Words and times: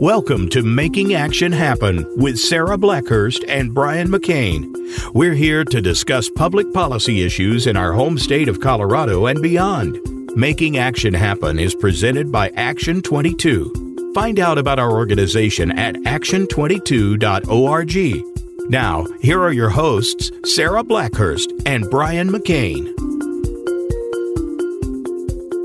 Welcome 0.00 0.48
to 0.48 0.62
Making 0.62 1.12
Action 1.12 1.52
Happen 1.52 2.06
with 2.16 2.38
Sarah 2.38 2.78
Blackhurst 2.78 3.44
and 3.46 3.74
Brian 3.74 4.08
McCain. 4.08 4.74
We're 5.12 5.34
here 5.34 5.62
to 5.62 5.82
discuss 5.82 6.30
public 6.30 6.72
policy 6.72 7.22
issues 7.22 7.66
in 7.66 7.76
our 7.76 7.92
home 7.92 8.16
state 8.16 8.48
of 8.48 8.60
Colorado 8.60 9.26
and 9.26 9.42
beyond. 9.42 9.98
Making 10.34 10.78
Action 10.78 11.12
Happen 11.12 11.58
is 11.58 11.74
presented 11.74 12.32
by 12.32 12.48
Action 12.56 13.02
22. 13.02 14.14
Find 14.14 14.40
out 14.40 14.56
about 14.56 14.78
our 14.78 14.90
organization 14.90 15.78
at 15.78 15.96
action22.org. 15.96 18.70
Now, 18.70 19.04
here 19.20 19.42
are 19.42 19.52
your 19.52 19.68
hosts, 19.68 20.30
Sarah 20.46 20.82
Blackhurst 20.82 21.52
and 21.66 21.90
Brian 21.90 22.30
McCain. 22.30 22.99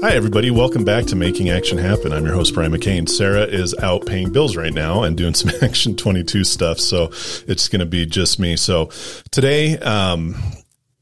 Hi, 0.06 0.14
everybody. 0.14 0.52
Welcome 0.52 0.86
back 0.86 1.06
to 1.06 1.16
Making 1.16 1.50
Action 1.50 1.80
Happen. 1.80 2.14
I'm 2.14 2.26
your 2.26 2.36
host, 2.36 2.54
Brian 2.54 2.72
McCain. 2.72 3.10
Sarah 3.10 3.46
is 3.46 3.74
out 3.80 4.06
paying 4.06 4.32
bills 4.32 4.56
right 4.56 4.72
now 4.72 5.02
and 5.02 5.18
doing 5.18 5.34
some 5.34 5.52
Action 5.64 5.96
22 5.96 6.44
stuff. 6.44 6.80
So 6.80 7.06
it's 7.48 7.68
going 7.68 7.80
to 7.80 7.88
be 7.88 8.06
just 8.06 8.40
me. 8.40 8.56
So 8.56 8.92
today, 9.32 9.80
um, 9.80 10.36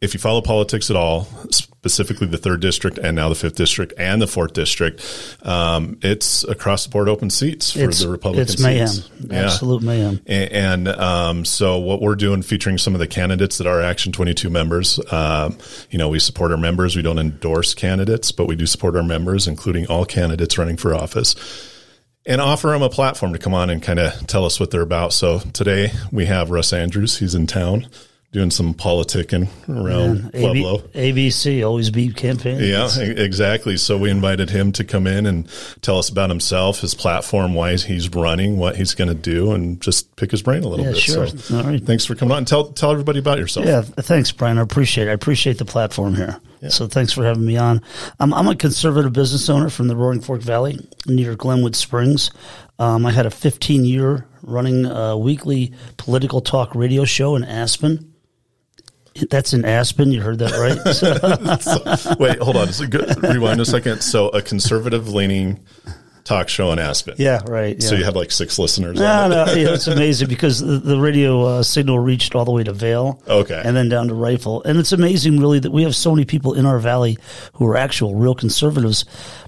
if 0.04 0.14
you 0.14 0.20
follow 0.20 0.42
politics 0.42 0.90
at 0.90 0.98
all, 0.98 1.24
specifically 1.50 2.28
the 2.28 2.38
third 2.38 2.60
district 2.60 2.98
and 2.98 3.16
now 3.16 3.30
the 3.30 3.36
fifth 3.36 3.56
district 3.56 3.94
and 3.98 4.22
the 4.22 4.28
fourth 4.28 4.52
district, 4.52 5.02
um, 5.44 5.98
it's 6.02 6.44
across 6.44 6.84
the 6.84 6.90
board 6.90 7.08
open 7.08 7.30
seats 7.30 7.72
for 7.72 7.80
it's, 7.80 8.02
the 8.02 8.10
Republican 8.10 8.42
it's 8.42 8.62
mayhem. 8.62 8.88
seats. 8.88 9.10
Absolute 9.32 9.82
mayhem. 9.82 10.20
And, 10.28 10.52
and 10.52 10.88
um, 10.90 11.46
so 11.46 11.80
what 11.80 12.02
we're 12.02 12.16
doing, 12.16 12.42
featuring 12.42 12.78
some 12.78 12.94
of 12.94 13.00
the 13.00 13.08
candidates 13.08 13.60
that 13.60 13.68
are 13.68 13.82
Action 13.82 14.12
22 14.12 14.50
members. 14.50 15.00
Um, 15.10 15.58
you 15.90 15.98
know, 15.98 16.10
we 16.10 16.20
support 16.20 16.52
our 16.52 16.58
members. 16.58 16.98
We 16.98 17.02
don't 17.02 17.20
endorse 17.20 17.74
candidates, 17.74 18.34
but 18.34 18.46
we 18.46 18.58
do 18.58 18.66
support 18.66 18.98
our 18.98 19.04
members, 19.04 19.48
including 19.48 19.88
all 19.88 20.04
candidates 20.04 20.58
running 20.58 20.76
for 20.76 20.94
office 20.94 21.34
and 22.26 22.40
offer 22.40 22.70
them 22.70 22.82
a 22.82 22.90
platform 22.90 23.34
to 23.34 23.40
come 23.40 23.54
on 23.54 23.70
and 23.70 23.82
kind 23.82 24.00
of 24.00 24.28
tell 24.28 24.46
us 24.46 24.60
what 24.60 24.72
they're 24.72 24.82
about. 24.82 25.12
So 25.12 25.40
today 25.40 25.92
we 26.12 26.26
have 26.26 26.52
Russ 26.52 26.72
Andrews. 26.72 27.18
He's 27.18 27.36
in 27.36 27.48
town 27.48 27.88
doing 28.34 28.50
some 28.52 28.74
politicking 28.74 29.48
around 29.70 30.32
Pueblo. 30.34 30.82
AB, 30.96 31.30
ABC 31.30 31.66
always 31.66 31.90
beat 31.92 32.16
campaign. 32.16 32.60
Yeah, 32.60 32.90
exactly. 33.00 33.78
So 33.78 33.98
we 33.98 34.10
invited 34.10 34.50
him 34.50 34.72
to 34.74 34.84
come 34.84 35.08
in 35.08 35.26
and 35.28 35.48
tell 35.82 36.00
us 36.00 36.10
about 36.10 36.30
himself, 36.30 36.82
his 36.82 36.96
platform, 36.96 37.54
why 37.54 37.78
he's 37.78 38.10
running, 38.10 38.58
what 38.58 38.76
he's 38.76 38.96
going 38.96 39.08
to 39.08 39.14
do, 39.16 39.52
and 39.54 39.80
just 39.80 40.16
pick 40.16 40.32
his 40.32 40.42
brain 40.42 40.64
a 40.64 40.68
little 40.68 40.86
Yeah, 40.86 40.92
bit. 40.94 41.00
sure. 41.02 41.28
So 41.28 41.58
All 41.58 41.64
right. 41.64 41.82
thanks 41.84 42.06
for 42.06 42.16
coming 42.16 42.36
on. 42.36 42.46
Tell 42.46 42.66
tell 42.74 42.92
everybody 42.92 43.20
about 43.20 43.38
yourself. 43.38 43.66
Yeah, 43.68 43.82
thanks, 43.82 44.32
Brian. 44.32 44.58
I 44.58 44.62
appreciate 44.62 45.08
it. 45.08 45.12
I 45.12 45.14
appreciate 45.14 45.60
the 45.60 45.66
platform 45.66 46.16
here. 46.16 46.40
So 46.70 46.88
thanks 46.88 47.12
for 47.12 47.26
having 47.26 47.44
me 47.46 47.58
on. 47.58 47.82
I'm, 48.22 48.34
I'm 48.34 48.48
a 48.48 48.56
conservative 48.56 49.12
business 49.12 49.50
owner 49.50 49.70
from 49.70 49.90
the 49.90 49.98
Roaring 49.98 50.22
Fork 50.22 50.40
Valley 50.42 50.80
near 51.06 51.36
Glenwood 51.36 51.76
Springs. 51.76 52.32
Um, 52.80 53.06
I 53.06 53.12
had 53.12 53.26
a 53.26 53.30
15 53.32 53.84
year 53.84 54.26
running 54.42 54.86
uh, 54.86 55.18
weekly 55.18 55.74
political 55.98 56.40
talk 56.40 56.74
radio 56.74 57.04
show 57.04 57.36
in 57.36 57.44
Aspen. 57.44 58.13
That's 59.30 59.54
in 59.54 59.64
Aspen. 59.66 60.12
You 60.12 60.22
heard 60.22 60.40
that 60.40 60.52
right? 60.52 60.80
So- 61.62 62.16
wait, 62.20 62.40
hold 62.40 62.56
on. 62.58 62.74
So 62.74 62.88
good, 62.88 63.22
rewind 63.24 63.62
a 63.62 63.66
second. 63.66 64.02
So 64.02 64.30
a 64.30 64.42
conservative 64.42 65.10
leaning 65.10 65.60
talk 66.24 66.48
show 66.50 66.72
in 66.72 66.80
Aspen. 66.80 67.16
yeah, 67.18 67.42
right. 67.48 67.76
Yeah. 67.80 67.88
So 67.90 67.96
you 67.96 68.06
had 68.06 68.16
like 68.16 68.32
six 68.32 68.58
listeners. 68.58 68.98
No, 68.98 69.06
on 69.06 69.32
it. 69.32 69.36
no, 69.36 69.54
yeah, 69.54 69.74
it's 69.74 69.88
amazing 69.88 70.30
because 70.30 70.60
the, 70.62 70.78
the 70.80 70.98
radio 70.98 71.44
uh, 71.44 71.64
signal 71.64 72.00
reached 72.00 72.34
all 72.34 72.46
the 72.46 72.52
way 72.52 72.64
to 72.64 72.72
Vail, 72.74 73.22
Okay. 73.28 73.62
and 73.64 73.76
then 73.76 73.90
down 73.90 74.08
to 74.08 74.14
Rifle, 74.14 74.64
and 74.64 74.80
it's 74.80 74.94
amazing, 74.94 75.40
really, 75.40 75.60
that 75.60 75.72
we 75.72 75.84
have 75.84 75.96
so 75.96 76.12
many 76.12 76.24
people 76.26 76.54
in 76.54 76.66
our 76.66 76.80
valley 76.80 77.18
who 77.56 77.68
are 77.68 77.76
actual 77.76 78.16
real 78.16 78.34
conservatives, 78.36 79.04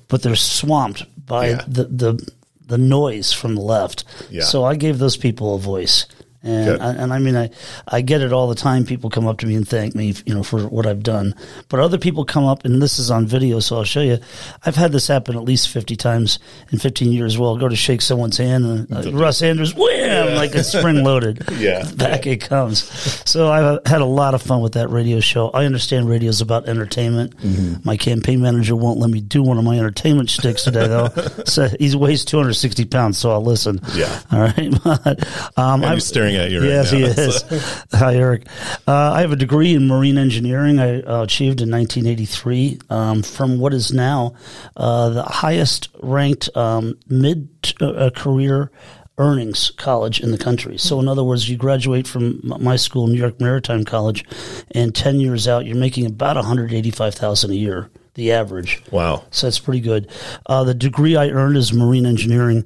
but 0.09 0.22
they're 0.22 0.35
swamped 0.35 1.05
by 1.25 1.50
Yeah. 1.52 1.61
the, 1.67 1.85
the 1.85 2.31
the 2.67 2.77
noise 2.79 3.31
from 3.31 3.55
the 3.55 3.61
left. 3.61 4.03
Yeah. 4.29 4.44
So 4.44 4.63
I 4.66 4.75
gave 4.75 4.97
those 4.97 5.16
people 5.17 5.55
a 5.55 5.59
voice. 5.59 6.07
And 6.45 6.65
Good. 6.65 6.79
I, 6.81 6.91
and 6.94 7.11
I 7.13 7.19
mean 7.19 7.35
I, 7.35 7.50
I 7.88 8.01
get 8.01 8.22
it 8.22 8.31
all 8.31 8.47
the 8.47 8.56
time. 8.56 8.85
People 8.85 9.09
come 9.09 9.28
up 9.28 9.39
to 9.39 9.47
me 9.47 9.56
and 9.56 9.67
thank 9.67 9.95
me, 9.95 10.13
you 10.25 10.33
know, 10.35 10.44
for 10.44 10.67
what 10.67 10.85
I've 10.85 11.03
done. 11.03 11.33
But 11.69 11.79
other 11.79 11.97
people 11.97 12.23
come 12.23 12.45
up, 12.45 12.63
and 12.66 12.81
this 12.81 13.00
is 13.00 13.09
on 13.11 13.25
video, 13.25 13.59
so 13.59 13.78
I'll 13.78 13.83
show 13.83 14.01
you. 14.01 14.19
I've 14.66 14.75
had 14.75 14.91
this 14.91 15.07
happen 15.07 15.35
at 15.35 15.44
least 15.44 15.69
fifty 15.69 15.95
times 15.95 16.39
in 16.72 16.79
fifteen 16.79 17.11
years. 17.11 17.38
Well, 17.38 17.50
I'll 17.50 17.57
go 17.57 17.67
to 17.67 17.75
shake 17.75 18.01
someone's 18.01 18.38
hand, 18.38 18.63
and 18.66 18.94
uh, 19.07 19.11
Russ 19.11 19.41
Andrews, 19.41 19.73
wham, 19.75 20.35
like 20.35 20.53
it's 20.55 20.69
spring 20.72 21.03
loaded. 21.03 21.44
Yeah. 21.55 21.89
back 21.95 22.28
it 22.28 22.41
comes. 22.41 22.84
So 23.29 23.50
I've 23.50 23.79
had 23.88 24.01
a 24.01 24.05
lot 24.05 24.34
of 24.35 24.41
fun 24.41 24.61
with 24.61 24.73
that 24.73 24.89
radio 24.89 25.19
show. 25.19 25.50
I 25.50 25.66
understand 25.66 26.07
radio 26.09 26.29
is 26.29 26.41
about 26.41 26.67
entertainment. 26.67 27.35
Mm-hmm. 27.38 27.81
My 27.84 27.97
campaign 27.97 28.41
manager 28.41 28.75
won't 28.75 29.00
let 29.00 29.09
me 29.09 29.22
do 29.22 29.41
one 29.41 29.57
of 29.57 29.63
my 29.63 29.78
entertainment 29.79 30.29
sticks 30.29 30.63
today, 30.63 30.88
though. 30.88 31.07
so 31.45 31.69
he 31.79 31.95
weighs 31.95 32.23
two 32.25 32.38
hundred 32.38 32.53
sixty 32.53 32.85
pounds, 32.85 33.17
so 33.17 33.31
I'll 33.31 33.44
listen. 33.44 33.79
Yeah. 33.95 34.22
All 34.31 34.39
right. 34.39 34.73
But, 34.85 35.25
um, 35.57 35.81
And 35.81 35.85
I- 35.85 35.94
he's 35.95 36.05
staring 36.35 36.46
at 36.46 36.51
you 36.51 36.62
right 36.62 36.69
yes, 36.69 36.91
now. 36.91 36.97
he 36.97 37.03
is. 37.62 37.85
Hi, 38.00 38.16
Eric. 38.16 38.47
Uh, 38.88 39.12
I 39.13 39.22
have 39.22 39.31
a 39.31 39.35
degree 39.35 39.73
in 39.73 39.88
marine 39.88 40.18
engineering. 40.18 40.79
I 40.79 41.01
uh, 41.01 41.23
achieved 41.23 41.62
in 41.62 41.72
1983 41.72 42.79
um, 42.90 43.23
from 43.23 43.59
what 43.59 43.73
is 43.73 43.94
now 43.94 44.35
uh, 44.75 45.09
the 45.09 45.23
highest 45.23 45.90
ranked 46.01 46.56
um, 46.56 46.97
mid 47.07 47.73
uh, 47.81 48.09
career 48.16 48.72
earnings 49.18 49.72
college 49.78 50.19
in 50.19 50.31
the 50.31 50.38
country. 50.38 50.78
So, 50.78 51.00
in 51.00 51.07
other 51.07 51.23
words, 51.23 51.50
you 51.50 51.56
graduate 51.56 52.06
from 52.06 52.41
my 52.44 52.75
school, 52.75 53.07
New 53.07 53.17
York 53.17 53.40
Maritime 53.40 53.85
College, 53.85 54.25
and 54.72 54.94
10 54.94 55.22
years 55.22 55.47
out, 55.47 55.66
you're 55.66 55.78
making 55.78 56.06
about 56.06 56.35
185000 56.35 57.52
a 57.52 57.56
year, 57.56 57.90
the 58.16 58.31
average. 58.31 58.81
Wow. 58.92 59.24
So 59.31 59.48
that's 59.48 59.59
pretty 59.59 59.81
good. 59.81 60.09
Uh, 60.46 60.64
the 60.64 60.74
degree 60.74 61.16
I 61.16 61.30
earned 61.30 61.58
is 61.58 61.72
marine 61.72 62.06
engineering. 62.06 62.66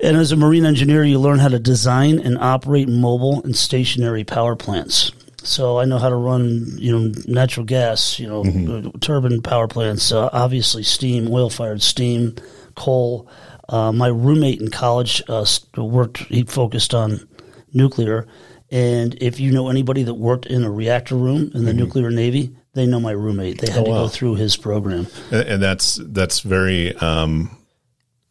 And 0.00 0.16
as 0.16 0.32
a 0.32 0.36
marine 0.36 0.66
engineer, 0.66 1.04
you 1.04 1.18
learn 1.18 1.38
how 1.38 1.48
to 1.48 1.58
design 1.58 2.18
and 2.18 2.36
operate 2.38 2.88
mobile 2.88 3.42
and 3.42 3.56
stationary 3.56 4.24
power 4.24 4.56
plants. 4.56 5.12
So 5.42 5.78
I 5.78 5.84
know 5.84 5.98
how 5.98 6.08
to 6.08 6.16
run, 6.16 6.66
you 6.78 6.90
know, 6.90 7.12
natural 7.26 7.66
gas, 7.66 8.18
you 8.18 8.26
know, 8.26 8.42
uh, 8.42 8.98
turbine 9.00 9.42
power 9.42 9.68
plants, 9.68 10.10
uh, 10.10 10.30
obviously 10.32 10.82
steam, 10.82 11.30
oil 11.30 11.50
fired 11.50 11.82
steam, 11.82 12.34
coal. 12.74 13.28
Uh, 13.68 13.92
my 13.92 14.08
roommate 14.08 14.60
in 14.60 14.70
college 14.70 15.22
uh, 15.28 15.46
worked, 15.76 16.18
he 16.18 16.42
focused 16.44 16.94
on 16.94 17.28
nuclear. 17.72 18.26
And 18.70 19.16
if 19.20 19.38
you 19.38 19.52
know 19.52 19.68
anybody 19.68 20.02
that 20.04 20.14
worked 20.14 20.46
in 20.46 20.64
a 20.64 20.70
reactor 20.70 21.14
room 21.14 21.50
in 21.54 21.64
the 21.64 21.74
nuclear 21.74 22.10
navy, 22.10 22.56
they 22.74 22.86
know 22.86 23.00
my 23.00 23.12
roommate. 23.12 23.60
They 23.60 23.72
had 23.72 23.84
to 23.84 23.90
wow. 23.90 24.02
go 24.02 24.08
through 24.08 24.34
his 24.34 24.56
program. 24.56 25.06
And, 25.30 25.48
and 25.48 25.62
that's 25.62 25.98
that's 26.02 26.40
very 26.40 26.94
um, 26.96 27.56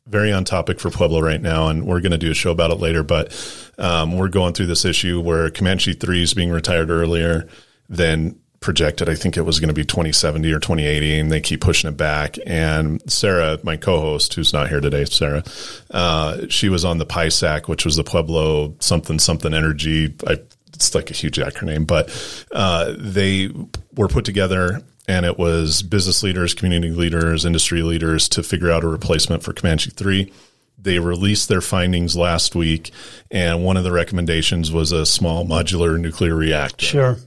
very 0.05 0.31
on 0.31 0.43
topic 0.45 0.79
for 0.79 0.89
Pueblo 0.89 1.21
right 1.21 1.41
now, 1.41 1.69
and 1.69 1.85
we're 1.85 2.01
going 2.01 2.11
to 2.11 2.17
do 2.17 2.31
a 2.31 2.35
show 2.35 2.51
about 2.51 2.71
it 2.71 2.79
later. 2.79 3.03
But 3.03 3.33
um, 3.77 4.17
we're 4.17 4.29
going 4.29 4.53
through 4.53 4.67
this 4.67 4.85
issue 4.85 5.19
where 5.21 5.49
Comanche 5.49 5.93
Three 5.93 6.21
is 6.21 6.33
being 6.33 6.51
retired 6.51 6.89
earlier 6.89 7.47
than 7.89 8.39
projected. 8.59 9.09
I 9.09 9.15
think 9.15 9.37
it 9.37 9.41
was 9.41 9.59
going 9.59 9.67
to 9.67 9.73
be 9.73 9.85
2070 9.85 10.51
or 10.51 10.59
2080, 10.59 11.19
and 11.19 11.31
they 11.31 11.41
keep 11.41 11.61
pushing 11.61 11.89
it 11.89 11.97
back. 11.97 12.37
And 12.45 13.01
Sarah, 13.11 13.59
my 13.63 13.77
co-host, 13.77 14.33
who's 14.33 14.53
not 14.53 14.69
here 14.69 14.79
today, 14.81 15.05
Sarah, 15.05 15.43
uh, 15.91 16.47
she 16.49 16.69
was 16.69 16.83
on 16.85 16.97
the 16.97 17.05
PISAC, 17.05 17.67
which 17.67 17.85
was 17.85 17.95
the 17.95 18.03
Pueblo 18.03 18.75
something 18.79 19.19
something 19.19 19.53
energy. 19.53 20.15
I, 20.27 20.39
it's 20.87 20.95
like 20.95 21.09
a 21.09 21.13
huge 21.13 21.37
acronym, 21.37 21.85
but 21.87 22.09
uh, 22.51 22.93
they 22.97 23.49
were 23.95 24.07
put 24.07 24.25
together 24.25 24.81
and 25.07 25.25
it 25.25 25.37
was 25.37 25.83
business 25.83 26.23
leaders, 26.23 26.53
community 26.53 26.93
leaders, 26.93 27.45
industry 27.45 27.83
leaders 27.83 28.29
to 28.29 28.43
figure 28.43 28.71
out 28.71 28.83
a 28.83 28.87
replacement 28.87 29.43
for 29.43 29.53
Comanche 29.53 29.89
3. 29.89 30.31
They 30.77 30.99
released 30.99 31.49
their 31.49 31.61
findings 31.61 32.15
last 32.15 32.55
week, 32.55 32.91
and 33.31 33.63
one 33.63 33.77
of 33.77 33.83
the 33.83 33.91
recommendations 33.91 34.71
was 34.71 34.91
a 34.91 35.05
small 35.05 35.45
modular 35.45 35.99
nuclear 35.99 36.35
reactor. 36.35 36.85
Sure. 36.85 37.17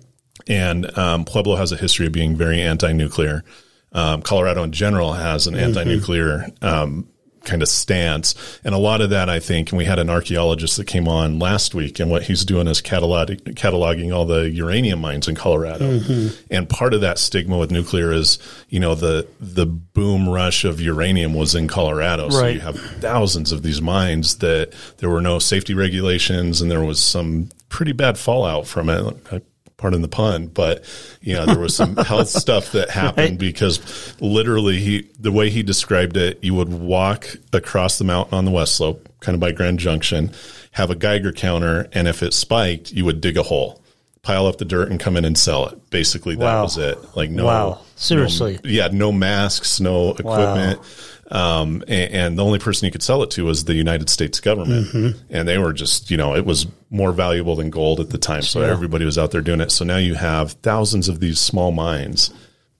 And 0.47 0.97
um, 0.97 1.25
Pueblo 1.25 1.56
has 1.56 1.73
a 1.73 1.77
history 1.77 2.06
of 2.06 2.12
being 2.12 2.37
very 2.37 2.61
anti 2.61 2.93
nuclear. 2.93 3.44
Um, 3.93 4.21
Colorado 4.21 4.62
in 4.62 4.73
general 4.73 5.12
has 5.12 5.47
an 5.47 5.55
anti 5.55 5.85
nuclear 5.85 6.49
um, 6.61 7.09
kind 7.46 7.62
of 7.62 7.69
stance. 7.69 8.34
And 8.62 8.75
a 8.75 8.78
lot 8.78 9.00
of 9.00 9.08
that, 9.10 9.31
I 9.31 9.40
think, 9.40 9.70
and 9.70 9.78
we 9.78 9.87
had 9.87 9.98
an 9.98 10.10
archaeologist 10.10 10.76
that 10.76 10.87
came 10.87 11.08
on 11.08 11.38
last 11.38 11.75
week, 11.75 11.98
and 11.98 12.10
what 12.10 12.25
he's 12.25 12.44
doing 12.44 12.66
is 12.69 12.82
catalog- 12.82 13.31
cataloging 13.54 14.14
all 14.14 14.26
the 14.26 14.50
uranium 14.50 15.00
mines 15.00 15.26
in 15.28 15.34
Colorado. 15.34 15.98
Mm-hmm. 15.98 16.34
And 16.50 16.69
part 16.69 16.93
of 16.93 17.00
that 17.00 17.19
stigma 17.19 17.56
with 17.56 17.70
nuclear 17.70 18.12
is, 18.12 18.38
you 18.69 18.81
know, 18.81 18.94
the 18.94 19.26
the 19.40 19.64
boom 19.64 20.28
rush 20.28 20.64
of 20.64 20.81
uranium 20.81 21.32
was 21.32 21.54
in 21.54 21.69
Colorado. 21.69 22.28
So 22.28 22.40
Right. 22.43 22.54
you 22.56 22.60
have 22.60 22.78
thousands 23.00 23.52
of 23.52 23.62
these 23.62 23.81
mines 23.81 24.37
that 24.38 24.72
there 24.99 25.08
were 25.08 25.22
no 25.22 25.38
safety 25.38 25.72
regulations, 25.72 26.60
and 26.60 26.70
there 26.70 26.84
was 26.84 27.00
some 27.00 27.49
pretty 27.69 27.92
bad 27.92 28.19
fallout 28.19 28.66
from 28.66 28.88
it. 28.90 29.16
I- 29.32 29.40
Pardon 29.78 30.00
the 30.00 30.08
pun, 30.08 30.46
but 30.46 30.84
you 31.20 31.34
know 31.34 31.44
there 31.44 31.58
was 31.58 31.76
some 31.76 31.96
health 31.96 32.28
stuff 32.28 32.73
that 32.73 32.88
happened 32.88 33.32
Right. 33.32 33.38
because 33.38 34.14
literally 34.20 34.78
he 34.78 35.08
the 35.20 35.31
way 35.31 35.50
he 35.50 35.62
described 35.62 36.17
it, 36.17 36.38
you 36.43 36.55
would 36.55 36.70
walk 36.73 37.26
across 37.52 37.99
the 37.99 38.05
mountain 38.05 38.34
on 38.38 38.44
the 38.46 38.50
west 38.50 38.75
slope, 38.76 39.06
kind 39.20 39.34
of 39.34 39.40
by 39.40 39.52
Grand 39.52 39.78
Junction, 39.78 40.32
have 40.73 40.90
a 40.90 40.94
Geiger 40.94 41.31
counter, 41.31 41.88
and 41.93 42.08
if 42.08 42.23
it 42.23 42.32
spiked, 42.32 42.90
you 42.93 43.05
would 43.05 43.20
dig 43.20 43.37
a 43.37 43.43
hole 43.43 43.82
pile 44.23 44.46
up 44.49 44.58
the 44.58 44.64
dirt 44.64 44.90
and 44.90 44.99
come 44.99 45.17
in 45.17 45.25
and 45.25 45.38
sell 45.38 45.69
it. 45.69 45.88
Basically, 45.90 46.34
that 46.34 46.43
Wow. 46.43 46.62
was 46.64 46.76
it. 46.78 46.99
Like 47.14 47.31
no, 47.31 47.44
Wow. 47.44 47.78
Seriously. 47.94 48.58
no- 48.64 48.69
yeah, 48.70 48.88
no 48.90 49.12
masks, 49.12 49.78
no 49.78 50.14
equipment. 50.14 50.81
Um, 51.28 51.82
and, 51.88 52.12
and 52.14 52.38
the 52.38 52.44
only 52.44 52.58
person 52.61 52.87
you 52.87 52.93
could 52.93 53.02
sell 53.02 53.23
it 53.25 53.31
to 53.32 53.44
was 53.44 53.64
the 53.64 53.75
United 53.75 54.08
States 54.08 54.38
government, 54.40 54.87
Mm-hmm. 54.88 55.19
and 55.31 55.49
they 55.49 55.58
were 55.58 55.73
just, 55.73 56.11
you 56.11 56.17
know, 56.17 56.37
it 56.37 56.44
was 56.46 56.67
more 56.90 57.12
valuable 57.12 57.56
than 57.56 57.69
gold 57.70 57.99
at 58.00 58.11
the 58.11 58.19
time. 58.19 58.43
So 58.43 58.61
everybody 58.62 59.05
was 59.05 59.19
out 59.19 59.32
there 59.32 59.40
doing 59.40 59.61
it. 59.61 59.73
So 59.73 59.84
now 59.84 59.96
you 59.96 60.14
have 60.14 60.52
thousands 60.62 61.08
of 61.08 61.19
these 61.19 61.40
small 61.40 61.73
mines 61.73 62.32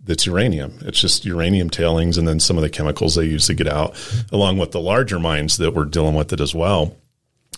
that's 0.05 0.27
uranium. 0.27 0.79
It's 0.83 1.01
just 1.01 1.25
uranium 1.25 1.71
tailings 1.71 2.17
and 2.17 2.29
then 2.29 2.39
some 2.39 2.57
of 2.57 2.63
the 2.63 2.71
chemicals 2.71 3.17
they 3.17 3.25
use 3.25 3.47
to 3.49 3.55
get 3.55 3.67
out, 3.67 3.97
along 4.31 4.59
with 4.59 4.71
the 4.71 4.81
larger 4.81 5.19
mines 5.19 5.57
that 5.57 5.73
we're 5.75 5.85
dealing 5.85 6.15
with 6.15 6.33
it 6.33 6.41
as 6.41 6.55
well. 6.55 6.97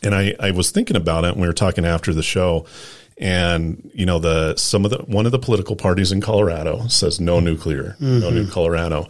And 0.03 0.15
I, 0.15 0.35
I 0.41 0.53
was 0.53 0.71
thinking 0.71 0.97
about 0.97 1.25
it 1.25 1.33
and 1.33 1.41
we 1.43 1.47
were 1.47 1.53
talking 1.53 1.85
after 1.85 2.15
the 2.15 2.23
show. 2.23 2.65
And 3.21 3.91
you 3.95 4.07
know 4.07 4.21
the 4.21 4.55
some 4.57 4.85
of 4.85 4.93
the 4.93 4.99
one 4.99 5.27
of 5.27 5.33
the 5.33 5.41
political 5.41 5.75
parties 5.75 6.13
in 6.13 6.21
Colorado 6.21 6.87
says 6.87 7.19
no 7.21 7.41
nuclear, 7.41 7.97
no 7.99 8.31
new 8.31 8.47
Colorado. 8.47 9.09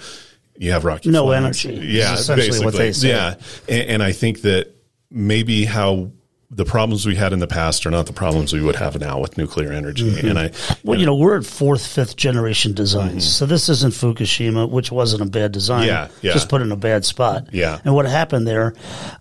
You 0.58 0.72
have 0.72 0.84
Rocky. 0.84 1.10
No 1.10 1.26
Flats. 1.26 1.64
energy, 1.64 1.86
Yeah, 1.86 2.14
essentially 2.14 2.64
what 2.64 2.74
they 2.74 2.92
say. 2.92 3.08
Yeah, 3.10 3.34
and, 3.68 3.90
and 3.90 4.02
I 4.02 4.12
think 4.12 4.42
that 4.42 4.74
maybe 5.10 5.64
how 5.64 6.10
the 6.50 6.64
problems 6.64 7.04
we 7.04 7.14
had 7.14 7.34
in 7.34 7.40
the 7.40 7.46
past 7.46 7.84
are 7.84 7.90
not 7.90 8.06
the 8.06 8.12
problems 8.12 8.54
we 8.54 8.62
would 8.62 8.76
have 8.76 8.98
now 8.98 9.20
with 9.20 9.36
nuclear 9.36 9.70
energy. 9.70 10.10
Mm-hmm. 10.10 10.28
And 10.28 10.38
I, 10.38 10.50
Well, 10.82 10.98
you 10.98 11.04
know, 11.04 11.14
we're 11.14 11.36
at 11.36 11.44
fourth, 11.44 11.86
fifth 11.86 12.16
generation 12.16 12.72
designs. 12.72 13.30
So 13.30 13.44
this 13.44 13.68
isn't 13.68 13.92
Fukushima, 13.92 14.70
which 14.70 14.90
wasn't 14.90 15.20
a 15.20 15.26
bad 15.26 15.52
design. 15.52 15.82
Mm-hmm. 15.88 15.88
Yeah, 15.88 16.08
yeah. 16.22 16.32
Just 16.32 16.48
put 16.48 16.62
in 16.62 16.72
a 16.72 16.76
bad 16.76 17.04
spot. 17.04 17.48
Yeah. 17.52 17.80
And 17.84 17.94
what 17.94 18.06
happened 18.06 18.46
there, 18.46 18.72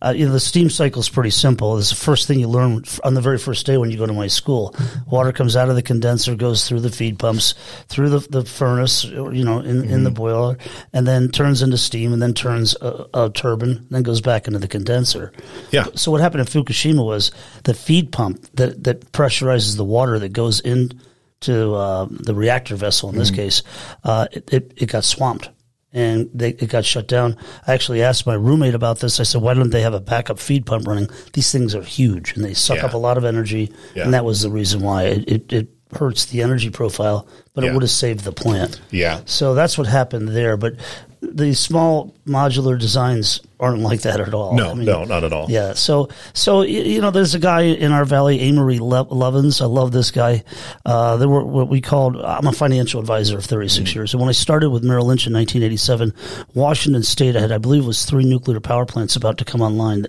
uh, 0.02 0.14
you 0.16 0.26
know, 0.26 0.32
the 0.32 0.40
steam 0.40 0.70
cycle 0.70 1.02
is 1.02 1.10
pretty 1.10 1.32
simple. 1.32 1.78
It's 1.78 1.90
the 1.90 1.98
first 1.98 2.30
thing 2.30 2.40
you 2.40 2.48
learn 2.48 2.84
on 3.04 3.14
the 3.14 3.22
very 3.22 3.38
first 3.38 3.66
day 3.66 3.78
when 3.78 3.92
you 3.92 3.98
go 3.98 4.06
to 4.06 4.14
my 4.14 4.28
school. 4.28 4.74
Water 5.12 5.34
comes 5.34 5.58
out 5.58 5.68
of 5.68 5.76
the 5.76 5.82
condenser, 5.84 6.34
goes 6.34 6.66
through 6.66 6.80
the 6.80 6.90
feed 6.92 7.20
pumps, 7.20 7.56
through 7.90 8.08
the, 8.08 8.20
the 8.30 8.46
furnace, 8.46 9.04
you 9.04 9.44
know, 9.44 9.60
in, 9.60 9.84
in 9.84 9.98
Mm-hmm. 9.98 10.04
the 10.04 10.12
boiler, 10.12 10.58
and 10.94 11.06
then 11.08 11.28
turns 11.30 11.62
into 11.62 11.78
steam 11.78 12.14
and 12.14 12.22
then 12.22 12.34
turns 12.34 12.76
a, 12.82 13.06
a 13.14 13.30
turbine, 13.32 13.86
then 13.90 14.04
goes 14.04 14.22
back 14.22 14.46
into 14.48 14.60
the 14.60 14.68
condenser. 14.68 15.34
Yeah. 15.72 15.88
So 15.96 16.12
what 16.12 16.22
happened 16.22 16.42
in 16.42 16.46
Fukushima 16.46 17.04
was 17.04 17.17
the 17.64 17.74
feed 17.74 18.12
pump 18.12 18.46
that, 18.54 18.84
that 18.84 19.12
pressurizes 19.12 19.76
the 19.78 19.84
water 19.86 20.20
that 20.20 20.30
goes 20.34 20.60
into 20.62 21.76
uh, 21.76 22.08
the 22.10 22.34
reactor 22.36 22.76
vessel. 22.76 23.10
In 23.10 23.18
this 23.18 23.32
case, 23.32 23.64
uh, 24.04 24.28
it, 24.32 24.54
it, 24.54 24.74
it 24.78 24.86
got 24.88 25.04
swamped 25.04 25.50
and 25.94 26.30
they, 26.34 26.50
it 26.50 26.70
got 26.70 26.86
shut 26.86 27.08
down. 27.08 27.38
I 27.66 27.74
actually 27.74 28.04
asked 28.04 28.26
my 28.28 28.34
roommate 28.36 28.76
about 28.76 29.00
this. 29.00 29.20
I 29.20 29.24
said, 29.24 29.42
"Why 29.42 29.54
don't 29.54 29.70
they 29.72 29.82
have 29.82 29.94
a 29.94 30.00
backup 30.02 30.40
feed 30.40 30.66
pump 30.66 30.88
running? 30.88 31.10
These 31.34 31.52
things 31.52 31.74
are 31.76 31.82
huge 31.84 32.34
and 32.36 32.44
they 32.44 32.54
suck 32.54 32.78
Yeah. 32.78 32.86
up 32.88 32.94
a 32.94 32.98
lot 32.98 33.18
of 33.18 33.24
energy." 33.26 33.72
Yeah. 33.96 34.04
And 34.04 34.14
that 34.14 34.26
was 34.26 34.42
the 34.42 34.50
reason 34.50 34.82
why 34.82 35.04
it, 35.04 35.30
it, 35.30 35.54
it 35.54 35.68
hurts 35.94 36.26
the 36.26 36.42
energy 36.42 36.70
profile, 36.70 37.26
but 37.54 37.64
it 37.64 37.72
would 37.74 37.82
have 37.82 37.90
saved 37.90 38.26
the 38.26 38.32
plant. 38.34 38.82
yeah, 38.92 39.22
So 39.26 39.54
that's 39.56 39.78
what 39.78 39.88
happened 39.88 40.28
there. 40.28 40.58
But 40.58 40.74
these 41.22 41.60
small 41.60 42.14
modular 42.28 42.78
designs 42.78 43.40
aren't 43.60 43.80
like 43.82 44.02
that 44.02 44.20
at 44.20 44.34
all. 44.34 44.56
no, 44.56 44.72
I 44.72 44.74
mean, 44.76 44.86
no, 44.86 45.04
not 45.04 45.24
at 45.24 45.34
all. 45.34 45.48
yeah. 45.50 45.74
So, 45.74 46.10
so 46.34 46.62
you 46.62 47.02
know, 47.02 47.12
there's 47.12 47.34
a 47.36 47.40
guy 47.40 47.62
in 47.62 47.92
our 47.92 48.06
valley, 48.06 48.40
Amory 48.42 48.80
Le- 48.80 49.06
Lovins. 49.08 49.62
I 49.62 49.66
love 49.66 49.92
this 49.92 50.12
guy. 50.12 50.44
Uh, 50.86 51.18
there 51.18 51.28
were 51.30 51.44
what 51.44 51.68
we 51.68 51.82
called. 51.82 52.18
I'm 52.18 52.48
a 52.48 52.52
financial 52.52 53.00
advisor 53.00 53.38
of 53.38 53.46
36 53.46 53.96
years, 53.96 54.14
and 54.14 54.22
when 54.22 54.30
I 54.30 54.34
started 54.34 54.70
with 54.70 54.84
Merrill 54.84 55.08
Lynch 55.08 55.26
in 55.28 55.34
1987, 55.34 56.14
Washington 56.54 57.04
State 57.04 57.36
I 57.36 57.42
had, 57.42 57.52
I 57.52 57.58
believe, 57.58 57.86
was 57.86 58.06
three 58.06 58.26
nuclear 58.26 58.60
power 58.60 58.86
plants 58.86 59.16
about 59.16 59.38
to 59.40 59.46
come 59.46 59.62
online, 59.62 60.06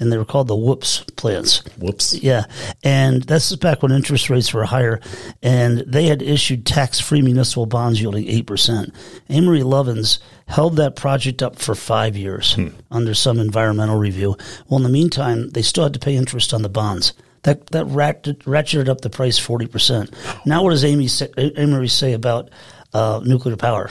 and 0.00 0.10
they 0.10 0.16
were 0.18 0.24
called 0.24 0.48
the 0.48 0.56
Whoops 0.56 1.04
plants. 1.16 1.64
Whoops. 1.76 2.14
Yeah. 2.14 2.44
And 2.82 3.22
this 3.24 3.50
is 3.50 3.56
back 3.56 3.82
when 3.82 3.92
interest 3.92 4.30
rates 4.30 4.52
were 4.54 4.64
higher 4.64 5.00
and 5.42 5.78
they 5.86 6.06
had 6.06 6.22
issued 6.22 6.66
tax 6.66 6.98
free 7.00 7.22
municipal 7.22 7.66
bonds 7.66 8.00
yielding 8.00 8.24
8%. 8.26 8.92
Amory 9.30 9.60
Lovins 9.60 10.18
held 10.48 10.76
that 10.76 10.96
project 10.96 11.42
up 11.42 11.56
for 11.58 11.74
five 11.74 12.16
years 12.16 12.56
under 12.90 13.14
some 13.14 13.38
environmental 13.38 13.96
review. 13.96 14.36
Well, 14.68 14.78
in 14.78 14.82
the 14.82 14.88
meantime, 14.88 15.50
they 15.50 15.62
still 15.62 15.84
had 15.84 15.94
to 15.94 15.98
pay 15.98 16.16
interest 16.16 16.54
on 16.54 16.62
the 16.62 16.68
bonds. 16.68 17.12
That, 17.42 17.66
that 17.68 17.86
ratcheted, 17.86 18.88
up 18.88 19.02
the 19.02 19.10
price 19.10 19.38
40%. 19.38 20.12
Now, 20.46 20.64
what 20.64 20.70
does 20.70 20.84
Amory 20.84 21.08
say, 21.08 21.86
say 21.88 22.12
about 22.12 22.50
uh, 22.92 23.20
nuclear 23.24 23.56
power? 23.56 23.90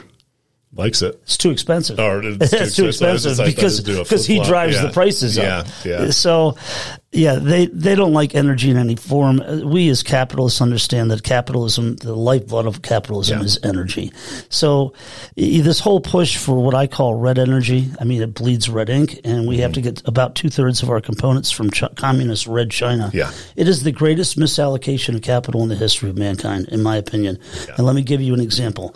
Likes 0.78 1.02
it. 1.02 1.18
It's 1.24 1.38
too 1.38 1.52
expensive. 1.52 1.98
Or 2.00 2.22
it's 2.22 2.38
too 2.52 2.58
it's 2.58 2.76
too 2.76 2.88
expensive. 2.88 3.32
Expensive 3.32 3.32
just- 3.32 3.40
I 3.40 3.46
thought 3.46 3.56
because 3.56 3.80
it'd 3.80 3.86
do 3.86 4.02
a 4.02 4.04
because 4.04 4.26
he 4.28 4.44
drives 4.44 4.76
Yeah. 4.76 4.82
the 4.82 4.90
prices 4.92 5.38
Yeah, 5.38 5.60
up. 5.60 5.68
yeah. 5.86 6.10
So, 6.10 6.58
yeah, 7.14 7.36
they 7.36 7.68
they 7.68 7.96
don't 7.96 8.12
like 8.12 8.36
energy 8.36 8.70
in 8.72 8.76
any 8.76 8.98
form. 8.98 9.42
We 9.64 9.88
as 9.88 10.04
capitalists 10.04 10.62
understand 10.62 11.12
that 11.12 11.24
capitalism, 11.24 11.96
the 11.96 12.14
lifeblood 12.14 12.66
of 12.66 12.82
capitalism, 12.82 13.40
Yeah. 13.40 13.46
is 13.46 13.58
energy. 13.64 14.12
So, 14.50 14.92
this 15.38 15.80
whole 15.80 16.02
push 16.02 16.36
for 16.36 16.62
what 16.62 16.74
I 16.76 16.88
call 16.88 17.16
red 17.16 17.40
energy, 17.40 17.90
I 18.02 18.04
mean, 18.04 18.22
it 18.22 18.34
bleeds 18.34 18.68
red 18.68 18.90
ink, 18.90 19.22
and 19.24 19.48
we 19.48 19.60
have 19.60 19.72
to 19.74 19.80
mm-hmm. 19.80 19.92
get 19.94 20.02
about 20.06 20.36
two 20.36 20.50
thirds 20.50 20.84
of 20.84 20.90
our 20.90 21.00
components 21.00 21.52
from 21.52 21.72
Ch- 21.72 21.96
communist 21.96 22.48
red 22.48 22.70
China. 22.70 23.10
Yeah. 23.14 23.32
It 23.56 23.70
is 23.70 23.84
the 23.84 23.94
greatest 23.94 24.38
misallocation 24.38 25.16
of 25.16 25.22
capital 25.22 25.64
in 25.64 25.70
the 25.70 25.76
history 25.76 26.10
of 26.10 26.18
mankind, 26.18 26.68
in 26.68 26.84
my 26.84 26.98
opinion. 26.98 27.40
And 27.78 27.86
let 27.86 27.96
me 27.96 28.02
give 28.02 28.20
you 28.22 28.34
an 28.34 28.42
example. 28.42 28.94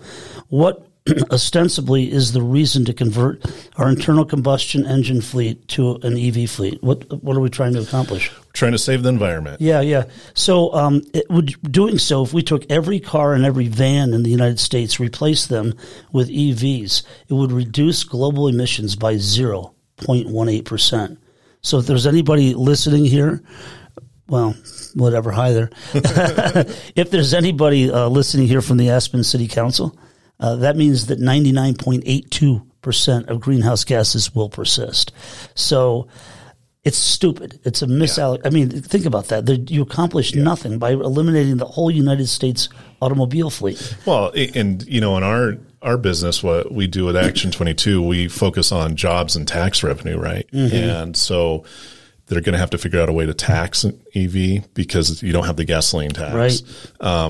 What 0.50 0.89
ostensibly 1.32 2.12
is 2.12 2.34
the 2.34 2.42
reason 2.42 2.86
to 2.86 2.94
convert 2.94 3.44
our 3.78 3.90
internal 3.90 4.26
combustion 4.26 4.86
engine 4.86 5.22
fleet 5.22 5.68
to 5.70 5.96
an 6.04 6.18
EV 6.18 6.50
fleet? 6.50 6.82
What 6.84 7.24
what 7.24 7.36
are 7.36 7.40
we 7.40 7.50
trying 7.50 7.74
to 7.74 7.82
accomplish? 7.82 8.32
Trying 8.54 8.72
to 8.72 8.78
save 8.78 9.04
the 9.04 9.10
environment. 9.10 9.62
Yeah, 9.62 9.82
yeah. 9.82 10.06
So, 10.34 10.74
um, 10.74 11.02
it 11.14 11.30
would, 11.30 11.56
doing 11.72 12.00
so, 12.00 12.24
if 12.24 12.34
we 12.34 12.42
took 12.42 12.70
every 12.70 13.00
car 13.00 13.34
and 13.34 13.46
every 13.46 13.68
van 13.68 14.14
in 14.14 14.24
the 14.24 14.32
United 14.32 14.60
States, 14.60 15.00
replaced 15.00 15.50
them 15.50 15.76
with 16.12 16.30
EVs, 16.30 17.04
it 17.28 17.34
would 17.34 17.52
reduce 17.52 18.04
global 18.04 18.48
emissions 18.48 18.96
by 18.96 19.16
0.18%. 19.16 21.18
So, 21.62 21.78
if 21.78 21.86
there's 21.86 22.08
anybody 22.08 22.56
listening 22.56 23.06
here, 23.06 23.44
well, 24.28 24.56
whatever, 24.96 25.32
hi 25.32 25.54
there. 25.54 25.70
if 26.96 27.12
there's 27.12 27.34
anybody 27.34 27.92
uh, 27.92 28.08
listening 28.08 28.48
here 28.48 28.62
from 28.62 28.78
the 28.78 28.90
Aspen 28.90 29.24
City 29.24 29.48
Council, 29.48 29.98
uh, 30.40 30.56
that 30.58 30.78
means 30.78 31.08
that 31.08 31.20
99.82% 31.20 33.28
of 33.28 33.42
greenhouse 33.42 33.84
gases 33.84 34.34
will 34.34 34.50
persist. 34.50 35.12
So 35.56 36.08
it's 36.84 36.98
stupid. 36.98 37.60
It's 37.66 37.82
a 37.82 37.88
misalloc. 37.88 38.46
I 38.46 38.50
mean, 38.50 38.70
think 38.70 39.06
about 39.06 39.28
that. 39.28 39.70
You 39.70 39.82
accomplish 39.82 40.34
nothing 40.34 40.80
by 40.80 40.92
eliminating 40.92 41.58
the 41.58 41.66
whole 41.66 41.92
United 41.92 42.28
States 42.28 42.70
automobile 43.02 43.50
fleet. 43.50 43.98
Well, 44.06 44.32
and 44.56 44.88
you 44.88 45.02
know, 45.02 45.18
in 45.18 45.24
our 45.24 45.58
our 45.82 45.98
business, 45.98 46.42
what 46.42 46.72
we 46.72 46.88
do 46.88 47.06
with 47.06 47.18
Action 47.18 47.52
Twenty 47.52 47.74
Two, 47.74 48.02
we 48.02 48.30
focus 48.30 48.72
on 48.72 48.96
jobs 48.96 49.36
and 49.36 49.48
tax 49.48 49.84
revenue, 49.84 50.18
right? 50.18 50.48
Mm-hmm. 50.54 50.76
And 50.76 51.18
so 51.18 51.66
they're 52.30 52.42
going 52.42 52.54
to 52.54 52.60
have 52.60 52.70
to 52.70 52.78
figure 52.78 53.02
out 53.02 53.10
a 53.10 53.14
way 53.14 53.26
to 53.26 53.34
tax 53.34 53.84
an 53.84 54.00
EV 54.16 54.74
because 54.74 55.22
you 55.22 55.34
don't 55.34 55.46
have 55.46 55.58
the 55.58 55.66
gasoline 55.66 56.12
tax, 56.12 56.34
Right. 56.34 56.62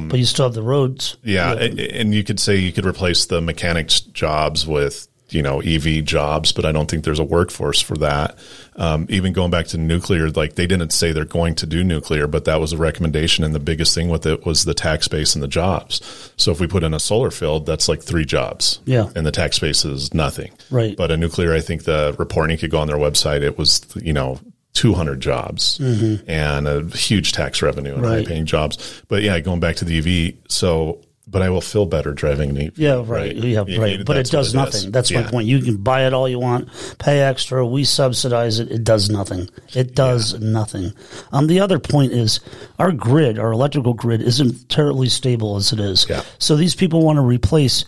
but 0.10 0.20
you 0.20 0.26
still 0.26 0.46
have 0.46 0.54
the 0.54 0.62
roads. 0.62 1.18
Yeah, 1.24 1.54
a- 1.54 2.00
and 2.00 2.14
you 2.14 2.24
could 2.24 2.40
say 2.40 2.58
you 2.58 2.72
could 2.72 2.86
replace 2.86 3.26
the 3.26 3.42
mechanics 3.42 4.00
jobs 4.02 4.68
with 4.68 5.08
you 5.32 5.44
know 5.44 5.62
EV 5.62 6.04
jobs, 6.06 6.52
but 6.52 6.66
I 6.66 6.72
don't 6.72 6.90
think 6.90 7.04
there's 7.04 7.20
a 7.20 7.24
workforce 7.24 7.80
for 7.80 7.96
that. 7.98 8.36
Um, 8.76 9.06
even 9.10 9.32
going 9.32 9.52
back 9.52 9.68
to 9.68 9.78
nuclear, 9.78 10.30
like 10.32 10.56
they 10.56 10.66
didn't 10.66 10.92
say 10.92 11.12
they're 11.12 11.24
going 11.26 11.54
to 11.56 11.68
do 11.68 11.84
nuclear, 11.84 12.26
but 12.26 12.46
that 12.46 12.60
was 12.60 12.74
a 12.74 12.78
recommendation, 12.78 13.44
and 13.44 13.54
the 13.54 13.60
biggest 13.60 13.94
thing 13.94 14.10
with 14.10 14.26
it 14.26 14.44
was 14.46 14.66
the 14.66 14.74
tax 14.74 15.08
base 15.08 15.36
and 15.36 15.44
the 15.44 15.48
jobs. 15.48 16.32
So 16.36 16.52
if 16.52 16.60
we 16.60 16.66
put 16.66 16.82
in 16.84 16.94
a 16.96 17.00
solar 17.00 17.30
field, 17.30 17.68
that's 17.68 17.88
like 17.88 18.02
three 18.02 18.26
jobs, 18.26 18.80
Yeah. 18.86 19.10
and 19.16 19.24
the 19.26 19.32
tax 19.32 19.60
base 19.60 19.86
is 19.86 20.14
nothing, 20.16 20.52
Right. 20.72 20.98
But 20.98 21.12
a 21.12 21.18
nuclear, 21.18 21.54
I 21.54 21.60
think 21.62 21.84
the 21.84 22.16
reporting 22.18 22.58
could 22.58 22.72
go 22.72 22.80
on 22.80 22.88
their 22.88 22.98
website. 22.98 23.42
It 23.42 23.56
was 23.58 23.82
you 24.02 24.14
know. 24.14 24.40
200 24.80 25.20
jobs 25.20 25.78
and 25.80 26.68
a 26.68 26.84
huge 26.96 27.34
tax 27.34 27.62
revenue 27.62 27.94
and 27.96 28.02
Mm-hmm. 28.02 28.12
Right. 28.14 28.26
high 28.26 28.34
paying 28.34 28.46
jobs. 28.46 29.04
But 29.10 29.24
yeah, 29.24 29.38
going 29.42 29.60
back 29.60 29.76
to 29.78 29.86
the 29.86 29.98
EV. 30.00 30.36
So, 30.48 31.02
but 31.28 31.42
I 31.42 31.50
will 31.50 31.60
feel 31.62 31.86
better 31.86 32.14
driving 32.14 32.52
an 32.52 32.58
EV. 32.68 32.78
Yeah, 32.80 33.04
right. 33.06 33.36
Yeah, 33.36 33.64
You- 33.68 33.82
right. 33.82 34.06
But 34.06 34.16
it 34.18 34.32
does 34.32 34.48
is. 34.48 34.54
nothing. 34.56 34.92
That's 34.92 35.12
my 35.12 35.24
point. 35.24 35.48
You 35.48 35.60
can 35.62 35.78
buy 35.78 36.08
it 36.08 36.14
all 36.14 36.30
you 36.30 36.40
want, 36.40 36.70
pay 36.98 37.20
extra. 37.20 37.66
We 37.66 37.84
subsidize 37.84 38.60
it. 38.60 38.72
It 38.72 38.84
does 38.86 39.10
nothing. 39.10 39.50
It 39.76 39.94
does 39.96 40.40
nothing. 40.40 40.94
Um, 41.34 41.48
the 41.48 41.60
other 41.60 41.78
point 41.78 42.14
is 42.14 42.40
our 42.80 42.92
grid, 42.94 43.38
our 43.38 43.52
electrical 43.52 43.94
grid, 43.94 44.22
isn't 44.22 44.70
terribly 44.70 45.10
stable 45.10 45.58
as 45.58 45.74
it 45.74 45.80
is. 45.82 46.08
Yeah. 46.10 46.24
So 46.40 46.56
these 46.56 46.74
people 46.74 47.04
want 47.04 47.18
to 47.18 47.22
replace 47.24 47.84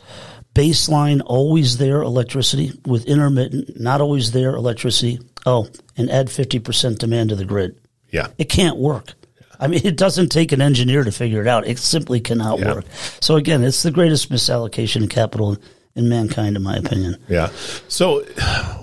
baseline, 0.53 1.21
always 1.25 1.77
there 1.77 2.01
electricity 2.01 2.74
with 2.86 3.05
intermittent, 3.05 3.79
not 3.79 4.01
always 4.01 4.33
there 4.33 4.53
electricity. 4.55 5.19
Oh, 5.45 5.67
and 5.98 6.10
add 6.10 6.27
50% 6.27 6.98
demand 7.00 7.29
to 7.29 7.36
the 7.36 7.45
grid. 7.45 7.79
Yeah. 8.12 8.27
It 8.38 8.45
can't 8.45 8.77
work. 8.77 9.13
I 9.60 9.67
mean, 9.67 9.81
it 9.83 9.95
doesn't 9.95 10.29
take 10.29 10.51
an 10.51 10.62
engineer 10.62 11.03
to 11.03 11.12
figure 11.12 11.41
it 11.41 11.48
out. 11.48 11.67
It 11.67 11.77
simply 11.77 12.19
cannot 12.19 12.60
Yeah. 12.60 12.74
work. 12.75 12.86
So 13.19 13.36
again, 13.36 13.63
it's 13.63 13.83
the 13.83 13.91
greatest 13.91 14.31
misallocation 14.31 15.03
of 15.03 15.10
capital 15.10 15.57
in 15.95 16.10
mankind, 16.10 16.55
in 16.55 16.63
my 16.63 16.77
opinion. 16.77 17.17
Yeah. 17.29 17.50
So, 17.88 18.24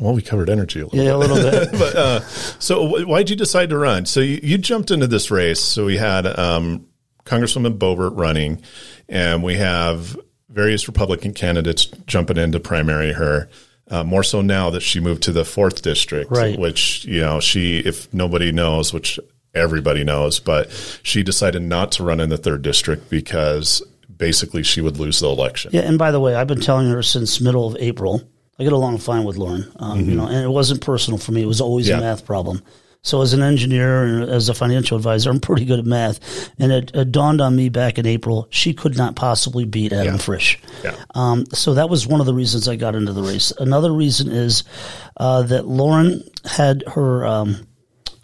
well, 0.01 0.15
we 0.15 0.23
covered 0.23 0.49
energy 0.51 0.81
a 0.81 0.85
little 0.87 1.03
Yeah, 1.05 1.15
a 1.15 1.17
little 1.17 1.37
bit. 1.37 1.73
but 1.79 1.97
uh, 1.97 2.21
so 2.61 2.87
wh- 2.89 3.09
why'd 3.09 3.29
you 3.31 3.37
decide 3.37 3.71
to 3.71 3.79
run? 3.79 4.07
So 4.07 4.21
you, 4.21 4.39
you 4.43 4.59
jumped 4.59 4.91
into 4.91 5.07
this 5.07 5.31
race. 5.31 5.61
So 5.61 5.87
we 5.87 5.97
had 5.97 6.27
um, 6.27 6.87
Congresswoman 7.25 7.79
Boebert 7.79 8.13
running, 8.17 8.63
and 9.09 9.43
we 9.43 9.55
have 9.57 10.17
various 10.49 10.87
Republican 10.87 11.35
candidates 11.35 11.87
jumping 12.07 12.37
in 12.37 12.53
to 12.53 12.61
primary 12.61 13.13
her. 13.15 13.49
Uh, 13.91 14.05
more 14.05 14.23
so 14.23 14.41
now 14.43 14.69
that 14.71 14.81
she 14.83 15.01
moved 15.01 15.23
to 15.23 15.33
the 15.33 15.45
fourth 15.45 15.83
district, 15.83 16.31
Right. 16.31 16.59
which 16.59 17.05
you 17.07 17.21
know 17.21 17.41
she, 17.41 17.79
if 17.79 18.13
nobody 18.13 18.53
knows, 18.53 18.93
which 18.93 19.19
everybody 19.55 20.05
knows, 20.05 20.41
but 20.41 20.71
she 21.03 21.23
decided 21.23 21.63
not 21.63 21.91
to 21.93 22.03
run 22.05 22.21
in 22.21 22.29
the 22.29 22.37
third 22.37 22.63
district 22.63 23.09
because 23.11 23.83
basically 24.15 24.63
she 24.63 24.81
would 24.81 24.99
lose 24.99 25.21
the 25.21 25.27
election. 25.29 25.71
Yeah, 25.73 25.83
and 25.83 25.99
by 25.99 26.11
the 26.11 26.21
way, 26.21 26.35
I've 26.35 26.47
been 26.47 26.61
telling 26.61 26.89
her 26.91 27.03
since 27.03 27.41
middle 27.41 27.67
of 27.67 27.77
April. 27.81 28.23
I 28.61 28.65
get 28.65 28.73
along 28.73 28.99
fine 28.99 29.25
with 29.25 29.37
Lauren, 29.37 29.71
um, 29.77 30.01
you 30.01 30.17
know, 30.17 30.27
and 30.27 30.45
it 30.45 30.49
wasn't 30.51 30.81
personal 30.81 31.17
for 31.17 31.31
me. 31.33 31.43
It 31.43 31.47
was 31.47 31.61
always 31.61 31.89
Yeah. 31.89 31.99
a 31.99 32.01
math 32.01 32.25
problem. 32.27 32.61
So 33.09 33.23
as 33.23 33.33
an 33.33 33.41
engineer 33.43 34.05
and 34.05 34.31
as 34.31 34.51
a 34.51 34.55
financial 34.55 34.99
advisor, 34.99 35.31
I'm 35.31 35.41
pretty 35.41 35.65
good 35.65 35.79
at 35.79 35.87
math. 35.87 36.51
And 36.59 36.71
it, 36.71 36.91
it 36.95 37.11
dawned 37.11 37.41
on 37.41 37.57
me 37.57 37.71
back 37.71 37.97
in 37.97 38.05
April, 38.05 38.47
she 38.51 38.75
could 38.75 38.99
not 38.99 39.17
possibly 39.17 39.65
beat 39.65 39.95
Adam 39.95 40.15
Yeah. 40.15 40.19
Frisch. 40.19 40.59
Yeah. 40.85 40.95
Um, 41.15 41.47
so 41.47 41.73
that 41.73 41.89
was 41.89 42.07
one 42.07 42.21
of 42.21 42.27
the 42.27 42.35
reasons 42.35 42.69
I 42.69 42.77
got 42.77 42.95
into 42.95 43.15
the 43.15 43.23
race. 43.23 43.51
Another 43.59 43.91
reason 43.91 44.31
is 44.31 44.65
uh, 45.17 45.41
that 45.45 45.67
Lauren 45.67 46.23
had 46.45 46.85
her 46.87 47.27
um, 47.27 47.67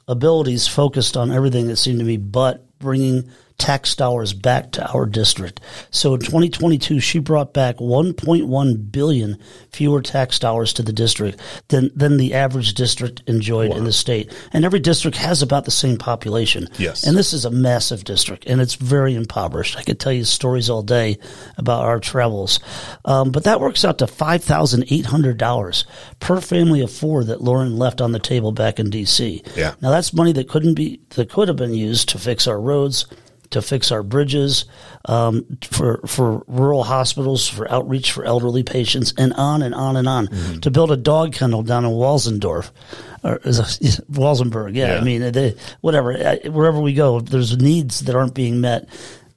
abilities 0.06 0.68
focused 0.68 1.16
on 1.16 1.32
everything 1.32 1.68
that 1.68 1.76
seemed 1.76 2.00
to 2.00 2.04
me 2.04 2.18
but 2.18 2.78
bringing 2.78 3.30
tax 3.58 3.94
dollars 3.94 4.32
back 4.32 4.72
to 4.72 4.92
our 4.92 5.06
district. 5.06 5.60
So 5.90 6.14
in 6.14 6.20
2022, 6.20 7.00
she 7.00 7.18
brought 7.18 7.54
back 7.54 7.76
1.1 7.76 8.92
billion 8.92 9.38
fewer 9.70 10.02
tax 10.02 10.38
dollars 10.38 10.72
to 10.74 10.82
the 10.82 10.92
district 10.92 11.40
than, 11.68 11.90
than 11.94 12.16
the 12.16 12.34
average 12.34 12.74
district 12.74 13.22
enjoyed 13.26 13.72
in 13.72 13.84
the 13.84 13.92
state. 13.92 14.32
And 14.52 14.64
every 14.64 14.80
district 14.80 15.16
has 15.18 15.40
about 15.42 15.64
the 15.64 15.70
same 15.70 15.98
population. 15.98 16.68
Yes. 16.78 17.04
And 17.04 17.16
this 17.16 17.32
is 17.32 17.44
a 17.44 17.50
massive 17.50 18.04
district 18.04 18.44
and 18.46 18.60
it's 18.60 18.74
very 18.74 19.14
impoverished. 19.14 19.76
I 19.76 19.82
could 19.82 20.00
tell 20.00 20.12
you 20.12 20.24
stories 20.24 20.68
all 20.68 20.82
day 20.82 21.18
about 21.56 21.84
our 21.84 22.00
travels. 22.00 22.60
Um, 23.04 23.30
but 23.30 23.44
that 23.44 23.60
works 23.60 23.84
out 23.84 23.98
to 23.98 24.06
$5,800 24.06 25.84
per 26.20 26.40
family 26.40 26.80
of 26.80 26.90
four 26.90 27.24
that 27.24 27.40
Lauren 27.40 27.78
left 27.78 28.00
on 28.00 28.12
the 28.12 28.18
table 28.18 28.52
back 28.52 28.78
in 28.78 28.90
D.C. 28.90 29.42
Yeah. 29.56 29.74
Now 29.80 29.90
that's 29.90 30.12
money 30.12 30.32
that 30.32 30.48
couldn't 30.48 30.74
be, 30.74 31.00
that 31.10 31.30
could 31.30 31.48
have 31.48 31.56
been 31.56 31.74
used 31.74 32.08
to 32.10 32.18
fix 32.18 32.46
our 32.46 32.60
roads, 32.60 33.06
to 33.54 33.62
fix 33.62 33.90
our 33.90 34.02
bridges, 34.02 34.66
um, 35.06 35.44
for, 35.62 36.00
for 36.06 36.44
rural 36.46 36.84
hospitals, 36.84 37.48
for 37.48 37.70
outreach 37.70 38.12
for 38.12 38.24
elderly 38.24 38.62
patients, 38.62 39.14
and 39.18 39.32
on 39.32 39.62
and 39.62 39.74
on 39.74 39.96
and 39.96 40.08
on. 40.08 40.28
Mm-hmm. 40.28 40.60
To 40.60 40.70
build 40.70 40.92
a 40.92 40.96
dog 40.96 41.32
kennel 41.32 41.62
down 41.62 41.84
in 41.84 41.90
Walsendorf, 41.90 42.70
or 43.24 43.36
is 43.44 43.58
it 43.58 44.00
Walsenburg, 44.10 44.76
yeah, 44.76 44.94
Yeah. 44.94 45.00
I 45.00 45.04
mean, 45.04 45.32
they, 45.32 45.56
whatever, 45.80 46.14
wherever 46.44 46.80
we 46.80 46.94
go, 46.94 47.20
there's 47.20 47.56
needs 47.56 48.00
that 48.00 48.14
aren't 48.14 48.34
being 48.34 48.60
met 48.60 48.88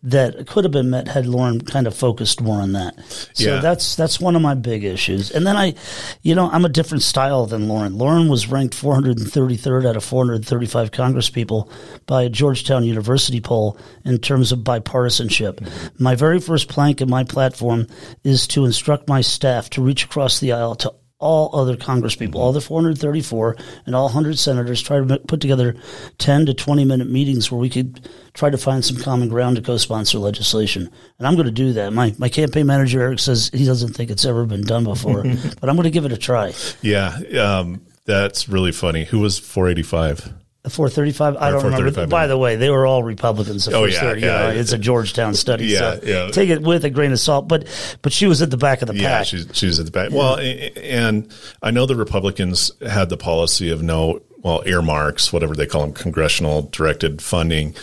that 0.04 0.46
could 0.48 0.64
have 0.64 0.72
been 0.72 0.90
met 0.92 1.08
had 1.08 1.26
Lauren 1.26 1.60
kind 1.60 1.88
of 1.88 1.96
focused 1.96 2.40
more 2.40 2.62
on 2.62 2.74
that. 2.74 2.96
So 3.34 3.56
Yeah. 3.56 3.60
that's 3.62 3.96
that's 3.96 4.20
one 4.20 4.36
of 4.36 4.42
my 4.42 4.54
big 4.54 4.84
issues. 4.84 5.32
And 5.32 5.46
then 5.46 5.58
I, 5.58 5.74
you 6.22 6.36
know, 6.36 6.50
I'm 6.52 6.66
a 6.66 6.70
different 6.70 7.04
style 7.04 7.46
than 7.48 7.68
Lauren. 7.68 7.98
Lauren 7.98 8.28
was 8.30 8.48
ranked 8.48 8.76
433rd 8.76 9.88
out 9.88 9.96
of 9.98 10.04
435 10.04 10.92
Congress 10.92 11.30
people 11.30 11.70
by 12.06 12.24
a 12.24 12.30
Georgetown 12.30 12.84
University 12.84 13.42
poll 13.42 13.78
in 14.06 14.20
terms 14.20 14.52
of 14.52 14.60
bipartisanship. 14.60 15.56
Mm-hmm. 15.56 16.04
My 16.04 16.16
very 16.16 16.40
first 16.40 16.68
plank 16.70 17.02
in 17.02 17.10
my 17.10 17.24
platform 17.24 17.88
is 18.24 18.48
to 18.50 18.66
instruct 18.66 19.08
my 19.08 19.22
staff 19.22 19.70
to 19.72 19.82
reach 19.82 20.06
across 20.06 20.40
the 20.40 20.52
aisle 20.54 20.76
to 20.76 20.94
all 21.20 21.50
other 21.56 21.76
Congress 21.76 22.16
people, 22.16 22.40
all 22.40 22.52
the 22.52 22.62
434 22.62 23.56
and 23.86 23.96
all 23.96 24.06
100 24.06 24.38
senators, 24.38 24.82
try 24.82 25.00
to 25.00 25.20
put 25.20 25.42
together 25.42 25.76
10 26.20 26.46
to 26.46 26.54
20 26.54 26.86
minute 26.86 27.10
meetings 27.10 27.52
where 27.52 27.60
we 27.60 27.70
could 27.70 28.08
try 28.34 28.50
to 28.50 28.58
find 28.58 28.86
some 28.86 28.98
common 28.98 29.28
ground 29.28 29.56
to 29.56 29.62
co-sponsor 29.62 30.20
legislation. 30.20 30.92
And 31.18 31.28
I'm 31.28 31.34
going 31.34 31.48
to 31.48 31.52
do 31.52 31.74
that. 31.74 31.92
My, 31.92 32.14
my 32.18 32.30
campaign 32.30 32.68
manager, 32.68 33.02
Eric, 33.02 33.20
says 33.20 33.50
he 33.54 33.66
doesn't 33.66 33.94
think 33.94 34.12
it's 34.12 34.26
ever 34.26 34.46
been 34.46 34.62
done 34.62 34.84
before, 34.84 35.24
but 35.60 35.70
I'm 35.70 35.76
going 35.76 35.84
to 35.84 35.90
give 35.90 36.06
it 36.06 36.12
a 36.12 36.18
try. 36.18 36.54
Yeah, 36.82 37.18
um, 37.40 37.82
that's 38.06 38.48
really 38.48 38.72
funny. 38.72 39.06
Who 39.06 39.20
was 39.20 39.40
485? 39.40 40.34
The 40.68 40.74
435, 40.74 41.38
I 41.38 41.52
don't 41.52 41.64
remember. 41.64 41.92
435, 41.92 42.10
By 42.10 42.24
yeah. 42.24 42.28
the 42.28 42.38
way, 42.38 42.58
they 42.58 42.70
were 42.70 42.86
all 42.86 43.02
Republicans. 43.02 43.64
The 43.64 43.74
Oh, 43.78 43.86
first 43.86 43.96
yeah, 43.96 44.02
30, 44.02 44.20
you 44.20 44.28
yeah. 44.28 44.38
know, 44.38 44.50
it's 44.50 44.74
a 44.74 44.78
Georgetown 44.78 45.34
study. 45.34 45.68
Yeah, 45.68 45.96
so 45.96 46.00
yeah. 46.04 46.30
Take 46.30 46.50
it 46.50 46.62
with 46.62 46.84
a 46.84 46.90
grain 46.90 47.14
of 47.14 47.22
salt. 47.22 47.48
But, 47.48 47.70
but 48.02 48.12
she 48.12 48.26
was 48.26 48.42
at 48.42 48.52
the 48.52 48.58
back 48.58 48.82
of 48.82 48.90
the 48.90 48.96
Yeah, 48.96 49.20
pack. 49.20 49.28
she's 49.28 49.48
she's 49.54 49.80
at 49.80 49.86
the 49.86 49.94
back. 49.94 50.12
Well, 50.12 50.38
and 50.38 51.34
I 51.64 51.72
know 51.72 51.86
the 51.86 51.96
Republicans 51.96 52.70
had 52.86 53.08
the 53.08 53.16
policy 53.16 53.70
of 53.70 53.82
no, 53.82 54.22
well, 54.40 54.62
earmarks, 54.66 55.32
whatever 55.32 55.56
they 55.56 55.68
call 55.68 55.84
them, 55.84 55.94
congressional 55.94 56.64
directed 56.64 57.22
funding. 57.22 57.74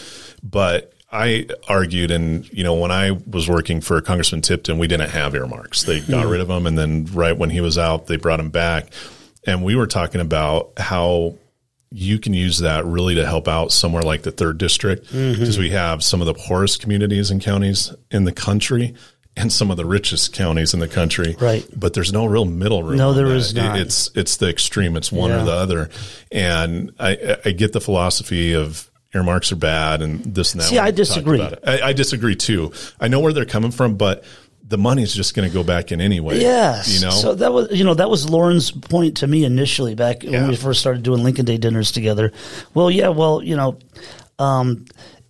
But 0.42 0.92
I 1.10 1.46
argued, 1.66 2.10
and 2.10 2.46
you 2.52 2.64
know, 2.64 2.74
when 2.74 2.90
I 2.90 3.12
was 3.12 3.48
working 3.48 3.80
for 3.80 3.98
Congressman 4.02 4.42
Tipton, 4.42 4.76
we 4.76 4.88
didn't 4.88 5.08
have 5.08 5.34
earmarks. 5.34 5.84
They 5.84 6.00
got 6.00 6.24
hmm. 6.24 6.30
rid 6.30 6.42
of 6.42 6.48
them, 6.48 6.66
and 6.66 6.76
then 6.76 7.06
right 7.14 7.34
when 7.34 7.48
he 7.48 7.62
was 7.62 7.78
out, 7.78 8.08
they 8.08 8.16
brought 8.16 8.40
him 8.40 8.50
back. 8.50 8.88
And 9.46 9.64
we 9.64 9.74
were 9.74 9.86
talking 9.86 10.20
about 10.20 10.72
how 10.76 11.36
you 11.96 12.18
can 12.18 12.34
use 12.34 12.58
that 12.58 12.84
really 12.84 13.14
to 13.14 13.24
help 13.24 13.46
out 13.46 13.70
somewhere 13.70 14.02
like 14.02 14.22
the 14.22 14.32
third 14.32 14.58
district 14.58 15.06
mm-hmm. 15.06 15.38
because 15.38 15.56
we 15.58 15.70
have 15.70 16.02
some 16.02 16.20
of 16.20 16.26
the 16.26 16.34
poorest 16.34 16.80
communities 16.80 17.30
and 17.30 17.40
counties 17.40 17.94
in 18.10 18.24
the 18.24 18.32
country 18.32 18.94
and 19.36 19.52
some 19.52 19.70
of 19.70 19.76
the 19.76 19.84
richest 19.84 20.32
counties 20.32 20.74
in 20.74 20.80
the 20.80 20.88
country. 20.88 21.36
Right. 21.40 21.64
But 21.76 21.94
there's 21.94 22.12
no 22.12 22.26
real 22.26 22.46
middle 22.46 22.82
room. 22.82 22.98
No, 22.98 23.12
there 23.12 23.26
not. 23.54 23.78
It's 23.78 24.10
it's 24.16 24.38
the 24.38 24.48
extreme. 24.48 24.96
It's 24.96 25.12
one 25.12 25.30
Yeah. 25.30 25.42
or 25.42 25.44
the 25.44 25.52
other. 25.52 25.90
And 26.32 26.92
I 26.98 27.36
I 27.44 27.52
get 27.52 27.72
the 27.72 27.80
philosophy 27.80 28.54
of 28.54 28.90
earmarks 29.14 29.52
are 29.52 29.56
bad 29.56 30.02
and 30.02 30.34
this 30.34 30.52
and 30.52 30.60
that. 30.60 30.66
See, 30.66 30.78
I 30.78 30.90
disagree. 30.90 31.40
I, 31.40 31.80
I 31.80 31.92
disagree 31.92 32.34
too. 32.34 32.72
I 33.00 33.06
know 33.06 33.20
where 33.20 33.32
they're 33.32 33.44
coming 33.44 33.70
from, 33.70 33.96
but 33.96 34.24
the 34.66 34.78
money's 34.78 35.12
just 35.14 35.34
going 35.34 35.46
to 35.48 35.52
go 35.52 35.62
back 35.62 35.92
in 35.92 36.00
anyway. 36.00 36.40
Yes. 36.40 36.94
You 36.94 37.06
know. 37.06 37.10
So 37.12 37.34
that 37.34 37.52
was, 37.52 37.70
you 37.70 37.84
know, 37.84 37.94
that 37.94 38.08
was 38.08 38.28
Lauren's 38.30 38.70
point 38.70 39.18
to 39.18 39.26
me 39.26 39.44
initially 39.44 39.94
back 39.94 40.22
when 40.22 40.48
we 40.48 40.56
first 40.56 40.80
started 40.80 41.02
doing 41.02 41.22
Lincoln 41.22 41.44
Day 41.44 41.58
dinners 41.58 41.92
together. 41.92 42.32
Well, 42.72 42.90
yeah, 42.90 43.08
well, 43.08 43.42
you 43.42 43.56
know, 43.56 43.78
um, 44.38 44.86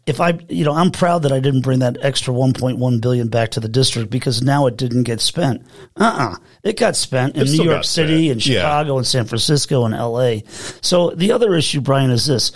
if 0.06 0.20
I, 0.20 0.38
you 0.48 0.64
know, 0.64 0.72
I'm 0.72 0.90
proud 0.90 1.22
that 1.22 1.32
I 1.32 1.40
didn't 1.40 1.62
bring 1.62 1.78
that 1.80 1.96
extra 2.02 2.32
1.1 2.34 3.00
billion 3.00 3.28
back 3.28 3.50
to 3.52 3.60
the 3.60 3.68
district 3.68 4.10
because 4.10 4.42
now 4.42 4.66
it 4.66 4.76
didn't 4.76 5.04
get 5.04 5.20
spent. 5.20 5.62
Uh-uh. 5.96 6.36
It 6.62 6.76
got 6.78 6.94
spent 6.94 7.36
in 7.36 7.42
It 7.42 7.50
New 7.56 7.64
York 7.64 7.84
City 7.84 8.26
spent. 8.26 8.32
and 8.32 8.46
Yeah. 8.46 8.60
Chicago 8.60 8.98
and 8.98 9.06
San 9.06 9.24
Francisco 9.24 9.84
and 9.86 9.94
LA. 9.94 10.40
So 10.82 11.10
the 11.10 11.32
other 11.32 11.54
issue, 11.54 11.80
Brian, 11.80 12.10
is 12.10 12.26
this. 12.26 12.52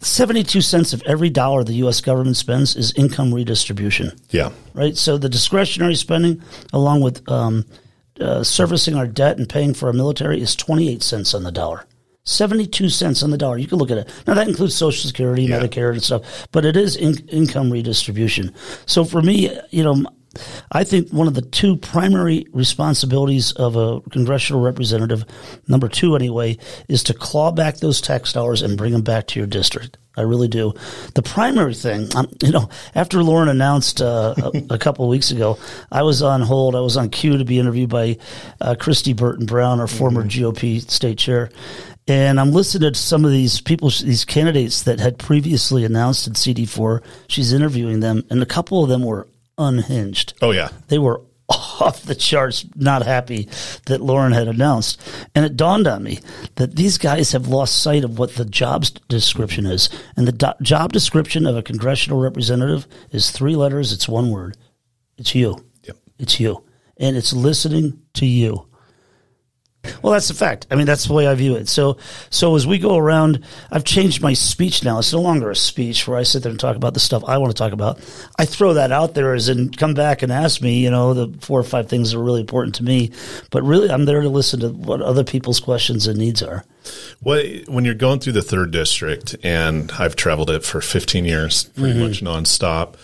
72 0.00 0.60
cents 0.60 0.92
of 0.92 1.02
every 1.06 1.28
dollar 1.28 1.64
the 1.64 1.74
U.S. 1.74 2.00
government 2.00 2.36
spends 2.36 2.76
is 2.76 2.92
income 2.92 3.34
redistribution 3.34 4.12
yeah. 4.30 4.50
right? 4.72 4.96
So 4.96 5.18
the 5.18 5.28
discretionary 5.28 5.96
spending, 5.96 6.40
along 6.72 7.00
with 7.00 7.28
um, 7.28 7.64
uh, 8.20 8.44
servicing 8.44 8.94
our 8.94 9.08
debt 9.08 9.38
and 9.38 9.48
paying 9.48 9.74
for 9.74 9.86
our 9.88 9.92
military, 9.92 10.40
is 10.40 10.54
28 10.54 11.02
cents 11.02 11.34
on 11.34 11.42
the 11.42 11.50
dollar. 11.50 11.84
72 12.24 12.90
cents 12.90 13.22
on 13.22 13.30
the 13.30 13.38
dollar. 13.38 13.56
You 13.58 13.66
can 13.66 13.78
look 13.78 13.90
at 13.90 13.98
it. 13.98 14.08
Now, 14.26 14.34
that 14.34 14.46
includes 14.46 14.74
Social 14.74 15.08
Security, 15.08 15.44
Yeah. 15.44 15.60
Medicare, 15.60 15.92
and 15.92 16.02
stuff, 16.02 16.46
but 16.52 16.64
it 16.64 16.76
is 16.76 16.94
in- 16.94 17.26
income 17.28 17.70
redistribution. 17.70 18.52
So 18.86 19.04
for 19.04 19.22
me, 19.22 19.50
you 19.70 19.82
know, 19.82 20.04
I 20.70 20.84
think 20.84 21.10
one 21.10 21.26
of 21.26 21.34
the 21.34 21.42
two 21.42 21.76
primary 21.76 22.46
responsibilities 22.52 23.52
of 23.52 23.76
a 23.76 24.00
congressional 24.10 24.62
representative, 24.62 25.24
number 25.66 25.88
two 25.88 26.14
anyway, 26.14 26.58
is 26.88 27.02
to 27.04 27.14
claw 27.14 27.50
back 27.50 27.78
those 27.78 28.00
tax 28.00 28.32
dollars 28.32 28.62
and 28.62 28.78
bring 28.78 28.92
them 28.92 29.02
back 29.02 29.26
to 29.28 29.40
your 29.40 29.46
district. 29.46 29.96
I 30.16 30.22
really 30.22 30.48
do. 30.48 30.74
The 31.14 31.22
primary 31.22 31.74
thing, 31.74 32.08
um, 32.16 32.28
you 32.42 32.50
know, 32.50 32.68
after 32.96 33.22
Lauren 33.22 33.48
announced 33.48 34.02
uh, 34.02 34.34
a, 34.36 34.74
a 34.74 34.78
couple 34.78 35.04
of 35.04 35.10
weeks 35.10 35.30
ago, 35.30 35.58
I 35.92 36.02
was 36.02 36.22
on 36.22 36.42
hold. 36.42 36.74
I 36.74 36.80
was 36.80 36.96
on 36.96 37.08
cue 37.08 37.38
to 37.38 37.44
be 37.44 37.60
interviewed 37.60 37.88
by 37.88 38.18
uh, 38.60 38.74
Kristi 38.74 39.14
Burton 39.14 39.46
Brown, 39.46 39.78
our 39.78 39.86
former 39.86 40.24
GOP 40.24 40.90
state 40.90 41.18
chair. 41.18 41.50
And 42.08 42.40
I'm 42.40 42.50
listening 42.50 42.92
to 42.92 42.98
some 42.98 43.24
of 43.24 43.30
these 43.30 43.60
people, 43.60 43.90
these 43.90 44.24
candidates 44.24 44.82
that 44.84 44.98
had 44.98 45.18
previously 45.18 45.84
announced 45.84 46.26
at 46.26 46.32
CD4. 46.32 47.02
She's 47.28 47.52
interviewing 47.52 48.00
them, 48.00 48.24
and 48.28 48.42
a 48.42 48.46
couple 48.46 48.82
of 48.82 48.88
them 48.88 49.04
were 49.04 49.28
unhinged. 49.58 50.34
Oh 50.40 50.52
yeah. 50.52 50.68
They 50.88 50.98
were 50.98 51.22
off 51.48 52.02
the 52.02 52.14
charts, 52.14 52.66
not 52.76 53.02
happy 53.02 53.48
that 53.86 54.00
Lauren 54.00 54.32
had 54.32 54.48
announced. 54.48 55.00
And 55.34 55.44
it 55.44 55.56
dawned 55.56 55.86
on 55.86 56.02
me 56.02 56.20
that 56.56 56.76
these 56.76 56.98
guys 56.98 57.32
have 57.32 57.48
lost 57.48 57.82
sight 57.82 58.04
of 58.04 58.18
what 58.18 58.34
the 58.34 58.44
job 58.44 58.84
description 59.08 59.64
is. 59.66 59.88
And 60.16 60.28
the 60.28 60.32
do- 60.32 60.62
job 60.62 60.92
description 60.92 61.46
of 61.46 61.56
a 61.56 61.62
congressional 61.62 62.20
representative 62.20 62.86
is 63.10 63.30
three 63.30 63.56
letters, 63.56 63.92
it's 63.92 64.08
one 64.08 64.30
word. 64.30 64.56
It's 65.16 65.34
you. 65.34 65.64
Yep. 65.84 65.96
It's 66.18 66.38
you. 66.38 66.64
And 66.98 67.16
it's 67.16 67.32
listening 67.32 68.00
to 68.14 68.26
you. 68.26 68.67
Well, 70.02 70.12
that's 70.12 70.28
the 70.28 70.34
fact. 70.34 70.66
I 70.70 70.74
mean, 70.74 70.86
that's 70.86 71.06
the 71.06 71.12
way 71.14 71.26
I 71.26 71.34
view 71.34 71.54
it. 71.56 71.68
So, 71.68 71.96
so 72.30 72.54
as 72.56 72.66
we 72.66 72.78
go 72.78 72.96
around, 72.96 73.44
I've 73.70 73.84
changed 73.84 74.20
my 74.20 74.32
speech 74.32 74.84
now. 74.84 74.98
It's 74.98 75.12
no 75.12 75.20
longer 75.20 75.50
a 75.50 75.56
speech 75.56 76.06
where 76.06 76.18
I 76.18 76.24
sit 76.24 76.42
there 76.42 76.50
and 76.50 76.58
talk 76.60 76.76
about 76.76 76.94
the 76.94 77.00
stuff 77.00 77.22
I 77.26 77.38
want 77.38 77.52
to 77.52 77.58
talk 77.58 77.72
about. 77.72 77.98
I 78.38 78.44
throw 78.44 78.74
that 78.74 78.92
out 78.92 79.14
there 79.14 79.34
as 79.34 79.48
in 79.48 79.70
come 79.70 79.94
back 79.94 80.22
and 80.22 80.30
ask 80.32 80.60
me, 80.60 80.80
you 80.82 80.90
know, 80.90 81.14
the 81.14 81.38
four 81.40 81.58
or 81.58 81.64
five 81.64 81.88
things 81.88 82.10
that 82.12 82.18
are 82.18 82.22
really 82.22 82.40
important 82.40 82.74
to 82.76 82.82
me. 82.84 83.12
But 83.50 83.62
really, 83.62 83.88
I'm 83.90 84.04
there 84.04 84.20
to 84.20 84.28
listen 84.28 84.60
to 84.60 84.68
what 84.70 85.00
other 85.00 85.24
people's 85.24 85.60
questions 85.60 86.06
and 86.06 86.18
needs 86.18 86.42
are. 86.42 86.64
Well, 87.22 87.42
when 87.68 87.84
you're 87.84 87.94
going 87.94 88.18
through 88.20 88.32
the 88.34 88.42
third 88.42 88.72
district, 88.72 89.36
and 89.42 89.90
I've 89.98 90.16
traveled 90.16 90.50
it 90.50 90.64
for 90.64 90.80
15 90.80 91.24
years, 91.24 91.64
pretty 91.64 91.98
Mm-hmm. 91.98 92.02
much 92.02 92.20
nonstop, 92.22 92.96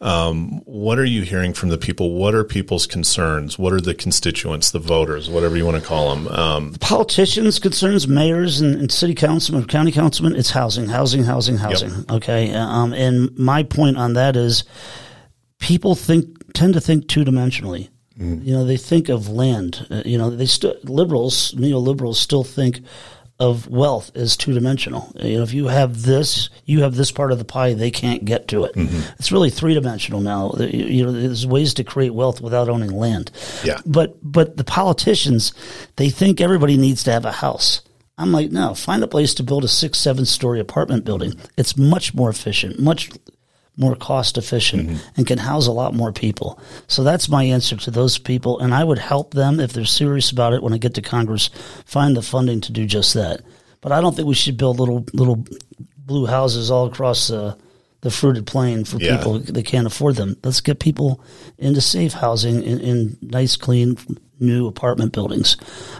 Um, 0.00 0.60
what 0.64 0.98
are 0.98 1.04
you 1.04 1.22
hearing 1.22 1.52
from 1.52 1.70
the 1.70 1.78
people? 1.78 2.14
What 2.14 2.34
are 2.34 2.44
people's 2.44 2.86
concerns? 2.86 3.58
What 3.58 3.72
are 3.72 3.80
the 3.80 3.94
constituents, 3.94 4.70
the 4.70 4.78
voters, 4.78 5.28
whatever 5.28 5.56
you 5.56 5.64
want 5.64 5.76
to 5.76 5.82
call 5.82 6.14
them? 6.14 6.28
Um, 6.28 6.74
Politicians' 6.80 7.58
concerns, 7.58 8.06
mayors 8.06 8.60
and, 8.60 8.76
and 8.76 8.92
city 8.92 9.14
councilmen, 9.14 9.66
county 9.66 9.90
councilmen, 9.90 10.36
it's 10.36 10.50
housing, 10.50 10.86
housing, 10.86 11.24
housing, 11.24 11.56
housing. 11.56 12.04
Okay. 12.08 12.54
Um, 12.54 12.92
and 12.92 13.36
my 13.36 13.64
point 13.64 13.96
on 13.96 14.12
that 14.12 14.36
is 14.36 14.62
people 15.58 15.96
think, 15.96 16.52
tend 16.54 16.74
to 16.74 16.80
think 16.80 17.08
two 17.08 17.24
dimensionally. 17.24 17.88
You 18.20 18.52
know, 18.52 18.64
they 18.64 18.76
think 18.76 19.08
of 19.08 19.28
land. 19.28 19.86
Uh, 19.88 20.02
you 20.04 20.18
know, 20.18 20.28
they 20.28 20.46
still 20.46 20.74
liberals, 20.82 21.52
neoliberals, 21.54 22.16
still 22.16 22.42
think 22.42 22.80
of 23.40 23.68
wealth 23.68 24.10
is 24.14 24.36
two 24.36 24.52
dimensional. 24.52 25.12
You 25.14 25.36
know, 25.38 25.42
if 25.44 25.52
you 25.52 25.68
have 25.68 26.02
this, 26.02 26.50
you 26.64 26.82
have 26.82 26.96
this 26.96 27.12
part 27.12 27.30
of 27.30 27.38
the 27.38 27.44
pie, 27.44 27.72
they 27.74 27.90
can't 27.90 28.24
get 28.24 28.48
to 28.48 28.64
it. 28.64 28.74
Mm-hmm. 28.74 29.00
It's 29.18 29.30
really 29.30 29.50
three 29.50 29.74
dimensional 29.74 30.20
now. 30.20 30.52
You- 30.58 30.66
You 30.86 31.06
know, 31.06 31.12
there's 31.12 31.46
ways 31.46 31.74
to 31.74 31.84
create 31.84 32.14
wealth 32.14 32.40
without 32.40 32.68
owning 32.68 32.90
land. 32.90 33.30
Yeah. 33.64 33.78
But 33.86 34.16
but 34.22 34.56
the 34.56 34.64
politicians, 34.64 35.52
they 35.96 36.10
think 36.10 36.40
everybody 36.40 36.76
needs 36.76 37.04
to 37.04 37.12
have 37.12 37.24
a 37.24 37.32
house. 37.32 37.82
I'm 38.20 38.32
like, 38.32 38.50
no, 38.50 38.74
find 38.74 39.04
a 39.04 39.06
place 39.06 39.32
to 39.34 39.44
build 39.44 39.62
a 39.62 39.68
six, 39.68 39.98
seven 39.98 40.24
story 40.26 40.58
apartment 40.58 41.04
building. 41.04 41.34
It's 41.56 41.76
much 41.76 42.14
more 42.14 42.28
efficient, 42.30 42.80
much 42.80 43.10
more 43.78 43.94
cost 43.96 44.36
efficient, 44.36 45.00
and 45.16 45.26
can 45.26 45.38
house 45.38 45.66
a 45.68 45.72
lot 45.72 45.94
more 45.94 46.12
people. 46.12 46.60
So 46.88 47.02
that's 47.04 47.28
my 47.28 47.44
answer 47.44 47.76
to 47.76 47.90
those 47.90 48.18
people. 48.18 48.58
And 48.58 48.74
I 48.74 48.82
would 48.84 48.98
help 48.98 49.32
them 49.34 49.60
if 49.60 49.72
they're 49.72 49.84
serious 49.84 50.30
about 50.30 50.52
it 50.52 50.62
when 50.62 50.72
I 50.74 50.78
get 50.78 50.94
to 50.94 51.02
Congress, 51.02 51.48
find 51.86 52.16
the 52.16 52.22
funding 52.22 52.60
to 52.62 52.72
do 52.72 52.84
just 52.86 53.14
that. 53.14 53.40
But 53.80 53.92
I 53.92 54.00
don't 54.00 54.14
think 54.16 54.26
we 54.28 54.34
should 54.34 54.56
build 54.56 54.80
little 54.80 55.06
little 55.14 55.44
blue 55.96 56.26
houses 56.26 56.70
all 56.70 56.86
across 56.86 57.28
the 57.28 57.56
the 58.00 58.10
fruited 58.10 58.46
plain 58.46 58.84
for 58.84 58.98
Yeah. 58.98 59.16
people 59.16 59.38
that 59.40 59.64
can't 59.66 59.86
afford 59.86 60.16
them. 60.16 60.36
Let's 60.44 60.60
get 60.60 60.78
people 60.78 61.20
into 61.58 61.80
safe 61.80 62.12
housing 62.12 62.62
in, 62.62 62.78
in 62.80 63.16
nice, 63.20 63.56
clean, 63.56 63.96
new 64.38 64.68
apartment 64.68 65.12
buildings. 65.12 65.56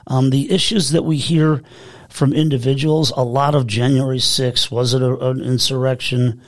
Um, 0.07 0.31
the 0.31 0.51
issues 0.53 0.91
that 0.91 1.03
we 1.05 1.17
hear 1.17 1.61
from 2.09 2.33
individuals, 2.33 3.13
a 3.17 3.25
lot 3.25 3.57
of 3.57 3.67
January 3.67 4.19
6th, 4.21 4.71
was 4.71 4.95
it 4.95 5.03
a, 5.03 5.17
an 5.29 5.41
insurrection? 5.43 6.41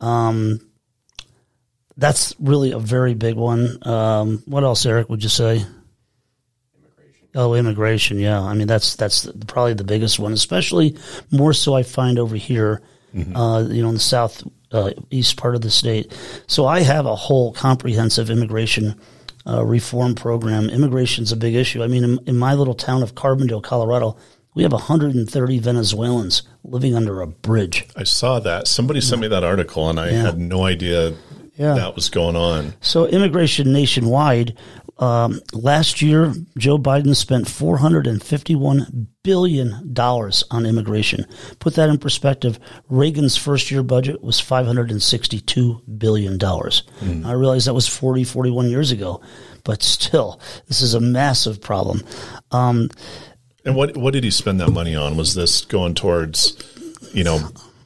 Um, 0.00 0.60
that's 1.96 2.34
really 2.38 2.72
a 2.72 2.78
very 2.78 3.14
big 3.14 3.36
one. 3.36 3.78
Um, 3.86 4.42
what 4.46 4.64
else, 4.64 4.84
Eric, 4.86 5.08
would 5.08 5.22
you 5.22 5.28
say? 5.28 5.64
Oh, 7.36 7.54
immigration. 7.54 8.18
Yeah, 8.20 8.40
I 8.40 8.54
mean 8.54 8.68
that's 8.68 8.94
that's 8.94 9.26
probably 9.48 9.74
the 9.74 9.82
biggest 9.84 10.18
one, 10.20 10.32
especially 10.32 10.96
more 11.32 11.52
so 11.52 11.74
I 11.74 11.82
find 11.82 12.18
over 12.18 12.36
here, 12.36 12.80
uh, 13.34 13.64
you 13.68 13.82
know, 13.82 13.88
in 13.88 13.94
the 13.94 14.00
south 14.00 14.44
uh, 14.70 14.92
east 15.10 15.36
part 15.36 15.56
of 15.56 15.60
the 15.60 15.70
state. 15.70 16.16
So 16.46 16.64
I 16.66 16.80
have 16.80 17.06
a 17.06 17.16
whole 17.16 17.52
comprehensive 17.52 18.30
immigration 18.30 19.00
uh, 19.48 19.64
reform 19.64 20.14
program. 20.14 20.70
Immigration's 20.70 21.32
a 21.32 21.36
big 21.36 21.56
issue. 21.56 21.82
I 21.82 21.88
mean, 21.88 22.04
in, 22.04 22.18
in 22.26 22.36
my 22.36 22.54
little 22.54 22.74
town 22.74 23.02
of 23.02 23.16
Carbondale, 23.16 23.62
Colorado, 23.62 24.16
we 24.54 24.62
have 24.62 24.72
130 24.72 25.58
Venezuelans 25.58 26.42
living 26.62 26.94
under 26.94 27.20
a 27.20 27.26
bridge. 27.26 27.84
I 27.96 28.04
saw 28.04 28.38
that. 28.40 28.68
Somebody 28.68 29.00
sent 29.00 29.20
me 29.20 29.26
that 29.28 29.42
article, 29.42 29.90
and 29.90 29.98
I 29.98 30.10
Yeah. 30.10 30.22
had 30.22 30.38
no 30.38 30.64
idea 30.64 31.14
Yeah. 31.56 31.74
that 31.74 31.94
was 31.94 32.08
going 32.10 32.36
on. 32.36 32.74
So 32.80 33.06
immigration 33.06 33.72
nationwide. 33.72 34.56
Um, 34.98 35.40
last 35.52 36.02
year, 36.02 36.32
Joe 36.56 36.78
Biden 36.78 37.16
spent 37.16 37.48
four 37.48 37.78
hundred 37.78 38.06
and 38.06 38.22
fifty-one 38.22 39.08
billion 39.24 39.92
dollars 39.92 40.44
on 40.52 40.66
immigration. 40.66 41.26
Put 41.58 41.74
that 41.74 41.88
in 41.88 41.98
perspective. 41.98 42.60
Reagan's 42.88 43.36
first-year 43.36 43.82
budget 43.82 44.22
was 44.22 44.38
five 44.38 44.66
hundred 44.66 44.92
and 44.92 45.02
sixty-two 45.02 45.82
billion 45.98 46.38
dollars. 46.38 46.84
I 47.24 47.32
realize 47.32 47.64
that 47.64 47.74
was 47.74 47.88
40, 47.88 48.22
41 48.24 48.70
years 48.70 48.92
ago, 48.92 49.20
but 49.64 49.82
still, 49.82 50.40
this 50.68 50.80
is 50.80 50.94
a 50.94 51.00
massive 51.00 51.60
problem. 51.60 52.02
Um, 52.52 52.88
And 53.64 53.74
what 53.74 53.96
what 53.96 54.12
did 54.12 54.22
he 54.22 54.30
spend 54.30 54.60
that 54.60 54.70
money 54.70 54.94
on? 54.94 55.16
Was 55.16 55.34
this 55.34 55.64
going 55.64 55.94
towards, 55.94 56.56
you 57.12 57.24
know, 57.24 57.40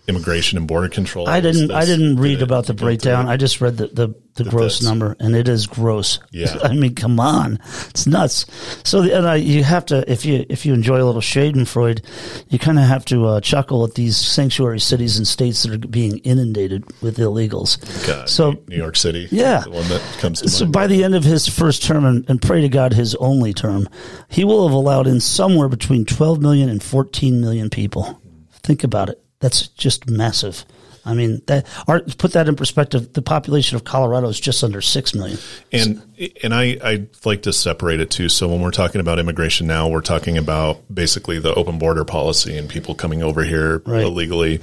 immigration 0.09 0.59
and 0.59 0.66
border 0.66 0.88
control? 0.88 1.29
I 1.29 1.40
didn't. 1.40 1.71
I 1.71 1.85
didn't 1.85 2.16
read 2.16 2.42
about 2.42 2.66
the 2.66 2.75
breakdown. 2.75 3.29
I 3.29 3.37
just 3.37 3.61
read 3.61 3.77
the 3.77 3.88
the, 3.88 4.14
the 4.42 4.51
gross 4.51 4.79
this. 4.81 4.88
number, 4.88 5.14
and 5.21 5.37
it 5.37 5.49
is 5.49 5.66
gross. 5.66 6.18
Yeah. 6.31 6.57
I 6.62 6.73
mean, 6.75 6.94
come 6.94 7.21
on, 7.21 7.59
it's 7.90 8.07
nuts. 8.07 8.47
So, 8.85 9.03
the, 9.03 9.16
and 9.16 9.27
I, 9.29 9.37
you 9.37 9.62
have 9.64 9.85
to 9.87 10.11
if 10.11 10.25
you 10.25 10.47
if 10.49 10.64
you 10.64 10.73
enjoy 10.75 11.03
a 11.03 11.05
little 11.05 11.21
Schadenfreude, 11.21 12.03
you 12.49 12.59
kind 12.59 12.79
of 12.79 12.85
have 12.85 13.05
to 13.07 13.27
uh, 13.27 13.40
chuckle 13.40 13.85
at 13.85 13.94
these 13.94 14.16
sanctuary 14.16 14.81
cities 14.81 15.16
and 15.18 15.27
states 15.27 15.62
that 15.64 15.73
are 15.85 15.88
being 15.88 16.18
inundated 16.18 16.85
with 17.03 17.18
illegals. 17.18 17.79
God, 18.07 18.29
so. 18.29 18.57
New 18.68 18.77
York 18.77 18.97
City, 18.97 19.29
Yeah. 19.31 19.61
the 19.61 19.71
one 19.71 19.88
that 19.88 20.01
comes 20.18 20.40
to 20.42 20.49
So 20.49 20.64
mind. 20.64 20.73
by 20.73 20.87
the 20.87 21.05
end 21.05 21.14
of 21.14 21.25
his 21.25 21.47
first 21.49 21.83
term, 21.83 22.05
and, 22.05 22.29
and 22.31 22.40
pray 22.40 22.61
to 22.62 22.68
God 22.68 22.92
his 22.92 23.14
only 23.16 23.53
term, 23.53 23.88
he 24.29 24.44
will 24.44 24.66
have 24.66 24.75
allowed 24.75 25.07
in 25.07 25.21
somewhere 25.21 25.68
between 25.68 26.05
12 26.05 26.40
million 26.40 26.68
and 26.68 26.83
14 26.83 27.40
million 27.40 27.68
people. 27.71 28.21
Think 28.62 28.85
about 28.85 29.09
it. 29.11 29.23
That's 29.40 29.68
just 29.68 30.09
massive. 30.09 30.64
I 31.05 31.14
mean, 31.14 31.40
that 31.46 31.66
our, 31.87 32.01
put 32.01 32.33
that 32.33 32.48
in 32.48 32.57
perspective. 32.57 33.14
The 33.14 33.22
population 33.22 33.77
of 33.77 33.85
Colorado 33.85 34.29
is 34.29 34.38
just 34.38 34.62
under 34.62 34.83
six 34.83 35.14
million. 35.14 35.38
And 35.72 36.03
and 36.42 36.53
I 36.53 36.77
I 36.85 37.07
like 37.24 37.42
to 37.42 37.53
separate 37.53 38.01
it 38.01 38.11
too. 38.11 38.29
So 38.29 38.46
when 38.48 38.61
we're 38.61 38.72
talking 38.72 39.01
about 39.01 39.18
immigration 39.18 39.66
now, 39.66 39.88
we're 39.88 40.03
talking 40.03 40.37
about 40.37 40.83
basically 40.92 41.38
the 41.38 41.55
open 41.55 41.79
border 41.79 42.05
policy 42.05 42.59
and 42.59 42.68
people 42.68 42.94
coming 42.94 43.22
over 43.22 43.42
here 43.42 43.79
Right. 43.87 44.03
illegally. 44.03 44.61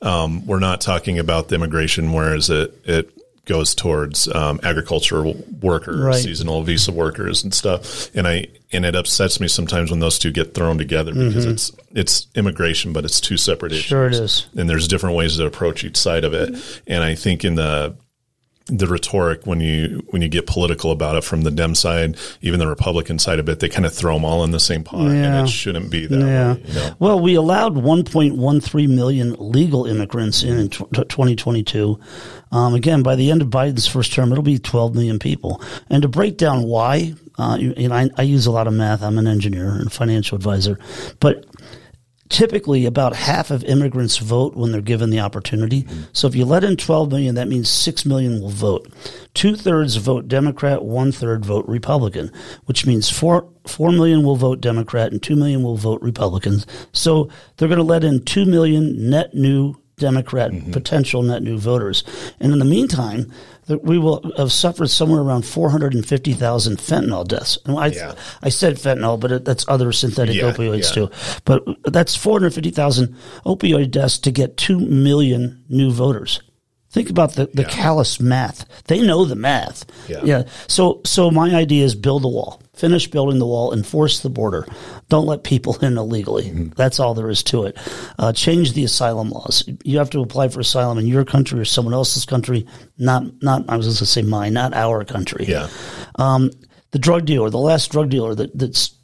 Um, 0.00 0.46
we're 0.46 0.60
not 0.60 0.80
talking 0.80 1.18
about 1.18 1.48
the 1.48 1.56
immigration, 1.56 2.12
whereas 2.12 2.48
it 2.48 2.80
it 2.84 3.17
goes 3.48 3.74
towards 3.74 4.28
um, 4.32 4.60
agricultural 4.62 5.34
workers, 5.60 5.98
Right. 6.00 6.14
seasonal 6.14 6.62
visa 6.62 6.92
workers, 6.92 7.42
and 7.42 7.52
stuff. 7.52 8.14
And 8.14 8.28
I 8.28 8.46
and 8.70 8.84
it 8.84 8.94
upsets 8.94 9.40
me 9.40 9.48
sometimes 9.48 9.90
when 9.90 9.98
those 9.98 10.18
two 10.18 10.30
get 10.30 10.54
thrown 10.54 10.78
together 10.78 11.12
because 11.12 11.46
it's 11.46 11.72
it's 11.94 12.26
immigration, 12.36 12.92
but 12.92 13.04
it's 13.04 13.20
two 13.20 13.36
separate 13.36 13.72
issues. 13.72 13.84
Mm-hmm. 13.86 13.88
Sure 13.88 14.06
it 14.06 14.14
is. 14.14 14.46
And 14.56 14.68
there's 14.70 14.86
different 14.86 15.16
ways 15.16 15.36
to 15.38 15.46
approach 15.46 15.82
each 15.82 15.96
side 15.96 16.24
of 16.24 16.34
it. 16.34 16.54
And 16.86 17.02
I 17.02 17.14
think 17.16 17.44
in 17.44 17.56
the 17.56 17.96
the 18.68 18.86
rhetoric 18.86 19.46
when 19.46 19.60
you 19.60 20.04
when 20.10 20.20
you 20.22 20.28
get 20.28 20.46
political 20.46 20.90
about 20.90 21.16
it 21.16 21.24
from 21.24 21.42
the 21.42 21.50
Dem 21.50 21.74
side, 21.74 22.16
even 22.42 22.60
the 22.60 22.66
Republican 22.66 23.18
side 23.18 23.38
of 23.38 23.48
it, 23.48 23.60
they 23.60 23.68
kind 23.68 23.86
of 23.86 23.94
throw 23.94 24.14
them 24.14 24.24
all 24.24 24.44
in 24.44 24.50
the 24.50 24.60
same 24.60 24.84
pot, 24.84 25.04
Yeah. 25.04 25.38
and 25.38 25.48
it 25.48 25.50
shouldn't 25.50 25.90
be 25.90 26.06
that 26.06 26.18
Yeah. 26.18 26.52
way. 26.54 26.62
You 26.66 26.74
know? 26.74 26.90
Well, 26.98 27.20
we 27.20 27.34
allowed 27.34 27.76
1.13 27.76 28.94
million 28.94 29.36
legal 29.38 29.86
immigrants 29.86 30.42
in 30.42 30.58
in 30.58 30.68
tw- 30.68 30.90
2022. 31.08 31.98
Um, 32.52 32.74
again, 32.74 33.02
by 33.02 33.14
the 33.14 33.30
end 33.30 33.42
of 33.42 33.48
Biden's 33.48 33.86
first 33.86 34.12
term, 34.12 34.32
it'll 34.32 34.42
be 34.44 34.58
12 34.58 34.94
million 34.94 35.18
people. 35.18 35.62
And 35.90 36.02
to 36.02 36.08
break 36.08 36.36
down 36.36 36.64
why, 36.64 37.14
uh, 37.38 37.56
you, 37.60 37.74
you 37.76 37.88
know, 37.88 37.94
I, 37.94 38.08
I 38.16 38.22
use 38.22 38.46
a 38.46 38.50
lot 38.50 38.66
of 38.66 38.72
math. 38.72 39.02
I'm 39.02 39.18
an 39.18 39.26
engineer 39.26 39.68
and 39.70 39.92
financial 39.92 40.36
advisor, 40.36 40.78
but 41.20 41.44
typically 42.28 42.86
about 42.86 43.14
half 43.14 43.50
of 43.50 43.64
immigrants 43.64 44.18
vote 44.18 44.54
when 44.54 44.72
they're 44.72 44.80
given 44.80 45.10
the 45.10 45.20
opportunity. 45.20 45.82
Mm-hmm. 45.82 46.02
So 46.12 46.26
if 46.26 46.34
you 46.34 46.44
let 46.44 46.64
in 46.64 46.76
12 46.76 47.10
million, 47.10 47.34
that 47.36 47.48
means 47.48 47.68
6 47.68 48.04
million 48.04 48.40
will 48.40 48.50
vote. 48.50 48.92
Two 49.34 49.56
thirds 49.56 49.96
vote 49.96 50.28
Democrat, 50.28 50.84
one 50.84 51.12
third 51.12 51.44
vote 51.44 51.66
Republican, 51.66 52.30
which 52.66 52.86
means 52.86 53.10
4, 53.10 53.48
4 53.66 53.92
million 53.92 54.24
will 54.24 54.36
vote 54.36 54.60
Democrat 54.60 55.12
and 55.12 55.22
2 55.22 55.36
million 55.36 55.62
will 55.62 55.76
vote 55.76 56.02
Republicans. 56.02 56.66
So 56.92 57.28
they're 57.56 57.68
going 57.68 57.78
to 57.78 57.84
let 57.84 58.04
in 58.04 58.24
2 58.24 58.44
million 58.44 59.10
net 59.10 59.34
new 59.34 59.74
Democrat 59.98 60.50
mm-hmm. 60.50 60.72
potential 60.72 61.22
net 61.22 61.42
new 61.42 61.58
voters. 61.58 62.04
And 62.40 62.52
in 62.52 62.58
the 62.58 62.64
meantime, 62.64 63.32
that 63.66 63.84
we 63.84 63.98
will 63.98 64.32
have 64.36 64.50
suffered 64.50 64.88
somewhere 64.88 65.20
around 65.20 65.44
450,000 65.44 66.78
fentanyl 66.78 67.26
deaths. 67.26 67.58
And 67.66 67.78
I, 67.78 67.88
Yeah. 67.88 68.14
I 68.42 68.48
said 68.48 68.76
fentanyl, 68.76 69.20
but 69.20 69.32
it, 69.32 69.44
that's 69.44 69.64
other 69.68 69.92
synthetic 69.92 70.36
Yeah, 70.36 70.52
opioids 70.52 70.88
yeah. 70.96 71.06
too. 71.06 71.10
But 71.44 71.64
that's 71.84 72.16
450,000 72.16 73.14
opioid 73.44 73.90
deaths 73.90 74.18
to 74.20 74.30
get 74.30 74.56
2 74.56 74.80
million 74.80 75.62
new 75.68 75.90
voters. 75.90 76.40
Think 76.90 77.10
about 77.10 77.34
the, 77.34 77.50
the 77.52 77.64
callous 77.64 78.18
math. 78.18 78.64
They 78.86 79.02
know 79.02 79.26
the 79.26 79.36
math. 79.36 79.84
Yeah. 80.24 80.44
So, 80.68 81.02
so 81.04 81.30
my 81.30 81.54
idea 81.54 81.84
is 81.84 81.94
build 81.94 82.24
a 82.24 82.28
wall, 82.28 82.62
finish 82.78 83.08
building 83.08 83.38
the 83.38 83.46
wall, 83.46 83.72
enforce 83.72 84.20
the 84.20 84.30
border. 84.30 84.66
Don't 85.08 85.26
let 85.26 85.44
people 85.44 85.76
in 85.84 85.98
illegally. 85.98 86.44
Mm-hmm. 86.44 86.68
That's 86.76 87.00
all 87.00 87.14
there 87.14 87.30
is 87.30 87.42
to 87.44 87.64
it. 87.64 87.76
Uh, 88.18 88.32
change 88.32 88.72
the 88.72 88.84
asylum 88.84 89.30
laws. 89.30 89.68
You 89.84 89.98
have 89.98 90.10
to 90.10 90.20
apply 90.20 90.48
for 90.48 90.60
asylum 90.60 90.98
in 90.98 91.06
your 91.06 91.24
country 91.24 91.58
or 91.58 91.64
someone 91.64 91.94
else's 91.94 92.24
country, 92.24 92.66
not, 92.98 93.24
not, 93.42 93.68
I 93.68 93.76
was 93.76 93.86
going 93.86 93.96
to 93.96 94.06
say 94.06 94.22
mine, 94.22 94.52
not 94.54 94.74
our 94.74 95.04
country 95.04 95.46
Yeah, 95.46 95.68
um, 96.16 96.50
the 96.90 96.98
drug 96.98 97.26
dealer, 97.26 97.50
the 97.50 97.58
last 97.58 97.90
drug 97.90 98.10
dealer 98.10 98.34
that 98.34 98.56
that's 98.56 98.94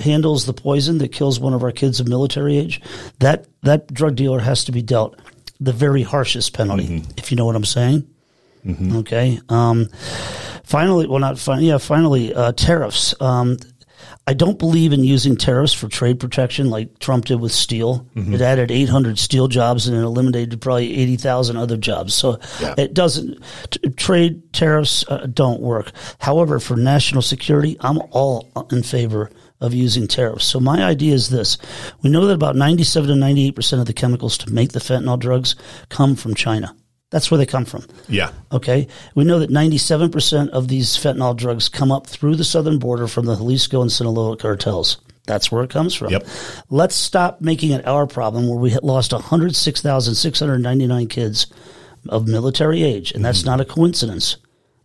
handles 0.00 0.46
the 0.46 0.52
poison 0.52 0.98
that 0.98 1.12
kills 1.12 1.38
one 1.38 1.54
of 1.54 1.62
our 1.62 1.70
kids 1.70 2.00
of 2.00 2.08
military 2.08 2.56
age, 2.56 2.80
that 3.20 3.46
that 3.62 3.92
drug 3.92 4.16
dealer 4.16 4.40
has 4.40 4.64
to 4.64 4.72
be 4.72 4.82
dealt 4.82 5.18
the 5.60 5.72
very 5.72 6.02
harshest 6.02 6.52
penalty, 6.52 7.04
if 7.16 7.30
you 7.30 7.36
know 7.36 7.44
what 7.44 7.56
I'm 7.56 7.64
saying. 7.64 8.08
Okay. 8.66 9.40
Um, 9.48 9.88
finally, 10.64 11.06
well, 11.06 11.20
not 11.20 11.38
finally, 11.38 11.68
yeah, 11.68 11.78
finally, 11.78 12.34
uh, 12.34 12.52
tariffs. 12.52 13.14
Um, 13.20 13.56
I 14.26 14.32
don't 14.34 14.58
believe 14.58 14.92
in 14.94 15.04
using 15.04 15.36
tariffs 15.36 15.74
for 15.74 15.86
trade 15.86 16.18
protection 16.18 16.70
like 16.70 16.98
Trump 16.98 17.26
did 17.26 17.40
with 17.40 17.52
steel. 17.52 18.06
It 18.16 18.40
added 18.40 18.70
800 18.70 19.18
steel 19.18 19.48
jobs 19.48 19.86
and 19.86 19.96
it 19.96 20.00
eliminated 20.00 20.60
probably 20.62 20.96
80,000 20.98 21.56
other 21.58 21.76
jobs. 21.76 22.14
So 22.14 22.38
Yeah. 22.60 22.74
it 22.78 22.94
doesn't, 22.94 23.38
t- 23.70 23.90
trade 23.90 24.52
tariffs 24.54 25.04
uh, 25.08 25.26
don't 25.32 25.60
work. 25.60 25.92
However, 26.20 26.58
for 26.58 26.74
national 26.76 27.20
security, 27.20 27.76
I'm 27.80 27.98
all 28.12 28.50
in 28.72 28.82
favor 28.82 29.30
of 29.60 29.74
using 29.74 30.06
tariffs. 30.06 30.46
So 30.46 30.58
my 30.58 30.82
idea 30.82 31.12
is 31.14 31.28
this. 31.28 31.58
We 32.02 32.08
know 32.10 32.24
that 32.26 32.34
about 32.34 32.56
97 32.56 33.08
to 33.08 33.14
98% 33.14 33.78
of 33.80 33.86
the 33.86 33.92
chemicals 33.92 34.38
to 34.38 34.52
make 34.52 34.72
the 34.72 34.80
fentanyl 34.80 35.18
drugs 35.18 35.54
come 35.90 36.16
from 36.16 36.34
China. 36.34 36.74
That's 37.14 37.30
where 37.30 37.38
they 37.38 37.46
come 37.46 37.64
from. 37.64 37.86
Yeah. 38.08 38.32
Okay. 38.50 38.88
We 39.14 39.22
know 39.22 39.38
that 39.38 39.48
97% 39.48 40.48
of 40.48 40.66
these 40.66 40.96
fentanyl 40.96 41.36
drugs 41.36 41.68
come 41.68 41.92
up 41.92 42.08
through 42.08 42.34
the 42.34 42.42
southern 42.42 42.80
border 42.80 43.06
from 43.06 43.26
the 43.26 43.36
Jalisco 43.36 43.82
and 43.82 43.92
Sinaloa 43.92 44.36
cartels. 44.36 44.96
That's 45.24 45.52
where 45.52 45.62
it 45.62 45.70
comes 45.70 45.94
from. 45.94 46.10
Yep. 46.10 46.26
Let's 46.70 46.96
stop 46.96 47.40
making 47.40 47.70
it 47.70 47.86
our 47.86 48.08
problem 48.08 48.48
where 48.48 48.58
we 48.58 48.76
lost 48.78 49.12
106,699 49.12 51.06
kids 51.06 51.46
of 52.08 52.26
military 52.26 52.82
age. 52.82 53.12
And 53.12 53.24
that's 53.24 53.42
mm-hmm. 53.42 53.50
not 53.50 53.60
a 53.60 53.64
coincidence. 53.64 54.36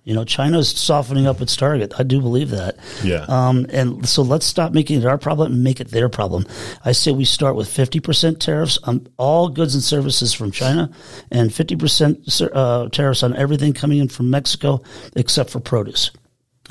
You 0.09 0.15
know, 0.15 0.25
China's 0.25 0.69
softening 0.69 1.27
up 1.27 1.39
its 1.39 1.55
target. 1.55 1.93
I 1.99 2.01
do 2.01 2.19
believe 2.19 2.49
that. 2.49 2.77
Yeah. 3.03 3.25
Um, 3.27 3.67
and 3.69 4.09
so 4.09 4.23
let's 4.23 4.43
stop 4.47 4.73
making 4.73 4.99
it 4.99 5.05
our 5.05 5.19
problem 5.19 5.53
and 5.53 5.63
make 5.63 5.79
it 5.79 5.91
their 5.91 6.09
problem. 6.09 6.47
I 6.83 6.93
say 6.93 7.11
we 7.11 7.25
start 7.25 7.55
with 7.55 7.69
50% 7.69 8.39
tariffs 8.39 8.79
on 8.85 9.07
all 9.17 9.49
goods 9.49 9.75
and 9.75 9.83
services 9.83 10.33
from 10.33 10.49
China 10.49 10.89
and 11.29 11.51
50% 11.51 12.49
uh, 12.51 12.89
tariffs 12.89 13.21
on 13.21 13.35
everything 13.35 13.71
coming 13.71 13.99
in 13.99 14.07
from 14.07 14.31
Mexico 14.31 14.81
except 15.15 15.51
for 15.51 15.59
produce. 15.59 16.09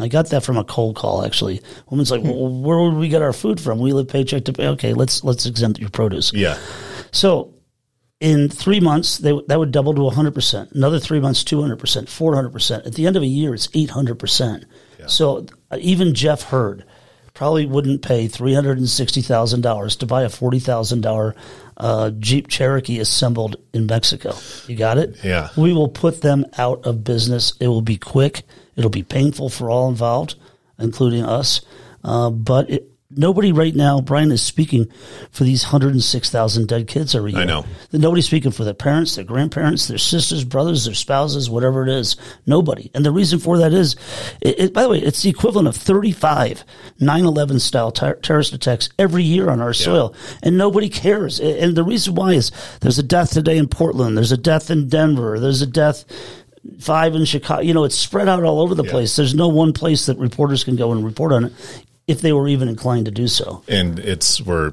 I 0.00 0.08
got 0.08 0.30
that 0.30 0.42
from 0.42 0.56
a 0.56 0.64
cold 0.64 0.96
call 0.96 1.24
actually. 1.24 1.62
Woman's 1.90 2.10
like, 2.10 2.24
well, 2.24 2.48
where 2.48 2.80
would 2.80 2.94
we 2.94 3.08
get 3.08 3.22
our 3.22 3.32
food 3.32 3.60
from? 3.60 3.78
We 3.78 3.92
live 3.92 4.08
paycheck 4.08 4.46
to 4.46 4.52
pay. 4.52 4.66
Okay, 4.66 4.94
let's 4.94 5.22
let's 5.22 5.46
exempt 5.46 5.78
your 5.78 5.90
produce. 5.90 6.32
Yeah. 6.32 6.58
So 7.12 7.54
in 8.20 8.48
three 8.48 8.80
months, 8.80 9.18
they, 9.18 9.38
that 9.46 9.58
would 9.58 9.70
double 9.70 9.94
to 9.94 10.00
100%. 10.00 10.72
Another 10.72 10.98
three 10.98 11.20
months, 11.20 11.44
200%, 11.44 11.76
400%. 11.76 12.86
At 12.86 12.94
the 12.94 13.06
end 13.06 13.16
of 13.16 13.22
a 13.22 13.26
year, 13.26 13.54
it's 13.54 13.68
800%. 13.68 14.64
So 15.08 15.46
uh, 15.70 15.78
even 15.80 16.14
Jeff 16.14 16.42
Hurd 16.42 16.84
probably 17.32 17.66
wouldn't 17.66 18.02
pay 18.02 18.26
$360,000 18.26 19.98
to 19.98 20.06
buy 20.06 20.22
a 20.22 20.28
$40,000 20.28 21.34
uh, 21.76 22.10
Jeep 22.10 22.48
Cherokee 22.48 22.98
assembled 22.98 23.56
in 23.72 23.86
Mexico. 23.86 24.34
You 24.66 24.76
got 24.76 24.98
it? 24.98 25.22
Yeah. 25.22 25.50
We 25.56 25.72
will 25.72 25.88
put 25.88 26.20
them 26.20 26.44
out 26.58 26.84
of 26.84 27.04
business. 27.04 27.52
It 27.60 27.68
will 27.68 27.82
be 27.82 27.96
quick. 27.96 28.42
It'll 28.74 28.90
be 28.90 29.04
painful 29.04 29.50
for 29.50 29.70
all 29.70 29.88
involved, 29.88 30.34
including 30.78 31.24
us. 31.24 31.60
Uh, 32.02 32.30
but 32.30 32.70
it, 32.70 32.90
nobody 33.18 33.52
right 33.52 33.74
now, 33.74 34.00
Brian, 34.00 34.32
is 34.32 34.40
speaking 34.42 34.86
for 35.30 35.44
these 35.44 35.64
106,000 35.64 36.66
dead 36.68 36.86
kids 36.88 37.14
every 37.14 37.32
year. 37.32 37.42
I 37.42 37.44
know. 37.44 37.66
Nobody's 37.92 38.26
speaking 38.26 38.52
for 38.52 38.64
their 38.64 38.72
parents, 38.72 39.16
their 39.16 39.24
grandparents, 39.24 39.88
their 39.88 39.98
sisters, 39.98 40.44
brothers, 40.44 40.84
their 40.86 40.94
spouses, 40.94 41.50
whatever 41.50 41.82
it 41.82 41.90
is. 41.90 42.16
Nobody. 42.46 42.90
And 42.94 43.04
the 43.04 43.10
reason 43.10 43.38
for 43.38 43.58
that 43.58 43.74
is, 43.74 43.96
it, 44.40 44.58
it, 44.60 44.72
by 44.72 44.82
the 44.84 44.88
way, 44.88 44.98
it's 45.00 45.22
the 45.22 45.28
equivalent 45.30 45.68
of 45.68 45.76
35 45.76 46.64
9-11 47.00 47.60
style 47.60 47.90
ter- 47.92 48.14
terrorist 48.16 48.52
attacks 48.52 48.88
every 48.98 49.22
year 49.24 49.50
on 49.50 49.60
our 49.60 49.74
soil. 49.74 50.14
And 50.42 50.56
nobody 50.56 50.88
cares. 50.88 51.40
And 51.40 51.76
the 51.76 51.84
reason 51.84 52.14
why 52.14 52.32
is 52.32 52.50
there's 52.80 52.98
a 52.98 53.02
death 53.02 53.32
today 53.32 53.58
in 53.58 53.68
Portland. 53.68 54.16
There's 54.16 54.32
a 54.32 54.36
death 54.38 54.70
in 54.70 54.88
Denver. 54.88 55.38
There's 55.40 55.60
a 55.62 55.66
death 55.66 56.04
five 56.80 57.14
in 57.14 57.24
Chicago. 57.24 57.62
You 57.62 57.74
know, 57.74 57.84
it's 57.84 57.96
spread 57.96 58.28
out 58.28 58.42
all 58.44 58.60
over 58.60 58.74
the 58.74 58.84
Yeah. 58.84 58.90
place. 58.90 59.16
There's 59.16 59.34
no 59.34 59.48
one 59.48 59.72
place 59.72 60.06
that 60.06 60.18
reporters 60.18 60.64
can 60.64 60.76
go 60.76 60.92
and 60.92 61.04
report 61.04 61.32
on 61.32 61.44
it 61.44 61.52
if 62.08 62.20
they 62.22 62.32
were 62.32 62.48
even 62.48 62.68
inclined 62.68 63.04
to 63.04 63.12
do 63.12 63.28
so. 63.28 63.62
and 63.68 63.98
it's 64.00 64.40
where 64.42 64.72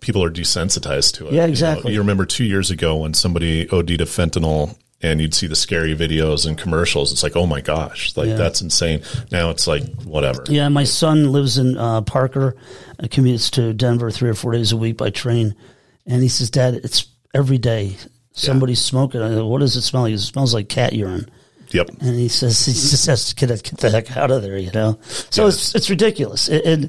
people 0.00 0.22
are 0.22 0.30
desensitized 0.30 1.14
to 1.14 1.26
it. 1.28 1.32
Yeah, 1.32 1.42
You 1.42 1.46
know, 1.46 1.50
exactly. 1.52 1.92
You, 1.92 2.00
remember 2.00 2.26
two 2.26 2.44
years 2.44 2.70
ago 2.70 2.96
when 2.96 3.14
somebody 3.14 3.68
OD'd 3.70 4.00
of 4.00 4.08
fentanyl 4.08 4.76
and 5.02 5.20
you'd 5.20 5.34
see 5.34 5.46
the 5.46 5.54
scary 5.54 5.94
videos 5.94 6.46
and 6.46 6.56
commercials. 6.58 7.12
It's 7.12 7.22
like, 7.22 7.36
oh 7.36 7.46
my 7.46 7.60
gosh, 7.60 8.16
like 8.16 8.28
Yeah. 8.28 8.36
that's 8.36 8.62
insane. 8.62 9.02
Now 9.30 9.50
it's 9.50 9.66
like 9.66 9.84
whatever. 10.02 10.42
Yeah, 10.48 10.68
my 10.70 10.84
son 10.84 11.30
lives 11.32 11.58
in 11.58 11.76
uh, 11.76 12.00
Parker, 12.02 12.56
uh, 12.98 13.04
commutes 13.04 13.50
to 13.52 13.72
Denver 13.74 14.10
three 14.10 14.30
or 14.30 14.34
four 14.34 14.52
days 14.52 14.72
a 14.72 14.76
week 14.76 14.96
by 14.96 15.10
train, 15.10 15.54
and 16.06 16.22
he 16.22 16.28
says, 16.28 16.48
"Dad, 16.50 16.74
it's 16.74 17.06
every 17.34 17.58
day 17.58 17.96
somebody's 18.32 18.80
smoking." 18.80 19.20
I 19.20 19.28
go, 19.28 19.46
"What 19.46 19.60
does 19.60 19.76
it 19.76 19.82
smell 19.82 20.02
like?" 20.02 20.14
It 20.14 20.18
smells 20.18 20.54
like 20.54 20.68
cat 20.70 20.94
urine. 20.94 21.28
Yep. 21.70 21.88
And 22.00 22.14
he 22.18 22.28
says 22.28 22.64
he 22.64 22.72
just 22.72 23.06
has 23.06 23.26
to 23.32 23.34
get, 23.34 23.48
get 23.62 23.78
the 23.78 23.90
heck 23.90 24.16
out 24.16 24.30
of 24.30 24.42
there, 24.42 24.56
you 24.58 24.70
know. 24.72 24.98
So 25.30 25.46
it's 25.46 25.74
it's 25.74 25.90
ridiculous, 25.90 26.48
It- 26.48 26.64
and 26.64 26.84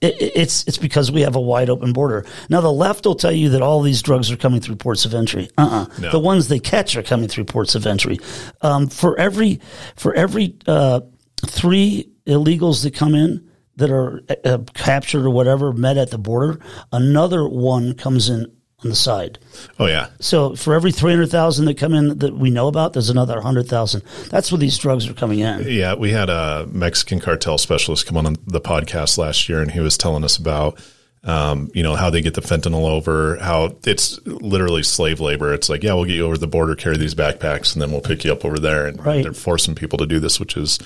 it, 0.00 0.20
it, 0.20 0.32
it's 0.36 0.64
it's 0.66 0.78
because 0.78 1.10
we 1.10 1.22
have 1.22 1.36
a 1.36 1.40
wide 1.40 1.68
open 1.70 1.92
border. 1.92 2.24
Now 2.48 2.60
the 2.60 2.72
left 2.72 3.04
will 3.06 3.14
tell 3.14 3.32
you 3.32 3.48
that 3.50 3.62
all 3.62 3.82
these 3.82 4.02
drugs 4.02 4.30
are 4.30 4.36
coming 4.36 4.60
through 4.60 4.76
ports 4.76 5.04
of 5.04 5.14
entry. 5.14 5.48
Uh 5.58 5.86
uh 5.90 6.00
No. 6.00 6.10
The 6.12 6.18
ones 6.20 6.48
they 6.48 6.58
catch 6.60 6.96
are 6.96 7.02
coming 7.02 7.28
through 7.28 7.44
ports 7.44 7.74
of 7.74 7.86
entry. 7.86 8.18
Um, 8.62 8.88
for 8.88 9.18
every 9.18 9.60
for 9.96 10.14
every 10.14 10.56
uh, 10.66 11.00
three 11.46 12.08
illegals 12.26 12.82
that 12.82 12.94
come 12.94 13.14
in 13.14 13.48
that 13.76 13.90
are 13.90 14.20
uh, 14.44 14.58
captured 14.74 15.24
or 15.24 15.30
whatever 15.30 15.72
met 15.72 15.96
at 15.96 16.10
the 16.10 16.18
border, 16.18 16.60
another 16.92 17.48
one 17.48 17.94
comes 17.94 18.28
in 18.28 18.46
on 18.82 18.90
the 18.90 18.96
side. 18.96 19.38
Oh 19.78 19.86
yeah. 19.86 20.08
So 20.20 20.54
for 20.56 20.74
every 20.74 20.92
300,000 20.92 21.66
that 21.66 21.76
come 21.76 21.94
in 21.94 22.18
that 22.18 22.34
we 22.34 22.50
know 22.50 22.68
about, 22.68 22.92
there's 22.92 23.10
another 23.10 23.34
100,000. 23.34 24.02
That's 24.30 24.50
where 24.50 24.58
these 24.58 24.78
drugs 24.78 25.08
are 25.08 25.14
coming 25.14 25.40
in. 25.40 25.66
Yeah, 25.68 25.94
we 25.94 26.10
had 26.10 26.30
a 26.30 26.66
Mexican 26.70 27.20
cartel 27.20 27.58
specialist 27.58 28.06
come 28.06 28.16
on 28.16 28.36
the 28.46 28.60
podcast 28.60 29.18
last 29.18 29.48
year, 29.48 29.60
and 29.60 29.70
he 29.70 29.80
was 29.80 29.98
telling 29.98 30.24
us 30.24 30.36
about, 30.36 30.78
um, 31.24 31.70
you 31.74 31.82
know, 31.82 31.96
how 31.96 32.08
they 32.08 32.22
get 32.22 32.34
the 32.34 32.40
fentanyl 32.40 32.88
over, 32.88 33.36
how 33.36 33.76
it's 33.84 34.18
literally 34.26 34.82
slave 34.82 35.20
labor. 35.20 35.52
It's 35.52 35.68
like, 35.68 35.82
yeah, 35.82 35.92
we'll 35.92 36.06
get 36.06 36.14
you 36.16 36.24
over 36.24 36.38
the 36.38 36.46
border, 36.46 36.74
carry 36.74 36.96
these 36.96 37.14
backpacks, 37.14 37.74
and 37.74 37.82
then 37.82 37.90
we'll 37.90 38.00
pick 38.00 38.24
you 38.24 38.32
up 38.32 38.44
over 38.44 38.58
there. 38.58 38.86
And 38.86 39.04
Right. 39.04 39.22
they're 39.22 39.32
forcing 39.34 39.74
people 39.74 39.98
to 39.98 40.06
do 40.06 40.18
this, 40.18 40.40
which 40.40 40.56
is 40.56 40.78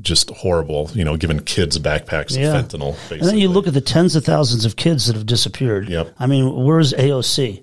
just 0.00 0.30
horrible. 0.30 0.90
You 0.94 1.04
know, 1.04 1.16
giving 1.18 1.38
kids 1.40 1.78
backpacks 1.78 2.36
Yeah. 2.36 2.56
of 2.58 2.66
fentanyl. 2.68 2.92
Basically. 2.94 3.18
And 3.18 3.28
then 3.28 3.38
you 3.38 3.48
look 3.48 3.66
at 3.66 3.74
the 3.74 3.80
tens 3.82 4.16
of 4.16 4.24
thousands 4.24 4.64
of 4.64 4.76
kids 4.76 5.06
that 5.06 5.16
have 5.16 5.26
disappeared. 5.26 5.88
Yep. 5.88 6.14
I 6.18 6.26
mean, 6.26 6.64
where's 6.64 6.94
AOC? 6.94 7.62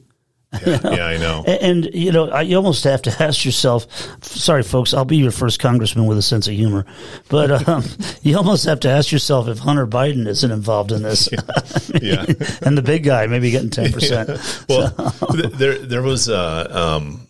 yeah, 0.65 0.79
yeah, 0.83 1.05
I 1.05 1.17
know. 1.17 1.43
And, 1.47 1.85
and 1.85 1.95
you 1.95 2.11
know, 2.11 2.29
I, 2.29 2.41
you 2.41 2.57
almost 2.57 2.83
have 2.83 3.01
to 3.03 3.23
ask 3.23 3.45
yourself. 3.45 3.87
Sorry, 4.21 4.63
folks, 4.63 4.93
I'll 4.93 5.05
be 5.05 5.15
your 5.15 5.31
first 5.31 5.59
congressman 5.61 6.07
with 6.07 6.17
a 6.17 6.21
sense 6.21 6.47
of 6.47 6.53
humor, 6.53 6.85
but 7.29 7.67
um, 7.69 7.83
you 8.21 8.35
almost 8.35 8.65
have 8.65 8.81
to 8.81 8.89
ask 8.89 9.13
yourself 9.13 9.47
if 9.47 9.59
Hunter 9.59 9.87
Biden 9.87 10.27
isn't 10.27 10.51
involved 10.51 10.91
in 10.91 11.03
this. 11.03 11.29
yeah. 12.01 12.25
and 12.61 12.77
the 12.77 12.83
big 12.83 13.03
guy 13.03 13.27
maybe 13.27 13.49
getting 13.49 13.69
ten 13.69 13.93
percent. 13.93 14.29
well, 14.67 14.91
th- 15.31 15.53
there 15.53 15.77
there 15.77 16.01
was 16.01 16.27
uh, 16.27 16.67
um, 16.69 17.27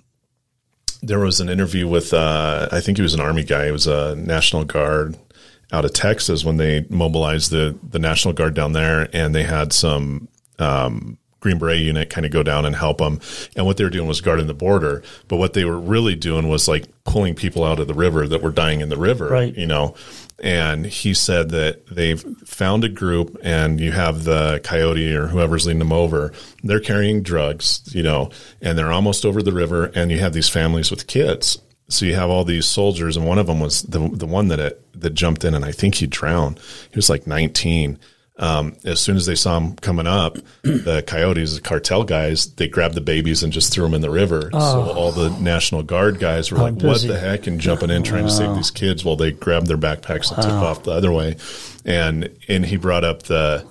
there 1.04 1.20
was 1.20 1.40
an 1.40 1.50
interview 1.50 1.88
with 1.88 2.16
uh, 2.16 2.70
I 2.72 2.80
think 2.80 2.98
he 2.98 3.04
was 3.04 3.14
an 3.14 3.22
army 3.22 3.44
guy. 3.44 3.66
He 3.66 3.72
was 3.72 3.86
a 3.86 4.16
National 4.16 4.66
Guard 4.66 5.16
out 5.72 5.86
of 5.86 5.94
Texas 5.94 6.44
when 6.44 6.58
they 6.58 6.88
mobilized 6.90 7.52
the 7.52 7.78
the 7.88 8.00
National 8.00 8.34
Guard 8.34 8.56
down 8.56 8.74
there, 8.74 9.08
and 9.14 9.36
they 9.36 9.44
had 9.44 9.74
some. 9.74 10.28
Um, 10.58 11.18
Green 11.42 11.58
Beret 11.58 11.80
unit 11.82 12.10
kind 12.10 12.26
of 12.26 12.32
go 12.32 12.44
down 12.44 12.66
and 12.66 12.76
help 12.76 13.00
them. 13.00 13.20
And 13.56 13.66
what 13.66 13.76
they 13.78 13.84
were 13.84 13.90
doing 13.90 14.08
was 14.08 14.22
guarding 14.22 14.48
the 14.48 14.54
border. 14.54 15.04
But 15.28 15.38
what 15.38 15.54
they 15.54 15.66
were 15.66 15.80
really 15.80 16.16
doing 16.16 16.48
was 16.48 16.68
like 16.68 16.86
pulling 17.04 17.36
people 17.36 17.64
out 17.66 17.80
of 17.80 17.88
the 17.88 17.94
river 17.94 18.28
that 18.28 18.42
were 18.42 18.52
dying 18.52 18.80
in 18.80 18.90
the 18.90 18.98
river, 18.98 19.28
Right. 19.28 19.54
you 19.58 19.66
know. 19.68 19.96
And 20.44 20.86
he 20.86 21.14
said 21.14 21.50
that 21.50 21.86
they've 21.88 22.22
found 22.46 22.84
a 22.84 22.90
group 22.90 23.38
and 23.44 23.80
you 23.80 23.92
have 23.92 24.24
the 24.24 24.60
coyote 24.64 25.14
or 25.14 25.28
whoever's 25.28 25.68
leading 25.68 25.80
them 25.80 25.92
over. 25.94 26.32
They're 26.64 26.80
carrying 26.80 27.22
drugs, 27.22 27.82
you 27.94 28.02
know, 28.02 28.32
and 28.62 28.78
they're 28.78 28.92
almost 28.92 29.26
over 29.26 29.44
the 29.44 29.52
river 29.52 29.92
and 29.94 30.12
you 30.12 30.20
have 30.20 30.34
these 30.34 30.50
families 30.50 30.90
with 30.90 31.06
kids. 31.08 31.60
So 31.90 32.06
you 32.06 32.16
have 32.16 32.30
all 32.30 32.44
these 32.46 32.66
soldiers 32.66 33.18
and 33.18 33.28
one 33.28 33.38
of 33.38 33.48
them 33.48 33.60
was 33.60 33.82
the 33.84 34.00
the 34.10 34.26
one 34.26 34.48
that 34.48 34.60
it, 34.60 35.00
that 35.02 35.14
jumped 35.14 35.44
in 35.44 35.54
and 35.54 35.66
I 35.66 35.72
think 35.74 35.96
he 35.96 36.08
drowned. 36.08 36.60
He 36.90 36.96
was 36.96 37.10
like 37.10 37.28
19. 37.28 38.00
Um, 38.38 38.76
as 38.86 39.00
soon 39.00 39.18
as 39.18 39.26
they 39.28 39.36
saw 39.36 39.58
him 39.58 39.76
coming 39.76 40.08
up, 40.08 40.38
the 40.64 41.04
coyotes, 41.06 41.56
the 41.56 41.62
cartel 41.62 42.04
guys, 42.04 42.48
they 42.56 42.68
grabbed 42.68 42.96
the 42.96 43.02
babies 43.02 43.44
and 43.44 43.54
just 43.54 43.72
threw 43.72 43.84
them 43.84 43.94
in 43.94 44.02
the 44.02 44.10
river. 44.10 44.50
So 44.52 44.58
all 44.60 45.12
the 45.12 45.30
National 45.40 45.84
Guard 45.84 46.18
guys 46.20 46.52
were 46.52 46.58
like, 46.58 46.76
"What 46.82 47.02
the 47.02 47.20
heck?" 47.20 47.46
and 47.46 47.60
jumping 47.60 47.90
in 47.92 48.04
trying 48.04 48.26
to 48.26 48.32
save 48.32 48.56
these 48.56 48.72
kids 48.72 49.06
while 49.06 49.16
they 49.16 49.32
grabbed 49.32 49.68
their 49.68 49.78
backpacks 49.78 50.32
and 50.34 50.42
took 50.42 50.52
off 50.54 50.84
the 50.84 50.92
other 50.92 51.12
way. 51.12 51.36
And 51.86 52.30
and 52.48 52.66
he 52.66 52.78
brought 52.78 53.04
up 53.04 53.24
the 53.24 53.66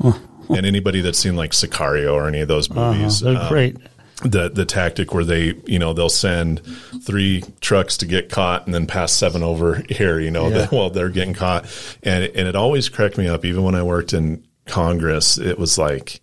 and 0.49 0.67
anybody 0.67 1.01
that's 1.01 1.19
seen 1.19 1.37
like 1.37 1.51
Sicario 1.53 2.13
or 2.13 2.29
any 2.29 2.41
of 2.41 2.49
those 2.49 2.71
movies, 2.71 3.21
They're 3.21 3.37
um, 3.41 3.49
great. 3.49 3.77
the 4.25 4.51
the 4.51 4.65
tactic 4.67 5.15
where 5.15 5.25
they 5.25 5.55
you 5.67 5.79
know 5.79 5.95
they'll 5.95 6.09
send 6.09 6.61
three 7.03 7.43
trucks 7.61 7.97
to 7.99 8.07
get 8.07 8.29
caught 8.29 8.67
and 8.67 8.75
then 8.75 8.87
pass 8.87 9.13
seven 9.13 9.43
over 9.43 9.83
here 9.89 10.21
you 10.21 10.31
know 10.31 10.49
Yeah. 10.49 10.67
while 10.71 10.91
they're 10.91 11.09
getting 11.09 11.35
caught 11.35 11.65
and 12.03 12.25
and 12.25 12.47
it 12.47 12.55
always 12.57 12.89
cracked 12.89 13.17
me 13.17 13.27
up 13.29 13.45
even 13.45 13.63
when 13.63 13.75
I 13.75 13.83
worked 13.83 14.13
in 14.13 14.45
Congress 14.71 15.37
it 15.39 15.59
was 15.59 15.77
like 15.79 16.21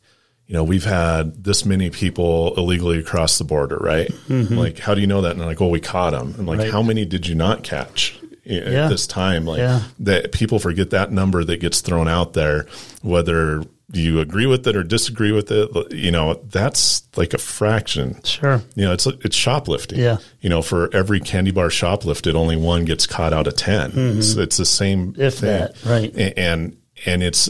you 0.48 0.54
know 0.54 0.64
we've 0.64 0.86
had 0.86 1.44
this 1.44 1.66
many 1.66 1.90
people 1.90 2.54
illegally 2.58 2.98
across 3.00 3.38
the 3.38 3.44
border 3.44 3.78
right 3.78 4.10
like 4.30 4.80
how 4.80 4.96
do 4.96 5.02
you 5.02 5.08
know 5.08 5.22
that 5.22 5.32
and 5.32 5.40
they're 5.42 5.48
like 5.48 5.60
well 5.60 5.70
we 5.70 5.80
caught 5.82 6.12
them 6.12 6.34
I'm 6.40 6.46
like 6.46 6.60
Right. 6.60 6.72
how 6.72 6.82
many 6.82 7.06
did 7.06 7.28
you 7.28 7.36
not 7.36 7.64
catch 7.64 8.18
at 8.46 8.72
Yeah. 8.72 8.88
this 8.88 9.06
time. 9.08 9.46
Like 9.46 9.60
Yeah. 9.60 9.82
that 10.00 10.32
people 10.32 10.58
forget 10.60 10.92
that 10.92 11.12
number 11.12 11.44
that 11.44 11.60
gets 11.60 11.82
thrown 11.82 12.08
out 12.08 12.32
there, 12.32 12.66
whether 13.02 13.62
you 13.92 14.22
agree 14.22 14.46
with 14.46 14.66
it 14.68 14.76
or 14.78 14.84
disagree 14.84 15.34
with 15.34 15.52
it. 15.52 15.70
You 15.92 16.12
know, 16.12 16.40
that's 16.50 17.04
like 17.18 17.34
a 17.34 17.38
fraction. 17.38 18.16
Sure. 18.24 18.62
You 18.76 18.86
know, 18.86 18.94
it's 18.94 19.06
it's 19.06 19.36
shoplifting. 19.36 20.00
Yeah. 20.00 20.18
You 20.40 20.50
know, 20.50 20.62
for 20.62 20.90
every 20.96 21.20
candy 21.20 21.52
bar 21.52 21.68
shoplifted, 21.68 22.36
only 22.36 22.56
one 22.56 22.86
gets 22.86 23.06
caught 23.06 23.34
out 23.34 23.48
of 23.48 23.58
10 23.58 23.92
It's, 24.18 24.36
it's 24.38 24.56
the 24.56 24.66
same. 24.66 25.12
Mm-hmm. 25.12 25.22
If 25.22 25.34
thing. 25.40 25.50
that, 25.50 25.76
right. 25.86 26.16
And 26.38 26.78
and 27.06 27.22
it's 27.24 27.50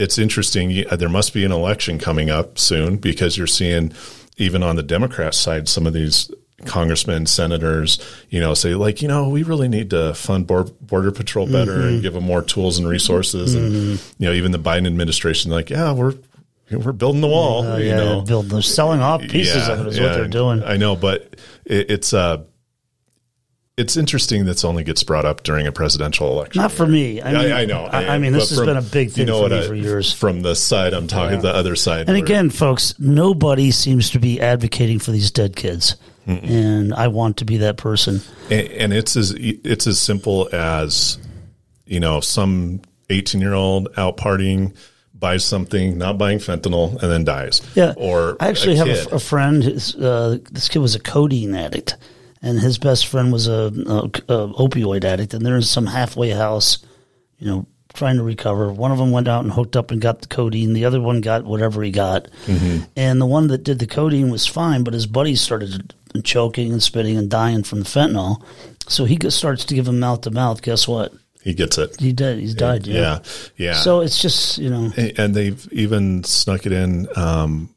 it's 0.00 0.18
interesting. 0.18 0.84
There 0.90 1.08
must 1.08 1.34
be 1.34 1.44
an 1.44 1.52
election 1.52 1.98
coming 1.98 2.30
up 2.30 2.58
soon 2.58 2.96
because 2.96 3.36
you're 3.36 3.46
seeing 3.46 3.92
even 4.36 4.62
on 4.62 4.76
the 4.76 4.82
Democrat 4.82 5.34
side 5.34 5.68
some 5.68 5.86
of 5.86 5.92
these 5.92 6.30
congressmen, 6.66 7.26
senators, 7.26 7.98
you 8.28 8.40
know, 8.40 8.54
say 8.54 8.74
like, 8.74 9.00
you 9.02 9.08
know, 9.08 9.28
we 9.28 9.42
really 9.42 9.68
need 9.68 9.90
to 9.90 10.14
fund 10.14 10.46
border 10.46 11.10
patrol 11.10 11.46
better 11.46 11.72
Mm-hmm. 11.72 11.88
and 11.88 12.02
give 12.02 12.12
them 12.14 12.24
more 12.24 12.42
tools 12.42 12.78
and 12.78 12.86
resources. 12.88 13.54
And 13.54 13.72
you 14.18 14.26
know, 14.26 14.32
even 14.32 14.52
the 14.52 14.58
Biden 14.58 14.86
administration, 14.86 15.50
like, 15.50 15.70
yeah, 15.70 15.92
we're 15.92 16.14
we're 16.70 16.92
building 16.92 17.20
the 17.20 17.28
wall. 17.28 17.66
Uh, 17.66 17.78
you 17.78 17.88
yeah, 17.88 17.96
know, 17.96 18.20
build, 18.22 18.46
they're 18.50 18.62
selling 18.62 19.00
off 19.00 19.22
pieces 19.22 19.66
Yeah, 19.66 19.72
of 19.72 19.80
it 19.80 19.86
is 19.88 19.98
yeah, 19.98 20.04
what 20.04 20.12
they're 20.14 20.28
doing. 20.28 20.62
I 20.62 20.76
know, 20.76 20.96
but 20.96 21.34
it, 21.64 21.90
it's 21.90 22.14
uh, 22.14 22.44
it's 23.80 23.96
interesting 23.96 24.44
that 24.44 24.64
only 24.64 24.84
gets 24.84 25.02
brought 25.02 25.24
up 25.24 25.42
during 25.42 25.66
a 25.66 25.72
presidential 25.72 26.30
election. 26.30 26.60
Not 26.62 26.72
for 26.72 26.86
me. 26.86 27.20
I 27.20 27.30
I, 27.30 27.32
mean, 27.32 27.52
I 27.52 27.64
know. 27.64 27.84
I, 27.84 28.08
I 28.14 28.18
mean, 28.18 28.32
this 28.32 28.50
has 28.50 28.58
from- 28.58 28.66
been 28.66 28.76
a 28.76 28.82
big 28.82 29.10
thing 29.10 29.22
you 29.22 29.26
know 29.26 29.38
for 29.38 29.42
what 29.42 29.50
me 29.52 29.58
I- 29.58 29.66
for 29.66 29.74
years. 29.74 30.12
From 30.12 30.42
the 30.42 30.54
side 30.54 30.92
I'm 30.92 31.06
talking, 31.06 31.40
the 31.40 31.54
other 31.54 31.76
side. 31.76 32.00
And 32.00 32.16
where- 32.16 32.16
again, 32.18 32.50
folks, 32.50 32.94
nobody 32.98 33.70
seems 33.70 34.10
to 34.10 34.18
be 34.18 34.40
advocating 34.40 34.98
for 34.98 35.10
these 35.10 35.30
dead 35.30 35.56
kids, 35.56 35.96
and 36.26 36.94
I 36.94 37.08
want 37.08 37.38
to 37.38 37.44
be 37.44 37.56
that 37.58 37.76
person. 37.76 38.20
and, 38.50 38.68
and 38.68 38.92
it's 38.92 39.16
as 39.16 39.32
it's 39.36 39.86
as 39.86 39.98
simple 39.98 40.48
as 40.52 41.18
you 41.86 41.98
know, 41.98 42.20
some 42.20 42.80
18 43.10 43.40
year 43.40 43.54
old 43.54 43.88
out 43.96 44.16
partying 44.16 44.74
buys 45.14 45.44
something, 45.44 45.98
not 45.98 46.16
buying 46.18 46.38
fentanyl, 46.38 46.92
and 47.02 47.10
then 47.12 47.24
dies. 47.24 47.60
Yeah. 47.74 47.94
Or 47.96 48.36
I 48.40 48.48
actually 48.48 48.74
a 48.78 48.86
have 48.86 49.12
a 49.12 49.16
a, 49.16 49.18
friend. 49.18 49.62
His, 49.62 49.94
uh, 49.96 50.38
this 50.50 50.68
kid 50.68 50.78
was 50.78 50.94
a 50.94 51.00
codeine 51.00 51.54
addict, 51.54 51.96
and 52.42 52.58
his 52.58 52.78
best 52.78 53.06
friend 53.06 53.32
was 53.32 53.46
a, 53.48 53.72
a, 53.86 53.98
a 54.34 54.48
opioid 54.54 55.04
addict. 55.04 55.34
And 55.34 55.44
they're 55.44 55.56
in 55.56 55.62
some 55.62 55.86
halfway 55.86 56.30
house, 56.30 56.78
you 57.38 57.46
know, 57.46 57.66
trying 57.92 58.16
to 58.16 58.22
recover. 58.22 58.72
One 58.72 58.92
of 58.92 58.98
them 58.98 59.10
went 59.10 59.28
out 59.28 59.42
and 59.44 59.52
hooked 59.52 59.76
up 59.76 59.90
and 59.90 60.00
got 60.00 60.22
the 60.22 60.28
codeine. 60.28 60.72
The 60.72 60.84
other 60.84 61.00
one 61.00 61.20
got 61.20 61.44
whatever 61.44 61.82
he 61.82 61.90
got, 61.90 62.28
Mm-hmm. 62.46 62.84
and 62.96 63.20
the 63.20 63.26
one 63.26 63.48
that 63.48 63.64
did 63.64 63.78
the 63.78 63.86
codeine 63.86 64.30
was 64.30 64.46
fine, 64.46 64.84
but 64.84 64.94
his 64.94 65.06
buddies 65.06 65.40
started 65.40 65.92
choking 66.24 66.72
and 66.72 66.82
spitting 66.82 67.16
and 67.16 67.28
dying 67.30 67.62
from 67.62 67.80
the 67.80 67.84
fentanyl. 67.86 68.42
So 68.88 69.04
he 69.04 69.18
starts 69.30 69.64
to 69.66 69.74
give 69.74 69.86
him 69.88 70.00
mouth 70.00 70.22
to 70.22 70.30
mouth. 70.30 70.62
Guess 70.62 70.88
what? 70.88 71.12
he 71.42 71.54
gets 71.54 71.78
it. 71.78 71.98
He 71.98 72.12
did. 72.12 72.38
He's 72.38 72.54
died. 72.54 72.86
Yeah. 72.86 73.00
Yeah. 73.00 73.18
Yeah. 73.56 73.72
So 73.74 74.00
it's 74.02 74.20
just 74.20 74.58
you 74.58 74.68
know. 74.70 74.92
and 74.96 75.18
and 75.18 75.34
they've 75.34 75.68
even 75.72 76.22
snuck 76.24 76.66
it 76.66 76.72
in 76.72 77.08
um, 77.16 77.74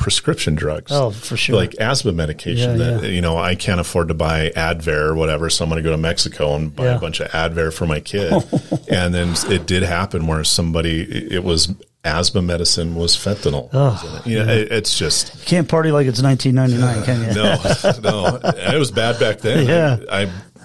prescription 0.00 0.54
drugs. 0.56 0.90
Oh, 0.90 1.10
for 1.10 1.36
sure. 1.36 1.54
Like 1.54 1.74
asthma 1.78 2.10
medication 2.12 2.70
Yeah, 2.72 2.76
that, 2.92 3.02
yeah. 3.04 3.08
you 3.10 3.20
know, 3.20 3.36
I 3.36 3.54
can't 3.54 3.78
afford 3.80 4.08
to 4.08 4.14
buy 4.14 4.50
Advair 4.56 5.02
or 5.10 5.14
whatever. 5.14 5.48
So 5.50 5.62
I'm 5.62 5.70
going 5.70 5.80
to 5.80 5.86
go 5.86 5.92
to 5.92 5.98
Mexico 6.00 6.56
and 6.56 6.74
buy 6.74 6.86
Yeah. 6.86 6.96
a 6.96 6.98
bunch 6.98 7.20
of 7.20 7.30
Advair 7.30 7.72
for 7.72 7.86
my 7.86 8.00
kid. 8.00 8.32
and 8.88 9.14
then 9.14 9.34
it 9.52 9.66
did 9.66 9.82
happen 9.84 10.26
where 10.26 10.42
somebody, 10.42 11.02
it 11.32 11.44
was 11.44 11.72
asthma 12.02 12.40
medicine 12.40 12.94
was 12.94 13.14
fentanyl. 13.14 13.68
Oh, 13.74 14.22
you 14.24 14.38
know, 14.38 14.50
it, 14.50 14.72
it's 14.72 14.98
just, 14.98 15.44
Can't 15.46 15.68
party 15.68 15.92
like 15.92 16.06
it's 16.06 16.22
1999, 16.22 17.04
can 17.04 17.28
you? 17.28 17.34
no, 18.02 18.40
no. 18.42 18.50
It 18.74 18.78
was 18.78 18.90
bad 18.90 19.20
back 19.20 19.38
then. 19.38 19.66
Yeah. 19.68 19.98
I, 20.10 20.22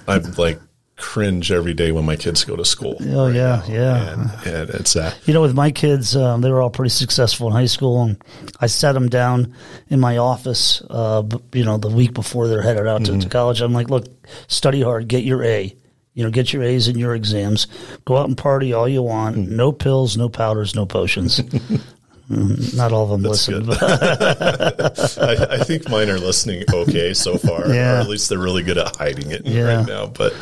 I, 0.07 0.15
I 0.15 0.17
like 0.37 0.59
cringe 0.97 1.51
every 1.51 1.73
day 1.73 1.91
when 1.91 2.05
my 2.05 2.15
kids 2.15 2.43
go 2.45 2.55
to 2.55 2.63
school. 2.65 2.97
Oh 3.01 3.27
yeah, 3.27 3.63
yeah. 3.67 4.13
And, 4.13 4.29
and 4.47 4.69
it's, 4.69 4.95
uh, 4.95 5.13
You 5.25 5.33
know, 5.33 5.41
with 5.41 5.53
my 5.53 5.71
kids, 5.71 6.15
um, 6.15 6.41
they 6.41 6.49
were 6.49 6.61
all 6.61 6.69
pretty 6.69 6.89
successful 6.89 7.47
in 7.47 7.53
high 7.53 7.65
school, 7.65 8.01
and 8.03 8.17
I 8.59 8.67
sat 8.67 8.93
them 8.93 9.09
down 9.09 9.53
in 9.89 9.99
my 9.99 10.17
office. 10.17 10.81
Uh, 10.89 11.23
you 11.53 11.65
know, 11.65 11.77
the 11.77 11.89
week 11.89 12.13
before 12.13 12.47
they're 12.47 12.61
headed 12.61 12.87
out 12.87 13.05
to, 13.05 13.19
to 13.19 13.29
college, 13.29 13.61
I'm 13.61 13.73
like, 13.73 13.89
"Look, 13.89 14.05
study 14.47 14.81
hard, 14.81 15.07
get 15.07 15.23
your 15.23 15.43
A. 15.43 15.75
You 16.13 16.23
know, 16.23 16.31
get 16.31 16.53
your 16.53 16.63
A's 16.63 16.87
in 16.87 16.97
your 16.97 17.13
exams. 17.13 17.67
Go 18.05 18.15
out 18.15 18.29
and 18.29 18.37
party 18.37 18.71
all 18.71 18.87
you 18.87 19.03
want. 19.03 19.35
No 19.35 19.73
pills, 19.73 20.15
no 20.15 20.29
powders, 20.29 20.75
no 20.75 20.85
potions." 20.85 21.41
Mm, 22.29 22.75
Not 22.75 22.91
all 22.91 23.03
of 23.03 23.09
them 23.11 23.21
listen. 23.29 23.65
But 23.65 23.81
I, 25.19 25.47
I 25.51 25.63
think 25.63 25.87
mine 25.89 26.09
are 26.09 26.17
listening 26.19 26.63
okay 26.71 27.13
so 27.13 27.37
far, 27.37 27.67
Yeah. 27.73 27.97
or 27.97 28.01
at 28.01 28.07
least 28.09 28.29
they're 28.29 28.39
really 28.39 28.63
good 28.63 28.77
at 28.77 28.95
hiding 28.95 29.31
it 29.31 29.45
Yeah. 29.45 29.77
right 29.77 29.87
now. 29.87 30.07
But 30.07 30.33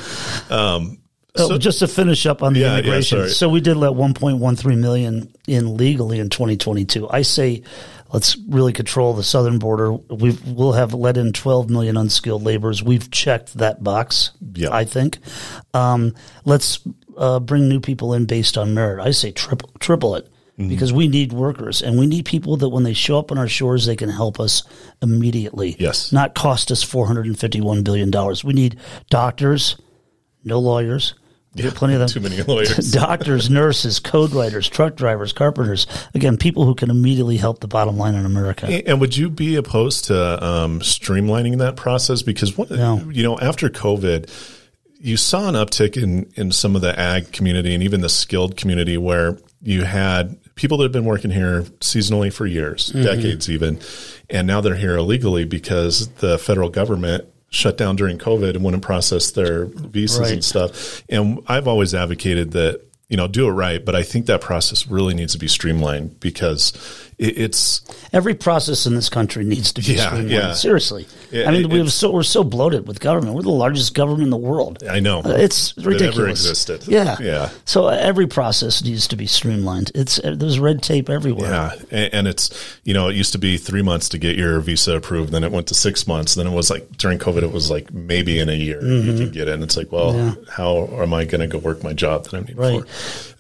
um, 0.50 1.00
Oh, 1.36 1.48
so, 1.50 1.58
just 1.58 1.80
to 1.80 1.88
finish 1.88 2.28
up 2.28 2.44
on 2.44 2.54
the 2.54 2.60
Yeah, 2.60 2.74
yeah, 2.74 2.80
immigration, 2.80 3.18
sorry. 3.18 3.30
so 3.32 3.50
we 3.50 3.60
did 3.60 3.76
let 3.76 3.94
1.13 3.94 4.78
million 4.78 5.34
in 5.48 5.76
legally 5.78 6.20
in 6.20 6.30
2022. 6.30 7.10
I 7.10 7.24
say 7.24 7.64
let's 8.14 8.38
really 8.48 8.72
control 8.72 9.14
the 9.16 9.24
southern 9.24 9.58
border. 9.58 9.94
We 9.94 10.38
will 10.46 10.74
have 10.74 10.94
let 10.94 11.18
in 11.18 11.34
12 11.34 11.72
million 11.72 11.98
unskilled 11.98 12.44
laborers. 12.44 12.84
We've 12.84 13.10
checked 13.10 13.56
that 13.58 13.84
box. 13.84 14.30
Yeah. 14.54 14.70
I 14.72 14.86
think. 14.86 15.18
Um, 15.74 16.14
let's 16.46 16.80
uh, 17.18 17.40
bring 17.40 17.68
new 17.68 17.80
people 17.80 18.14
in 18.14 18.26
based 18.26 18.56
on 18.56 18.76
merit. 18.76 19.04
I 19.04 19.10
say 19.10 19.32
triple 19.32 19.72
triple 19.80 20.16
it. 20.16 20.30
Mm-hmm. 20.58 20.70
Because 20.70 20.94
we 20.94 21.08
need 21.08 21.34
workers 21.34 21.82
and 21.82 21.98
we 21.98 22.06
need 22.06 22.26
people 22.26 22.58
that 22.58 22.70
when 22.70 22.84
they 22.84 22.94
show 22.94 23.18
up 23.18 23.32
on 23.32 23.40
our 23.40 23.48
shores, 23.48 23.88
they 23.88 23.96
can 23.96 24.10
help 24.10 24.40
us 24.40 24.62
immediately. 25.02 25.76
Yes. 25.80 26.12
Not 26.12 26.36
cost 26.36 26.70
us 26.72 26.86
$451 26.86 27.84
billion. 27.84 28.12
We 28.44 28.54
need 28.54 28.78
doctors, 29.10 29.78
no 30.44 30.60
lawyers. 30.60 31.16
We 31.56 31.64
have 31.64 31.76
plenty 31.76 31.94
of 31.96 32.00
them. 32.00 32.10
too 32.10 32.20
many 32.20 32.42
lawyers. 32.44 32.92
Doctors, 32.94 33.50
nurses, 33.50 34.00
code 34.00 34.32
writers, 34.34 34.68
truck 34.68 34.96
drivers, 34.96 35.34
carpenters. 35.34 35.86
Again, 36.16 36.38
people 36.38 36.66
who 36.66 36.74
can 36.74 36.90
immediately 36.90 37.38
help 37.38 37.60
the 37.60 37.68
bottom 37.68 37.98
line 37.98 38.16
in 38.16 38.26
America. 38.26 38.66
and 38.68 39.00
would 39.00 39.16
you 39.16 39.30
be 39.30 39.56
opposed 39.56 40.06
to 40.06 40.44
um, 40.44 40.80
streamlining 40.80 41.60
that 41.60 41.76
process? 41.76 42.22
Because 42.24 42.58
one, 42.58 42.68
No. 42.72 42.98
you 43.12 43.22
know, 43.24 43.40
after 43.40 43.70
COVID, 43.70 44.30
you 45.00 45.16
saw 45.18 45.48
an 45.50 45.56
uptick 45.56 46.02
in 46.02 46.32
in 46.36 46.52
some 46.52 46.76
of 46.76 46.82
the 46.82 46.98
ag 47.00 47.32
community 47.32 47.74
and 47.74 47.84
even 47.84 48.02
the 48.02 48.10
skilled 48.10 48.56
community 48.58 48.98
where 48.98 49.38
you 49.62 49.84
had 49.84 50.38
people 50.56 50.78
that 50.78 50.84
have 50.86 50.92
been 50.92 51.06
working 51.06 51.32
here 51.32 51.64
seasonally 51.80 52.32
for 52.32 52.46
years, 52.46 52.92
Mm-hmm. 52.92 53.04
decades 53.04 53.50
even, 53.50 53.80
and 54.30 54.46
now 54.48 54.62
they're 54.62 54.76
here 54.76 54.96
illegally 54.98 55.46
because 55.46 56.08
the 56.16 56.38
federal 56.38 56.70
government 56.70 57.26
shut 57.50 57.78
down 57.78 57.96
during 57.96 58.18
COVID 58.18 58.56
and 58.56 58.64
wouldn't 58.64 58.84
process 58.84 59.32
their 59.32 59.66
visas 59.66 60.20
Right. 60.20 60.32
and 60.34 60.44
stuff. 60.44 61.04
And 61.10 61.40
I've 61.48 61.68
always 61.68 61.94
advocated 61.94 62.52
that 62.52 62.82
you 63.10 63.18
know 63.18 63.28
do 63.28 63.48
it 63.48 63.52
right, 63.52 63.84
but 63.84 63.96
I 63.96 64.02
think 64.04 64.26
that 64.26 64.42
process 64.42 64.88
really 64.88 65.14
needs 65.14 65.34
to 65.34 65.38
be 65.40 65.48
streamlined 65.48 66.20
because 66.20 66.74
it's 67.30 67.82
Every 68.12 68.36
process 68.36 68.86
in 68.86 68.94
this 68.96 69.10
country 69.10 69.44
needs 69.44 69.74
to 69.74 69.82
be 69.82 69.94
Yeah, 69.94 70.06
streamlined. 70.08 70.30
yeah. 70.30 70.54
Seriously, 70.54 71.08
Yeah, 71.32 71.50
I 71.50 71.52
mean, 71.52 71.62
it- 71.64 71.70
we 71.72 71.80
have 71.80 71.92
so 71.92 72.12
we're 72.12 72.24
so 72.24 72.44
bloated 72.44 72.88
with 72.88 73.00
government. 73.00 73.36
We're 73.36 73.42
the 73.42 73.50
largest 73.50 73.94
government 73.96 74.24
in 74.24 74.30
the 74.30 74.38
world. 74.38 74.84
I 74.88 75.00
know 75.00 75.22
Uh, 75.26 75.30
It's 75.30 75.72
That 75.74 75.82
ever 75.82 75.90
ridiculous. 75.92 76.40
existed. 76.42 76.88
Yeah, 76.88 77.18
Yeah. 77.20 77.50
So 77.66 77.86
uh, 77.88 77.98
every 78.00 78.28
process 78.28 78.84
needs 78.84 79.08
to 79.08 79.16
be 79.16 79.26
streamlined. 79.26 79.92
It's 79.96 80.20
uh, 80.20 80.36
there's 80.38 80.60
red 80.60 80.82
tape 80.84 81.10
everywhere. 81.10 81.50
Yeah, 81.50 81.72
and, 81.92 82.14
and 82.14 82.28
it's 82.28 82.52
you 82.84 82.94
know 82.94 83.08
it 83.10 83.16
used 83.16 83.32
to 83.32 83.40
be 83.40 83.58
three 83.58 83.82
months 83.82 84.10
to 84.10 84.18
get 84.20 84.36
your 84.38 84.60
visa 84.60 84.96
approved, 84.96 85.32
then 85.32 85.44
it 85.44 85.52
went 85.52 85.68
to 85.68 85.74
six 85.74 86.06
months, 86.06 86.36
then 86.36 86.46
it 86.46 86.54
was 86.54 86.70
like 86.70 86.98
during 86.98 87.18
COVID 87.18 87.42
it 87.44 87.52
was 87.52 87.72
like 87.72 87.92
maybe 87.94 88.38
in 88.40 88.50
a 88.50 88.54
year 88.54 88.80
Mm-hmm. 88.82 89.10
you 89.12 89.18
could 89.18 89.34
get 89.34 89.48
it. 89.48 89.54
And 89.54 89.64
it's 89.64 89.76
like, 89.78 89.92
well, 89.92 90.38
how 90.50 90.88
am 91.02 91.14
I 91.14 91.26
going 91.26 91.42
to 91.42 91.48
go 91.48 91.58
work 91.58 91.84
my 91.84 91.94
job 91.94 92.26
that 92.26 92.34
I 92.36 92.40
need 92.42 92.58
Right. 92.58 92.84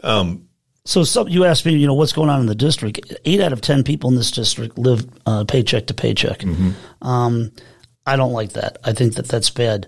for? 0.01 0.37
So 0.85 1.03
some, 1.03 1.29
you 1.29 1.45
asked 1.45 1.65
me, 1.65 1.77
you 1.77 1.87
know, 1.87 1.93
what's 1.93 2.11
going 2.11 2.29
on 2.29 2.41
in 2.41 2.45
the 2.45 2.55
district? 2.55 3.13
Eight 3.25 3.39
out 3.39 3.53
of 3.53 3.61
ten 3.61 3.83
people 3.83 4.09
in 4.09 4.15
this 4.15 4.31
district 4.31 4.77
live 4.77 5.07
uh, 5.25 5.45
paycheck 5.45 5.87
to 5.87 5.93
paycheck. 5.93 6.39
Mm-hmm. 6.39 7.07
Um, 7.07 7.51
I 8.05 8.17
don't 8.17 8.33
like 8.33 8.53
that. 8.53 8.77
I 8.83 8.91
think 8.91 9.15
that 9.15 9.27
that's 9.27 9.49
bad. 9.49 9.87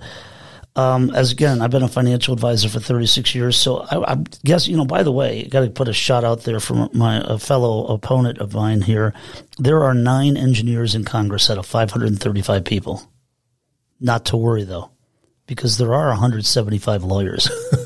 Um, 0.77 1.11
as 1.15 1.31
again, 1.31 1.61
I've 1.61 1.71
been 1.71 1.83
a 1.83 1.87
financial 1.87 2.33
advisor 2.33 2.67
for 2.67 2.81
36 2.81 3.33
years, 3.33 3.55
so 3.55 3.77
I, 3.77 4.13
I 4.13 4.17
guess 4.43 4.67
you 4.67 4.75
know. 4.75 4.85
By 4.85 5.03
the 5.03 5.11
way, 5.11 5.43
got 5.45 5.61
to 5.61 5.69
put 5.69 5.87
a 5.87 5.93
shot 5.93 6.25
out 6.25 6.43
there 6.43 6.59
for 6.59 6.89
my 6.93 7.21
a 7.25 7.37
fellow 7.39 7.87
opponent 7.87 8.39
of 8.39 8.53
mine 8.53 8.81
here. 8.81 9.13
There 9.57 9.83
are 9.83 9.93
nine 9.93 10.35
engineers 10.35 10.93
in 10.93 11.05
Congress 11.05 11.49
out 11.49 11.57
of 11.57 11.65
535 11.65 12.65
people. 12.65 13.09
Not 14.01 14.25
to 14.25 14.37
worry 14.37 14.65
though, 14.65 14.91
because 15.47 15.77
there 15.77 15.93
are 15.93 16.07
175 16.09 17.03
lawyers. 17.03 17.49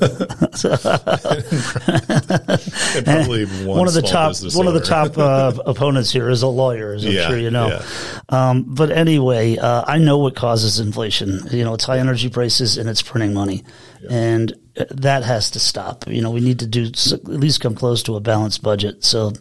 And 2.96 3.04
probably 3.06 3.44
one, 3.46 3.78
one 3.78 3.88
of 3.88 3.94
the 3.94 4.02
top 4.02 4.34
one 4.54 4.66
of 4.66 4.74
the 4.74 4.80
top 4.80 5.16
uh, 5.18 5.52
opponents 5.66 6.10
here 6.10 6.28
is 6.28 6.42
a 6.42 6.48
lawyer, 6.48 6.92
as 6.94 7.04
I'm 7.04 7.12
Yeah, 7.12 7.28
sure 7.28 7.38
you 7.38 7.50
know. 7.50 7.68
yeah. 7.68 7.82
Um, 8.28 8.64
but 8.66 8.90
anyway, 8.90 9.56
uh, 9.56 9.84
I 9.86 9.98
know 9.98 10.18
what 10.18 10.34
causes 10.36 10.80
inflation. 10.80 11.40
You 11.50 11.64
know, 11.64 11.74
it's 11.74 11.84
high 11.84 11.98
energy 11.98 12.28
prices 12.28 12.76
and 12.78 12.88
it's 12.88 13.02
printing 13.02 13.32
money, 13.34 13.62
and 14.08 14.52
uh, 14.76 14.84
that 14.90 15.22
has 15.24 15.50
to 15.52 15.60
stop. 15.60 16.06
You 16.08 16.22
know, 16.22 16.30
we 16.30 16.40
need 16.40 16.58
to 16.60 16.66
do 16.66 16.84
at 16.86 17.24
least 17.28 17.60
come 17.60 17.74
close 17.74 18.02
to 18.04 18.16
a 18.16 18.20
balanced 18.20 18.62
budget. 18.62 19.04
So 19.04 19.32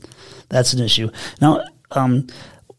that's 0.50 0.74
an 0.74 0.82
issue. 0.84 1.10
Now, 1.42 1.64
um, 1.92 2.28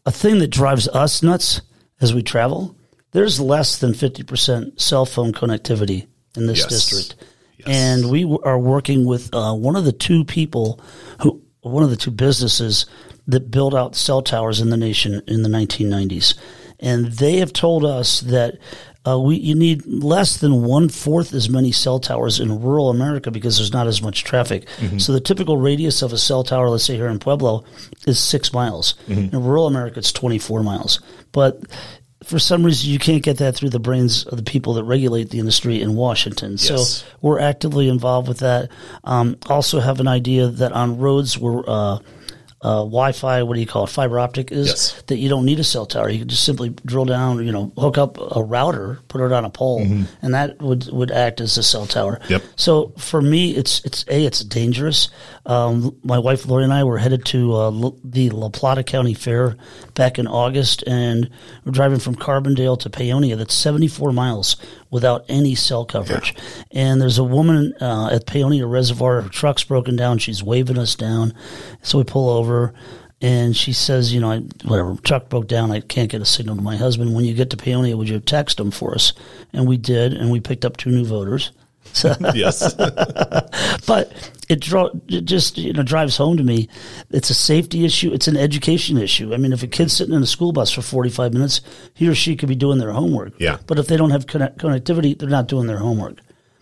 a 0.05 0.11
thing 0.11 0.39
that 0.39 0.47
drives 0.47 0.87
us 0.89 1.21
nuts 1.23 1.61
as 1.99 2.13
we 2.13 2.23
travel. 2.23 2.75
There's 3.11 3.39
less 3.39 3.77
than 3.77 3.93
50% 3.93 4.79
cell 4.79 5.05
phone 5.05 5.33
connectivity 5.33 6.07
in 6.35 6.47
this 6.47 6.59
Yes. 6.59 6.69
district. 6.69 7.15
and 7.67 8.09
we 8.09 8.21
w- 8.23 8.39
are 8.43 8.57
working 8.57 9.05
with 9.05 9.29
uh, 9.35 9.53
one 9.53 9.75
of 9.75 9.85
the 9.85 9.91
two 9.91 10.23
people 10.25 10.79
who, 11.21 11.41
one 11.61 11.83
of 11.83 11.89
the 11.91 11.95
two 11.95 12.09
businesses 12.09 12.87
that 13.27 13.51
built 13.51 13.75
out 13.75 13.95
cell 13.95 14.21
towers 14.23 14.59
in 14.61 14.69
the 14.71 14.77
nation 14.77 15.21
in 15.27 15.43
the 15.43 15.49
1990s, 15.49 16.33
and 16.79 17.05
they 17.13 17.37
have 17.37 17.53
told 17.53 17.85
us 17.85 18.21
that. 18.21 18.57
Uh, 19.03 19.17
we 19.17 19.35
you 19.35 19.55
need 19.55 19.83
less 19.87 20.37
than 20.37 20.61
one 20.63 20.87
fourth 20.87 21.33
as 21.33 21.49
many 21.49 21.71
cell 21.71 21.99
towers 21.99 22.39
in 22.39 22.61
rural 22.61 22.91
America 22.91 23.31
because 23.31 23.57
there's 23.57 23.73
not 23.73 23.87
as 23.87 23.99
much 23.99 24.23
traffic. 24.23 24.67
So 24.99 25.11
the 25.11 25.19
typical 25.19 25.57
radius 25.57 26.03
of 26.03 26.13
a 26.13 26.19
cell 26.19 26.43
tower, 26.43 26.69
let's 26.69 26.83
say 26.83 26.97
here 26.97 27.07
in 27.07 27.17
Pueblo, 27.17 27.63
is 28.05 28.19
six 28.19 28.53
miles. 28.53 28.93
In 29.07 29.31
rural 29.31 29.65
America, 29.65 29.97
it's 29.97 30.11
24 30.11 30.61
miles. 30.61 30.99
But 31.31 31.61
for 32.23 32.39
some 32.39 32.63
reason, 32.63 32.89
you 32.89 32.99
can't 32.99 33.23
get 33.23 33.37
that 33.37 33.55
through 33.55 33.69
the 33.71 33.79
brains 33.79 34.25
of 34.25 34.37
the 34.37 34.43
people 34.43 34.73
that 34.75 34.83
regulate 34.83 35.29
the 35.29 35.39
industry 35.39 35.81
in 35.81 35.95
Washington. 35.95 36.51
Yes. 36.53 36.67
So 37.03 37.05
we're 37.21 37.39
actively 37.39 37.89
involved 37.89 38.27
with 38.27 38.39
that. 38.39 38.69
Um, 39.03 39.37
also, 39.47 39.79
have 39.79 39.99
an 39.99 40.07
idea 40.07 40.47
that 40.47 40.71
on 40.71 40.97
roads 40.99 41.37
where 41.37 41.63
uh, 41.67 41.99
uh, 42.63 42.83
Wi-Fi, 42.85 43.41
what 43.41 43.55
do 43.55 43.59
you 43.59 43.65
call 43.65 43.85
it, 43.85 43.89
fiber 43.89 44.19
optic 44.19 44.51
is, 44.51 44.67
Yes. 44.67 45.03
that 45.07 45.17
you 45.17 45.29
don't 45.29 45.45
need 45.45 45.59
a 45.59 45.63
cell 45.63 45.87
tower. 45.87 46.09
You 46.11 46.19
can 46.19 46.27
just 46.27 46.43
simply 46.43 46.69
drill 46.85 47.05
down, 47.05 47.43
you 47.43 47.51
know, 47.51 47.71
hook 47.75 47.97
up 47.97 48.19
a 48.19 48.43
router, 48.43 48.99
put 49.07 49.19
it 49.21 49.31
on 49.31 49.45
a 49.45 49.49
pole, 49.49 49.81
and 50.21 50.33
that 50.35 50.61
would 50.61 50.87
would 50.91 51.09
act 51.09 51.41
as 51.41 51.57
a 51.57 51.63
cell 51.63 51.87
tower. 51.87 52.19
Yep. 52.29 52.43
So 52.57 52.93
for 52.99 53.19
me, 53.19 53.55
it's 53.55 53.83
it's 53.83 54.05
a 54.09 54.25
it's 54.25 54.43
dangerous. 54.43 55.09
Um, 55.43 55.97
my 56.03 56.19
wife 56.19 56.45
Lori 56.45 56.63
and 56.63 56.71
I 56.71 56.83
were 56.83 56.99
headed 56.99 57.25
to 57.25 57.53
uh, 57.55 57.71
L- 57.71 57.97
the 58.03 58.29
La 58.29 58.49
Plata 58.49 58.83
County 58.83 59.15
Fair 59.15 59.57
back 60.01 60.17
in 60.17 60.25
August, 60.25 60.83
and 60.87 61.29
we're 61.63 61.71
driving 61.71 61.99
from 61.99 62.15
Carbondale 62.15 62.79
to 62.79 62.89
Paonia. 62.89 63.37
That's 63.37 63.53
74 63.53 64.11
miles 64.11 64.55
without 64.89 65.23
any 65.29 65.53
cell 65.53 65.85
coverage. 65.85 66.33
And 66.71 66.99
there's 66.99 67.19
a 67.19 67.23
woman 67.23 67.75
uh, 67.79 68.09
at 68.11 68.25
Paonia 68.25 68.67
Reservoir. 68.67 69.21
Her 69.21 69.29
truck's 69.29 69.63
broken 69.63 69.95
down. 69.95 70.17
She's 70.17 70.41
waving 70.41 70.79
us 70.79 70.95
down, 70.95 71.35
so 71.83 71.99
we 71.99 72.03
pull 72.03 72.29
over. 72.29 72.73
And 73.21 73.55
she 73.55 73.73
says, 73.73 74.11
you 74.11 74.19
know, 74.19 74.31
I, 74.31 74.39
whatever, 74.65 74.95
truck 75.03 75.29
broke 75.29 75.47
down. 75.47 75.69
I 75.69 75.81
can't 75.81 76.09
get 76.09 76.19
a 76.19 76.25
signal 76.25 76.55
to 76.55 76.63
my 76.63 76.77
husband. 76.77 77.13
When 77.13 77.25
you 77.25 77.35
get 77.35 77.51
to 77.51 77.57
Paonia, 77.57 77.95
would 77.95 78.09
you 78.09 78.19
text 78.19 78.59
him 78.59 78.71
for 78.71 78.95
us? 78.95 79.13
And 79.53 79.67
we 79.67 79.77
did, 79.77 80.15
and 80.15 80.31
we 80.31 80.39
picked 80.39 80.65
up 80.65 80.77
two 80.77 80.89
new 80.89 81.05
voters. 81.05 81.51
So, 81.93 82.15
Yes. 82.33 82.73
but 83.87 84.11
it, 84.49 84.59
draw, 84.59 84.89
it 85.07 85.25
just 85.25 85.57
you 85.57 85.73
know 85.73 85.83
drives 85.83 86.17
home 86.17 86.37
to 86.37 86.43
me. 86.43 86.67
It's 87.09 87.29
a 87.29 87.33
safety 87.33 87.85
issue. 87.85 88.11
It's 88.13 88.27
an 88.27 88.37
education 88.37 88.97
issue. 88.97 89.33
I 89.33 89.37
mean, 89.37 89.53
if 89.53 89.63
a 89.63 89.67
kid's 89.67 89.93
sitting 89.93 90.13
in 90.13 90.21
a 90.23 90.27
school 90.27 90.51
bus 90.51 90.71
for 90.71 90.81
forty 90.81 91.09
five 91.09 91.33
minutes, 91.33 91.61
he 91.93 92.07
or 92.07 92.15
she 92.15 92.35
could 92.35 92.49
be 92.49 92.55
doing 92.55 92.77
their 92.79 92.91
homework. 92.91 93.33
Yeah. 93.39 93.57
But 93.67 93.79
if 93.79 93.87
they 93.87 93.97
don't 93.97 94.11
have 94.11 94.27
connect- 94.27 94.57
connectivity, 94.59 95.17
they're 95.17 95.29
not 95.29 95.47
doing 95.47 95.67
their 95.67 95.77
homework, 95.79 96.19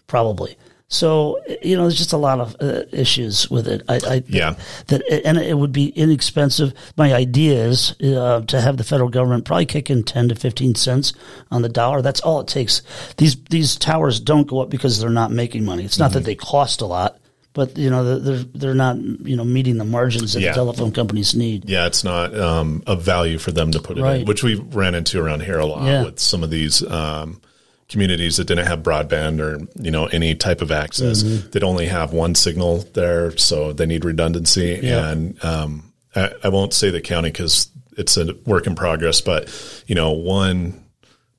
probably. 0.08 0.58
So 0.92 1.40
you 1.62 1.78
know, 1.78 1.84
there's 1.84 1.98
just 2.00 2.14
a 2.14 2.18
lot 2.18 2.40
of 2.40 2.56
uh, 2.60 2.82
issues 2.92 3.50
with 3.50 3.68
it. 3.68 3.84
I, 3.88 4.00
I 4.08 4.24
Yeah. 4.28 4.56
that 4.88 5.04
and 5.24 5.38
it 5.38 5.56
would 5.56 5.72
be 5.72 5.90
inexpensive. 5.90 6.74
My 6.98 7.14
idea 7.14 7.64
is 7.68 7.96
uh, 8.02 8.42
to 8.48 8.60
have 8.60 8.78
the 8.78 8.84
federal 8.84 9.10
government 9.10 9.46
probably 9.46 9.68
kick 9.68 9.92
in 9.92 10.02
ten 10.04 10.30
to 10.30 10.36
fifteen 10.36 10.74
cents 10.74 11.14
on 11.52 11.62
the 11.62 11.70
dollar. 11.70 12.02
That's 12.02 12.22
all 12.22 12.40
it 12.42 12.48
takes. 12.48 12.82
These 13.18 13.36
these 13.52 13.76
towers 13.78 14.20
don't 14.20 14.48
go 14.48 14.62
up 14.62 14.70
because 14.72 15.00
they're 15.00 15.12
not 15.12 15.32
making 15.32 15.64
money. 15.64 15.86
It's 15.86 16.00
not 16.00 16.14
that 16.14 16.24
they 16.26 16.34
cost 16.34 16.82
a 16.82 16.88
lot, 16.88 17.20
but 17.54 17.78
you 17.78 17.92
know 17.92 18.18
they're 18.18 18.38
they're, 18.56 18.74
not 18.74 18.98
you 18.98 19.36
know 19.36 19.44
meeting 19.46 19.78
the 19.78 19.86
margins 19.86 20.34
that 20.34 20.42
Yeah. 20.42 20.50
the 20.54 20.56
telephone 20.56 20.92
companies 20.92 21.36
need. 21.36 21.70
Yeah, 21.70 21.86
it's 21.86 22.04
not 22.04 22.36
um, 22.36 22.82
of 22.88 23.04
value 23.04 23.38
for 23.38 23.52
them 23.52 23.70
to 23.74 23.80
put 23.80 24.00
it 24.00 24.02
Right. 24.02 24.22
in, 24.22 24.26
which 24.26 24.42
we 24.44 24.56
ran 24.56 24.96
into 24.96 25.22
around 25.22 25.44
here 25.44 25.60
a 25.60 25.68
lot 25.68 25.86
Yeah. 25.86 26.06
with 26.06 26.20
some 26.20 26.44
of 26.44 26.50
these 26.50 26.82
um, 26.84 27.42
communities 27.90 28.38
that 28.38 28.46
didn't 28.46 28.68
have 28.68 28.84
broadband 28.84 29.40
or 29.42 29.68
you 29.82 29.92
know 29.92 30.06
any 30.08 30.36
type 30.36 30.62
of 30.62 30.72
access. 30.72 31.24
Mm-hmm. 31.24 31.50
That 31.52 31.64
only 31.64 31.88
have 31.88 32.14
one 32.14 32.36
signal 32.36 32.80
there, 32.94 33.36
so 33.38 33.74
they 33.74 33.86
need 33.86 34.06
redundancy. 34.06 34.80
Yeah. 34.82 35.10
And 35.10 35.44
um, 35.44 35.92
I, 36.16 36.32
I 36.44 36.50
won't 36.50 36.74
say 36.74 36.90
the 36.92 37.02
county 37.02 37.30
because 37.30 37.70
it's 37.98 38.16
a 38.16 38.34
work 38.46 38.68
in 38.68 38.76
progress, 38.76 39.22
but 39.22 39.50
you 39.88 39.96
know 39.96 40.12
one 40.12 40.86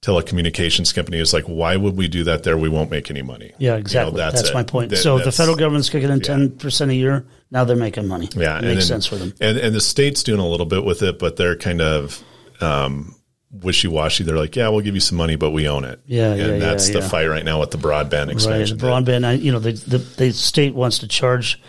telecommunications 0.03 0.95
company 0.95 1.19
is 1.19 1.35
like, 1.35 1.45
why 1.45 1.77
would 1.77 1.95
we 1.97 2.09
do 2.09 2.25
that 2.25 2.43
there? 2.43 2.57
We 2.57 2.71
won't 2.71 2.91
make 2.91 3.11
any 3.11 3.21
money. 3.21 3.53
Yeah, 3.59 3.71
You 3.71 3.71
know, 3.73 3.77
exactly. 3.79 4.17
that's 4.17 4.55
my 4.55 4.63
point. 4.63 4.91
That- 4.91 4.97
so 4.97 5.19
the 5.19 5.31
federal 5.33 5.57
government's 5.57 5.91
kicking 5.91 6.11
in 6.11 6.21
ten 6.21 6.51
percent 6.57 6.91
a 6.91 6.95
year, 6.95 7.27
now 7.51 7.65
they're 7.65 7.77
making 7.77 8.09
money. 8.09 8.29
Yeah, 8.35 8.59
it 8.59 8.63
makes 8.63 8.89
then- 8.89 9.03
sense 9.03 9.07
for 9.07 9.17
them. 9.17 9.35
And 9.41 9.59
and 9.59 9.75
the 9.75 9.81
state's 9.81 10.23
doing 10.23 10.41
a 10.41 10.47
little 10.47 10.67
bit 10.67 10.85
with 10.85 11.03
it, 11.03 11.19
but 11.19 11.37
they're 11.37 11.57
kind 11.57 11.81
of 11.81 12.23
um, 12.61 13.15
wishy 13.53 13.89
washy. 13.89 14.25
They're 14.25 14.37
like, 14.37 14.55
yeah, 14.57 14.69
we'll 14.69 14.81
give 14.81 14.95
you 14.95 15.01
some 15.01 15.19
money, 15.19 15.37
but 15.37 15.51
we 15.51 15.69
own 15.69 15.85
it. 15.85 16.01
Yeah, 16.07 16.31
and 16.33 16.39
yeah, 16.39 16.59
that's 16.59 16.89
yeah, 16.89 16.95
the 16.95 17.01
yeah. 17.01 17.09
fight 17.09 17.27
right 17.27 17.45
now 17.45 17.61
with 17.61 17.71
the 17.71 17.79
broadband 17.79 18.27
Right, 18.27 18.31
expansion. 18.31 18.79
the 18.79 18.87
broadband. 18.87 19.25
I, 19.27 19.33
you 19.33 19.53
know, 19.53 19.59
the, 19.59 19.73
the 19.73 19.99
the 19.99 20.33
state 20.33 20.75
wants 20.75 20.99
to 20.99 21.09
charge. 21.09 21.61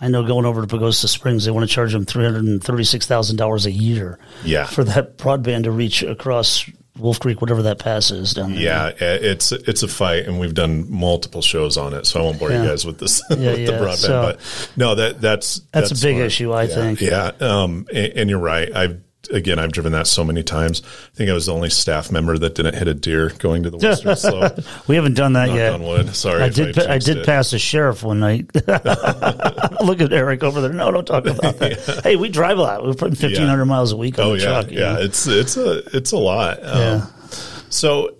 I 0.00 0.08
know 0.08 0.24
going 0.26 0.44
over 0.44 0.64
to 0.64 0.76
Pagosa 0.76 1.08
Springs, 1.08 1.44
they 1.44 1.50
want 1.50 1.68
to 1.68 1.72
charge 1.74 1.92
them 1.92 2.04
three 2.04 2.24
hundred 2.24 2.44
and 2.44 2.62
thirty 2.62 2.84
six 2.84 3.06
thousand 3.06 3.36
dollars 3.36 3.64
a 3.66 3.70
year. 3.70 4.18
Yeah. 4.44 4.66
for 4.66 4.84
that 4.84 5.16
broadband 5.18 5.64
to 5.64 5.70
reach 5.70 6.02
across 6.02 6.68
Wolf 6.98 7.18
Creek, 7.20 7.40
whatever 7.40 7.62
that 7.62 7.78
pass 7.80 8.10
is 8.12 8.34
down 8.34 8.54
there. 8.54 8.62
yeah, 8.62 8.92
it's 9.00 9.50
it's 9.50 9.82
a 9.82 9.88
fight, 9.88 10.26
and 10.26 10.38
we've 10.38 10.54
done 10.54 10.88
multiple 10.90 11.42
shows 11.42 11.76
on 11.76 11.92
it, 11.94 12.06
so 12.06 12.20
I 12.20 12.22
won't 12.22 12.38
bore 12.38 12.50
Yeah. 12.50 12.62
you 12.62 12.68
guys 12.68 12.84
with 12.84 12.98
this 12.98 13.22
with 13.30 13.38
the 13.40 13.60
yeah, 13.62 13.68
broadband. 13.70 13.96
so- 13.96 14.22
but 14.22 14.68
no, 14.76 14.94
that 14.94 15.20
that's 15.20 15.60
That's 15.72 15.90
a 15.90 15.94
big 15.94 16.16
smart. 16.16 16.26
issue, 16.26 16.52
I 16.52 16.62
Yeah, 16.64 16.74
think. 16.74 17.00
Yeah, 17.00 17.30
um, 17.40 17.86
and, 17.92 18.12
and 18.12 18.30
you're 18.30 18.38
right. 18.38 18.70
I've 18.74 19.00
again, 19.30 19.58
I've 19.58 19.72
driven 19.72 19.92
that 19.92 20.06
so 20.06 20.24
many 20.24 20.42
times. 20.42 20.82
I 20.84 21.16
think 21.16 21.30
I 21.30 21.32
was 21.32 21.46
the 21.46 21.54
only 21.54 21.70
staff 21.70 22.10
member 22.12 22.36
that 22.38 22.54
didn't 22.54 22.74
hit 22.74 22.88
a 22.88 22.94
deer 22.94 23.30
going 23.38 23.62
to 23.64 23.70
the 23.70 23.78
western 23.78 24.16
slope. 24.16 24.58
We 24.88 24.96
haven't 24.96 25.14
done 25.14 25.32
that 25.34 25.46
Knock 25.48 25.56
yet. 25.56 25.72
on 25.74 25.82
wood. 25.82 26.14
Sorry, 26.14 26.42
I 26.42 26.48
did. 26.48 26.74
pa- 26.74 26.86
I 26.88 26.98
did 26.98 27.18
it. 27.18 27.26
pass 27.26 27.52
a 27.52 27.58
sheriff 27.58 28.02
one 28.02 28.20
night. 28.20 28.50
Look 28.56 30.00
at 30.00 30.12
Eric 30.12 30.42
over 30.42 30.60
there. 30.60 30.72
No, 30.72 30.90
don't 30.90 31.06
talk 31.06 31.26
about 31.26 31.58
that. 31.58 32.00
Hey, 32.04 32.16
we 32.16 32.28
drive 32.28 32.58
a 32.58 32.62
lot. 32.62 32.84
We're 32.84 32.94
putting 32.94 33.14
fifteen 33.16 33.46
hundred 33.46 33.66
miles 33.66 33.92
a 33.92 33.96
week 33.96 34.18
on 34.18 34.26
Oh 34.26 34.32
the 34.36 34.42
yeah, 34.42 34.44
truck. 34.44 34.70
yeah. 34.70 34.92
know? 34.94 35.00
It's 35.00 35.26
it's 35.26 35.56
a 35.56 35.78
it's 35.96 36.12
a 36.12 36.18
lot. 36.18 36.58
Um, 36.62 36.78
Yeah. 36.78 37.06
So 37.70 38.14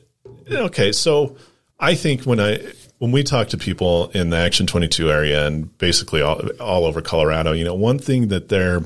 okay, 0.51 0.93
so 0.93 1.37
I 1.79 1.95
think 1.95 2.23
when 2.23 2.41
I 2.41 2.61
when 2.99 3.13
we 3.13 3.23
talk 3.23 3.49
to 3.49 3.59
people 3.59 4.09
in 4.15 4.31
the 4.31 4.37
Action 4.37 4.67
Twenty 4.67 4.89
Two 4.89 5.11
area 5.11 5.47
and 5.47 5.77
basically 5.79 6.23
all 6.23 6.41
all 6.61 6.85
over 6.87 7.01
Colorado, 7.03 7.53
you 7.53 7.65
know, 7.65 7.75
one 7.75 7.99
thing 7.99 8.29
that 8.29 8.49
they're 8.49 8.83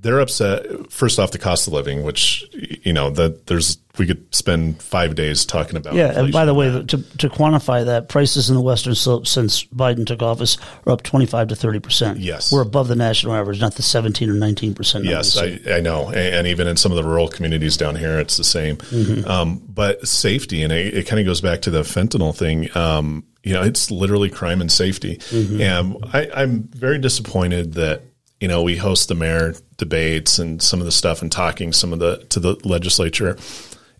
they're 0.00 0.20
upset 0.20 0.92
first 0.92 1.18
off 1.18 1.32
the 1.32 1.38
cost 1.38 1.66
of 1.66 1.72
living, 1.72 2.02
which 2.02 2.44
you 2.52 2.92
know 2.92 3.10
that 3.10 3.46
there's 3.46 3.78
we 3.98 4.06
could 4.06 4.34
spend 4.34 4.82
five 4.82 5.14
days 5.14 5.46
talking 5.46 5.76
about. 5.76 5.94
Yeah, 5.94 6.18
and 6.18 6.32
by 6.32 6.44
the 6.44 6.52
way, 6.54 6.68
that. 6.68 6.88
to, 6.88 6.98
to 7.18 7.28
quantify 7.28 7.86
that, 7.86 8.08
prices 8.08 8.50
in 8.50 8.54
the 8.54 8.60
Western 8.60 8.94
Slope 8.94 9.26
since 9.26 9.64
Biden 9.64 10.06
took 10.06 10.22
office 10.22 10.58
are 10.84 10.92
up 10.92 11.02
25 11.02 11.48
to 11.48 11.56
30 11.56 11.80
percent. 11.80 12.18
Yes. 12.18 12.52
We're 12.52 12.62
above 12.62 12.88
the 12.88 12.96
national 12.96 13.34
average, 13.34 13.60
not 13.60 13.74
the 13.74 13.82
17 13.82 14.28
or 14.28 14.34
19 14.34 14.74
percent. 14.74 15.04
Yes, 15.04 15.36
I, 15.38 15.58
I 15.70 15.80
know, 15.80 16.08
and, 16.08 16.16
and 16.16 16.46
even 16.46 16.66
in 16.66 16.76
some 16.76 16.92
of 16.92 16.96
the 16.96 17.04
rural 17.04 17.28
communities 17.28 17.76
down 17.76 17.96
here, 17.96 18.18
it's 18.18 18.36
the 18.36 18.44
same. 18.44 18.76
Mm-hmm. 18.76 19.28
Um, 19.28 19.62
but 19.66 20.06
safety, 20.06 20.62
and 20.62 20.72
it, 20.72 20.94
it 20.94 21.06
kind 21.06 21.20
of 21.20 21.26
goes 21.26 21.40
back 21.40 21.62
to 21.62 21.70
the 21.70 21.82
fentanyl 21.82 22.36
thing. 22.36 22.68
Um, 22.76 23.24
you 23.42 23.52
know, 23.54 23.62
it's 23.62 23.90
literally 23.90 24.28
crime 24.28 24.60
and 24.60 24.70
safety, 24.70 25.16
Mm-hmm. 25.16 25.60
and 25.60 25.96
I, 26.12 26.28
I'm 26.34 26.64
very 26.64 26.98
disappointed 26.98 27.74
that 27.74 28.02
you 28.40 28.48
know 28.48 28.62
we 28.62 28.76
host 28.76 29.08
the 29.08 29.14
mayor 29.14 29.54
debates 29.76 30.38
and 30.38 30.62
some 30.62 30.80
of 30.80 30.86
the 30.86 30.92
stuff 30.92 31.22
and 31.22 31.30
talking 31.30 31.72
some 31.72 31.92
of 31.92 31.98
the 31.98 32.18
to 32.30 32.40
the 32.40 32.56
legislature, 32.64 33.36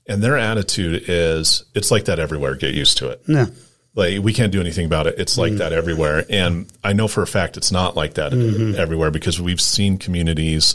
and 0.07 0.23
their 0.23 0.37
attitude 0.37 1.05
is 1.09 1.65
it's 1.75 1.91
like 1.91 2.05
that 2.07 2.19
everywhere. 2.19 2.55
Get 2.55 2.75
used 2.75 2.99
to 2.99 3.09
it 3.09 3.23
Yeah. 3.27 3.47
like 3.95 4.23
we 4.23 4.33
can't 4.33 4.53
do 4.53 4.61
anything 4.61 4.87
about 4.87 5.07
it. 5.07 5.19
It's 5.19 5.39
like 5.39 5.51
mm-hmm. 5.51 5.59
that 5.59 5.73
everywhere, 5.73 6.25
and 6.29 6.67
I 6.85 6.93
know 6.93 7.09
for 7.09 7.23
a 7.23 7.27
fact 7.27 7.57
it's 7.57 7.73
not 7.73 7.97
like 7.97 8.15
that 8.15 8.33
mm-hmm. 8.33 8.79
everywhere 8.79 9.11
because 9.11 9.41
we've 9.41 9.61
seen 9.61 9.99
communities 9.99 10.75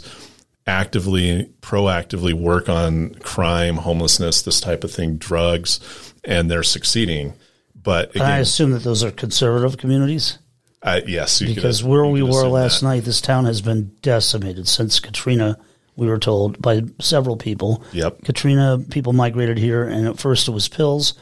actively, 0.66 1.50
proactively 1.60 2.32
work 2.32 2.68
on 2.68 3.14
crime, 3.16 3.76
homelessness, 3.76 4.42
this 4.42 4.60
type 4.60 4.84
of 4.84 4.92
thing, 4.92 5.16
drugs, 5.16 5.80
and 6.24 6.50
they're 6.50 6.62
succeeding. 6.62 7.34
But 7.74 8.14
And 8.14 8.22
I 8.22 8.38
assume 8.38 8.70
that 8.72 8.84
those 8.84 9.02
are 9.02 9.10
conservative 9.10 9.76
communities 9.76 10.38
I, 10.82 11.02
yes, 11.06 11.40
you 11.40 11.48
could- 11.48 11.54
because 11.56 11.84
where 11.84 12.04
we 12.06 12.22
were 12.22 12.48
last 12.48 12.80
that. 12.80 12.86
night, 12.86 13.04
this 13.04 13.20
town 13.20 13.44
has 13.44 13.60
been 13.60 13.92
decimated 14.02 14.66
since 14.68 14.98
Katrina. 15.00 15.58
We 15.94 16.06
were 16.06 16.18
told 16.18 16.60
by 16.60 16.82
several 17.00 17.36
people. 17.36 17.84
Yep. 17.92 18.24
Katrina 18.24 18.78
people 18.90 19.12
migrated 19.12 19.58
here, 19.58 19.84
and 19.86 20.08
at 20.08 20.18
first 20.18 20.48
it 20.48 20.52
was 20.52 20.66
pills, 20.68 21.14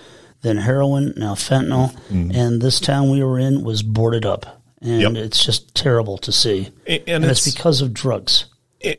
then 0.43 0.57
heroin, 0.59 1.13
now 1.17 1.35
fentanyl, 1.35 1.93
Mm-hmm. 2.09 2.31
and 2.33 2.63
this 2.63 2.79
town 2.81 3.11
we 3.11 3.23
were 3.23 3.39
in 3.39 3.65
was 3.65 3.83
boarded 3.83 4.25
up, 4.25 4.63
and 4.81 5.03
Yep. 5.03 5.13
it's 5.17 5.45
just 5.45 5.75
terrible 5.75 6.17
to 6.19 6.31
see. 6.33 6.71
A- 6.87 7.07
and 7.11 7.25
it's 7.25 7.53
because 7.53 7.81
of 7.83 7.93
drugs. 7.93 8.47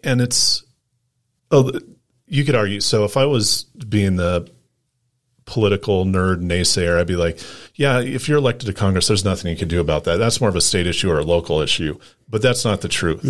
and 0.03 0.21
it's 0.21 0.63
oh 1.49 1.71
you 2.27 2.45
could 2.45 2.53
argue 2.55 2.79
so 2.79 3.03
if 3.03 3.17
i 3.17 3.25
was 3.25 3.63
being 3.89 4.15
the 4.15 4.47
political 5.51 6.05
nerd 6.05 6.41
naysayer 6.41 6.97
i'd 6.97 7.07
be 7.07 7.17
like 7.17 7.37
yeah 7.75 7.99
if 7.99 8.29
you're 8.29 8.37
elected 8.37 8.65
to 8.65 8.73
congress 8.73 9.07
there's 9.07 9.25
nothing 9.25 9.51
you 9.51 9.57
can 9.57 9.67
do 9.67 9.81
about 9.81 10.05
that. 10.05 10.15
That's 10.15 10.39
more 10.39 10.49
of 10.49 10.55
a 10.55 10.61
state 10.61 10.87
issue 10.87 11.11
or 11.11 11.19
a 11.19 11.23
local 11.23 11.59
issue 11.59 11.99
but 12.29 12.41
that's 12.41 12.63
not 12.63 12.79
the 12.79 12.87
truth. 12.87 13.21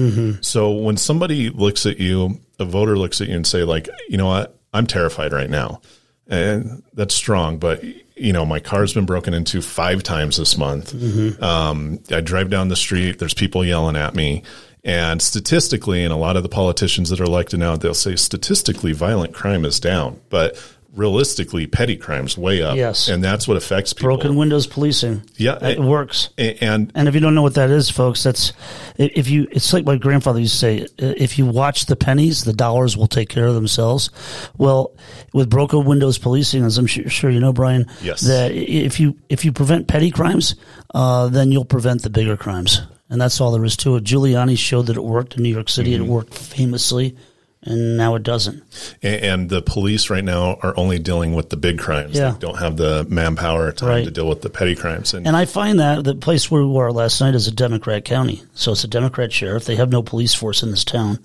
So 0.45 0.72
when 0.72 0.95
somebody 0.97 1.49
looks 1.49 1.88
at 1.88 1.99
you 1.99 2.39
a 2.59 2.65
voter 2.65 2.95
looks 2.95 3.19
at 3.22 3.28
you 3.30 3.36
and 3.36 3.47
say 3.47 3.63
like 3.63 3.89
you 4.07 4.17
know 4.17 4.28
what? 4.28 4.59
I'm 4.72 4.86
terrified 4.86 5.34
right 5.34 5.49
now. 5.49 5.82
And 6.28 6.84
that's 6.93 7.15
strong 7.15 7.57
but 7.57 7.84
you 8.15 8.34
know, 8.34 8.45
my 8.45 8.59
car's 8.59 8.93
been 8.93 9.07
broken 9.07 9.34
into 9.34 9.63
five 9.63 10.03
times 10.03 10.38
this 10.38 10.55
month. 10.55 10.93
Um, 11.41 11.99
I 12.11 12.22
drive 12.22 12.51
down 12.51 12.67
the 12.67 12.76
street, 12.76 13.17
there's 13.17 13.34
people 13.34 13.65
yelling 13.65 13.95
at 13.95 14.13
me. 14.13 14.43
And 14.84 15.22
statistically, 15.22 16.03
and 16.03 16.13
a 16.13 16.15
lot 16.15 16.38
of 16.38 16.43
the 16.43 16.49
politicians 16.49 17.09
that 17.09 17.19
are 17.19 17.24
elected 17.26 17.59
now, 17.59 17.76
they'll 17.78 17.93
say 17.93 18.15
statistically 18.15 18.93
violent 18.93 19.34
crime 19.34 19.63
is 19.65 19.80
down, 19.80 20.19
but 20.30 20.55
realistically 20.93 21.67
petty 21.67 21.95
crimes 21.95 22.37
way 22.37 22.61
up. 22.61 22.75
Yes. 22.75 23.07
And 23.07 23.23
that's 23.23 23.47
what 23.47 23.55
affects 23.57 23.93
people. 23.93 24.09
Broken 24.09 24.35
windows 24.35 24.67
policing. 24.67 25.23
Yeah, 25.37 25.55
it 25.65 25.77
it- 25.77 25.81
works. 25.81 26.29
And 26.37 26.91
And 26.95 27.07
if 27.07 27.13
you 27.13 27.21
don't 27.21 27.33
know 27.35 27.41
what 27.41 27.55
that 27.55 27.69
is, 27.69 27.89
folks, 27.89 28.23
that's 28.23 28.53
if 28.97 29.29
you. 29.29 29.47
It's 29.51 29.71
like 29.73 29.85
my 29.85 29.95
grandfather 29.97 30.39
used 30.39 30.53
to 30.53 30.57
say: 30.59 30.87
if 30.97 31.37
you 31.39 31.45
watch 31.45 31.85
the 31.85 31.95
pennies, 31.95 32.43
the 32.43 32.53
dollars 32.53 32.97
will 32.97 33.07
take 33.07 33.29
care 33.29 33.47
of 33.47 33.53
themselves. 33.55 34.09
Well, 34.57 34.93
with 35.33 35.49
broken 35.49 35.85
windows 35.85 36.17
policing, 36.17 36.63
as 36.65 36.77
I'm 36.77 36.87
sure, 36.87 37.09
sure 37.09 37.29
you 37.29 37.39
know, 37.39 37.53
Brian, 37.53 37.85
Yes. 38.01 38.21
that 38.21 38.51
if 38.51 38.99
you 38.99 39.17
if 39.29 39.45
you 39.45 39.51
prevent 39.51 39.87
petty 39.87 40.11
crimes, 40.11 40.55
uh, 40.93 41.27
then 41.29 41.51
you'll 41.51 41.65
prevent 41.65 42.03
the 42.03 42.09
bigger 42.09 42.35
crimes, 42.35 42.81
and 43.09 43.19
that's 43.21 43.39
all 43.39 43.51
there 43.51 43.63
is 43.65 43.77
to 43.77 43.95
it. 43.95 44.03
Giuliani 44.03 44.57
showed 44.57 44.87
that 44.87 44.97
it 44.97 45.03
worked 45.03 45.37
in 45.37 45.43
New 45.43 45.49
York 45.53 45.69
City; 45.69 45.93
Mm-hmm. 45.93 46.03
it 46.03 46.07
worked 46.09 46.33
famously, 46.33 47.15
and 47.64 47.97
now 47.97 48.16
it 48.16 48.24
doesn't. 48.24 48.64
A- 49.03 49.24
And 49.26 49.49
the 49.49 49.62
police 49.62 50.09
right 50.09 50.24
now 50.24 50.57
are 50.64 50.74
only 50.78 50.97
dealing 50.99 51.34
with 51.36 51.49
the 51.49 51.57
big 51.57 51.78
crimes. 51.80 52.16
Yeah. 52.18 52.32
They 52.32 52.39
don't 52.39 52.57
have 52.59 52.78
the 52.78 53.05
manpower 53.09 53.72
time 53.72 53.89
Right. 53.89 54.05
to 54.05 54.12
deal 54.12 54.28
with 54.28 54.41
the 54.41 54.49
petty 54.49 54.76
crimes. 54.76 55.14
And, 55.14 55.28
And 55.28 55.36
I 55.38 55.45
find 55.45 55.80
that 55.80 56.03
the 56.03 56.16
place 56.16 56.49
where 56.49 56.62
we 56.64 56.70
were 56.70 56.91
last 56.91 57.22
night 57.22 57.36
is 57.36 57.47
a 57.47 57.51
Democrat 57.51 58.03
county. 58.05 58.41
So 58.55 58.72
it's 58.72 58.84
a 58.84 58.88
Democrat 58.88 59.32
sheriff. 59.32 59.66
They 59.66 59.76
have 59.76 59.89
no 59.91 60.01
police 60.01 60.34
force 60.34 60.64
in 60.64 60.72
this 60.72 60.84
town. 60.86 61.20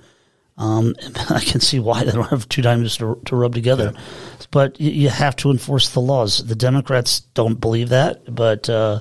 Um, 0.59 0.95
I 1.31 1.41
can 1.41 1.61
see 1.61 1.79
why 1.79 2.05
they 2.05 2.13
don't 2.13 2.29
have 2.29 2.49
two 2.49 2.63
diamonds 2.63 2.97
to, 2.99 3.21
to 3.27 3.37
rub 3.37 3.55
together. 3.55 3.93
But 4.51 4.81
you, 4.81 4.91
you 4.91 5.09
have 5.11 5.37
to 5.37 5.51
enforce 5.51 5.91
the 5.91 6.01
laws. 6.01 6.39
The 6.47 6.55
Democrats 6.55 7.21
don't 7.35 7.61
believe 7.61 7.91
that, 7.91 8.35
but 8.35 8.69
uh, 8.71 9.01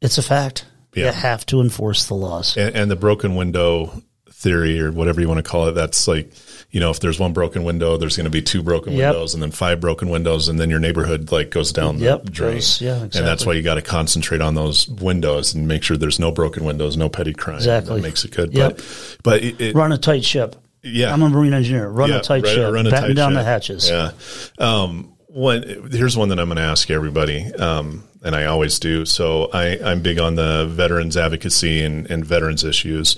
it's 0.00 0.18
a 0.18 0.22
fact. 0.22 0.66
Yeah. 0.94 1.06
You 1.06 1.12
have 1.12 1.44
to 1.46 1.60
enforce 1.60 2.06
the 2.06 2.14
laws. 2.14 2.56
and, 2.56 2.74
and 2.76 2.90
the 2.90 2.94
broken 2.96 3.34
window 3.34 4.02
theory 4.44 4.78
or 4.80 4.92
whatever 4.92 5.20
you 5.20 5.26
want 5.26 5.38
to 5.38 5.42
call 5.50 5.66
it, 5.66 5.72
that's 5.72 6.06
like, 6.06 6.30
you 6.70 6.78
know, 6.78 6.90
if 6.90 7.00
there's 7.00 7.18
one 7.18 7.32
broken 7.32 7.64
window, 7.64 7.96
there's 7.96 8.16
going 8.16 8.24
to 8.24 8.30
be 8.30 8.42
two 8.42 8.62
broken 8.62 8.92
Yep. 8.92 9.12
windows 9.14 9.34
and 9.34 9.42
then 9.42 9.50
five 9.50 9.80
broken 9.80 10.08
windows 10.08 10.48
and 10.48 10.60
then 10.60 10.70
your 10.70 10.78
neighborhood 10.78 11.32
like 11.32 11.50
goes 11.50 11.72
down 11.72 11.98
Yep, 11.98 12.24
the 12.26 12.30
drain. 12.30 12.54
goes- 12.54 12.80
yeah, 12.80 13.00
And 13.02 13.12
that's 13.12 13.44
why 13.46 13.54
you 13.54 13.62
got 13.62 13.74
to 13.74 13.82
concentrate 13.82 14.40
on 14.40 14.54
those 14.54 14.86
windows 14.88 15.54
and 15.54 15.66
make 15.66 15.82
sure 15.82 15.96
there's 15.96 16.20
no 16.20 16.30
broken 16.30 16.64
windows, 16.64 16.96
no 16.96 17.08
petty 17.08 17.32
crime. 17.32 17.56
Exactly. 17.56 17.96
That 17.96 18.02
makes 18.02 18.24
it 18.24 18.30
good. 18.30 18.52
Yep. 18.52 18.76
But, 18.76 18.84
but 19.24 19.42
it, 19.42 19.60
it, 19.60 19.74
Run 19.74 19.90
a 19.92 19.98
tight 19.98 20.24
ship. 20.24 20.54
Yeah. 20.82 21.12
I'm 21.12 21.22
a 21.22 21.28
marine 21.30 21.54
engineer. 21.54 21.88
Run 21.88 22.10
Yeah, 22.10 22.18
a 22.18 22.22
tight 22.22 22.44
right, 22.44 22.54
ship. 22.54 22.72
run 22.72 22.86
a 22.86 22.90
batten 22.90 23.08
tight 23.10 23.16
down 23.16 23.30
ship. 23.32 23.38
the 23.38 23.44
hatches. 23.44 23.88
Yeah. 23.88 24.10
Um, 24.58 25.10
one, 25.28 25.88
here's 25.90 26.16
one 26.16 26.28
that 26.28 26.38
I'm 26.38 26.46
going 26.48 26.58
to 26.58 26.62
ask 26.62 26.90
everybody, 26.90 27.52
um, 27.54 28.04
and 28.22 28.36
I 28.36 28.44
always 28.44 28.78
do. 28.78 29.04
So 29.04 29.48
I, 29.52 29.78
I'm 29.82 30.00
big 30.00 30.18
on 30.20 30.36
the 30.36 30.66
veterans 30.70 31.16
advocacy 31.16 31.82
and, 31.82 32.08
and 32.10 32.24
veterans 32.24 32.62
issues. 32.62 33.16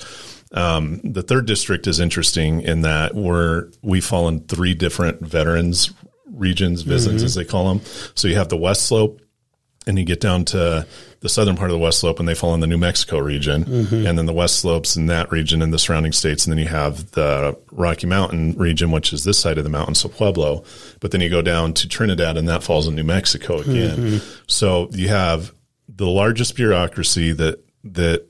Um, 0.53 1.01
the 1.03 1.23
third 1.23 1.47
district 1.47 1.87
is 1.87 2.01
interesting 2.01 2.61
in 2.63 2.83
that 2.83 3.15
we're 3.15 3.71
we 3.83 4.01
fall 4.01 4.29
in 4.29 4.41
three 4.41 4.75
different 4.75 5.21
veterans 5.21 5.93
regions, 6.27 6.85
VISNs 6.85 7.07
mm-hmm. 7.07 7.25
as 7.25 7.35
they 7.35 7.45
call 7.45 7.69
them. 7.69 7.81
So 8.15 8.29
you 8.29 8.37
have 8.37 8.49
the 8.49 8.57
West 8.57 8.83
Slope, 8.87 9.21
and 9.87 9.99
you 9.99 10.05
get 10.05 10.21
down 10.21 10.45
to 10.47 10.87
the 11.21 11.29
southern 11.29 11.57
part 11.57 11.71
of 11.71 11.75
the 11.75 11.83
West 11.83 12.01
Slope, 12.01 12.21
and 12.21 12.29
they 12.29 12.35
fall 12.35 12.55
in 12.55 12.61
the 12.61 12.67
New 12.67 12.79
Mexico 12.79 13.19
region, 13.19 13.65
mm-hmm. 13.65 14.07
and 14.07 14.19
then 14.19 14.27
the 14.27 14.33
West 14.33 14.61
Slopes 14.61 14.97
in 14.97 15.07
that 15.07 15.31
region 15.33 15.63
and 15.63 15.73
the 15.73 15.79
surrounding 15.79 16.13
states, 16.13 16.45
and 16.45 16.53
then 16.53 16.59
you 16.59 16.69
have 16.69 17.11
the 17.13 17.59
Rocky 17.73 18.07
Mountain 18.07 18.55
region, 18.57 18.91
which 18.91 19.13
is 19.13 19.25
this 19.25 19.39
side 19.39 19.59
of 19.59 19.65
the 19.65 19.71
mountain, 19.71 19.95
so 19.95 20.09
Pueblo. 20.09 20.65
But 21.01 21.11
then 21.11 21.21
you 21.21 21.31
go 21.31 21.43
down 21.43 21.73
to 21.75 21.89
Trinidad, 21.89 22.37
and 22.37 22.49
that 22.49 22.63
falls 22.63 22.87
in 22.87 22.95
New 22.95 23.05
Mexico 23.05 23.59
again. 23.59 23.97
Mm-hmm. 23.97 24.43
So 24.47 24.89
you 24.93 25.09
have 25.09 25.53
the 25.89 26.07
largest 26.07 26.57
bureaucracy 26.57 27.33
that 27.33 27.65
that 27.85 28.27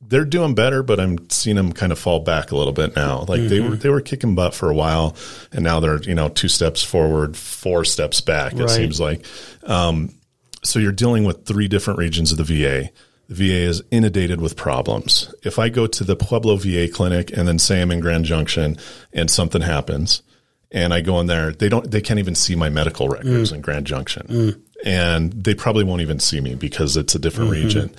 they're 0.00 0.24
doing 0.24 0.54
better, 0.54 0.82
but 0.82 1.00
I'm 1.00 1.28
seeing 1.30 1.56
them 1.56 1.72
kind 1.72 1.92
of 1.92 1.98
fall 1.98 2.20
back 2.20 2.50
a 2.50 2.56
little 2.56 2.72
bit 2.72 2.94
now. 2.94 3.24
Like 3.28 3.42
they 3.42 3.60
were 3.60 3.76
they 3.76 3.88
were 3.88 4.00
kicking 4.00 4.34
butt 4.34 4.54
for 4.54 4.70
a 4.70 4.74
while, 4.74 5.16
and 5.52 5.64
now 5.64 5.80
they're 5.80 6.00
you 6.02 6.14
know 6.14 6.28
two 6.28 6.48
steps 6.48 6.82
forward, 6.82 7.36
four 7.36 7.84
steps 7.84 8.20
back. 8.20 8.54
It 8.54 8.60
Right. 8.60 8.70
seems 8.70 9.00
like. 9.00 9.24
Um, 9.64 10.14
so 10.62 10.78
you're 10.78 10.92
dealing 10.92 11.24
with 11.24 11.46
three 11.46 11.68
different 11.68 11.98
regions 11.98 12.32
of 12.32 12.38
the 12.38 12.44
VA. 12.44 12.90
The 13.28 13.34
VA 13.34 13.68
is 13.68 13.82
inundated 13.90 14.40
with 14.40 14.56
problems. 14.56 15.32
If 15.44 15.58
I 15.58 15.68
go 15.68 15.86
to 15.86 16.04
the 16.04 16.16
Pueblo 16.16 16.56
VA 16.56 16.88
clinic 16.88 17.36
and 17.36 17.46
then 17.46 17.58
say 17.58 17.82
I'm 17.82 17.90
in 17.90 18.00
Grand 18.00 18.24
Junction 18.24 18.78
and 19.12 19.30
something 19.30 19.60
happens, 19.60 20.22
and 20.70 20.94
I 20.94 21.00
go 21.00 21.20
in 21.20 21.26
there, 21.26 21.52
they 21.52 21.68
don't, 21.68 21.90
they 21.90 22.00
can't 22.00 22.18
even 22.18 22.34
see 22.34 22.54
my 22.54 22.70
medical 22.70 23.08
records 23.08 23.52
mm. 23.52 23.56
in 23.56 23.60
Grand 23.60 23.86
Junction, 23.86 24.26
mm. 24.28 24.60
and 24.84 25.32
they 25.32 25.54
probably 25.54 25.84
won't 25.84 26.02
even 26.02 26.20
see 26.20 26.40
me 26.40 26.54
because 26.54 26.96
it's 26.96 27.14
a 27.14 27.18
different 27.18 27.50
mm-hmm. 27.50 27.64
region. 27.64 27.94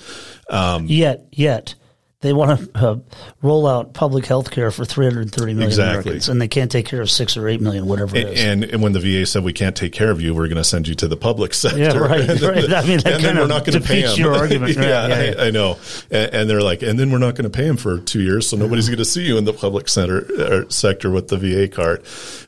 Um, 0.48 0.86
yet, 0.86 1.26
yet, 1.32 1.74
they 2.22 2.34
want 2.34 2.74
to 2.74 2.86
uh, 2.86 2.96
roll 3.40 3.66
out 3.66 3.94
public 3.94 4.26
health 4.26 4.50
care 4.50 4.70
for 4.70 4.84
330 4.84 5.54
million 5.54 5.68
Exactly. 5.68 6.00
Americans, 6.02 6.28
and 6.28 6.38
they 6.40 6.48
can't 6.48 6.70
take 6.70 6.84
care 6.84 7.00
of 7.00 7.10
six 7.10 7.34
or 7.36 7.48
eight 7.48 7.62
million, 7.62 7.86
whatever 7.86 8.14
it 8.16 8.28
is. 8.28 8.40
And, 8.44 8.62
and 8.64 8.82
when 8.82 8.92
the 8.92 9.00
VA 9.00 9.24
said 9.24 9.42
we 9.42 9.54
can't 9.54 9.74
take 9.74 9.92
care 9.92 10.10
of 10.10 10.20
you, 10.20 10.34
we're 10.34 10.46
going 10.48 10.56
to 10.58 10.64
send 10.64 10.86
you 10.86 10.94
to 10.96 11.08
the 11.08 11.16
public 11.16 11.54
sector. 11.54 11.78
Yeah, 11.78 11.96
right, 11.96 12.20
And 12.20 12.38
then- 12.38 12.50
right. 12.54 12.72
I 12.74 12.86
mean, 12.86 12.98
that 13.04 13.14
and 13.14 13.24
then 13.24 13.36
we're 13.38 13.46
not 13.46 13.64
going 13.64 13.80
to 13.80 13.86
pay 13.86 14.02
him. 14.02 14.18
your 14.18 14.34
argument. 14.34 14.76
Right, 14.76 14.86
yeah, 14.86 15.06
yeah, 15.08 15.22
yeah. 15.30 15.42
I, 15.42 15.46
I 15.46 15.50
know. 15.50 15.78
And, 16.10 16.34
and 16.34 16.50
they're 16.50 16.60
like, 16.62 16.82
and 16.82 16.98
then 16.98 17.10
we're 17.10 17.18
not 17.18 17.36
going 17.36 17.50
to 17.50 17.56
pay 17.56 17.64
him 17.66 17.76
for 17.78 17.98
two 18.00 18.20
years, 18.20 18.46
so 18.48 18.56
nobody's 18.58 18.88
going 18.88 18.98
to 18.98 19.04
see 19.06 19.22
you 19.24 19.38
in 19.38 19.44
the 19.44 19.52
public 19.54 19.88
center 19.88 20.26
or 20.38 20.70
sector 20.70 21.10
with 21.10 21.28
the 21.28 21.38
VA 21.38 21.68
card. 21.68 22.04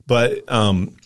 But 0.07 0.51
um, 0.53 0.97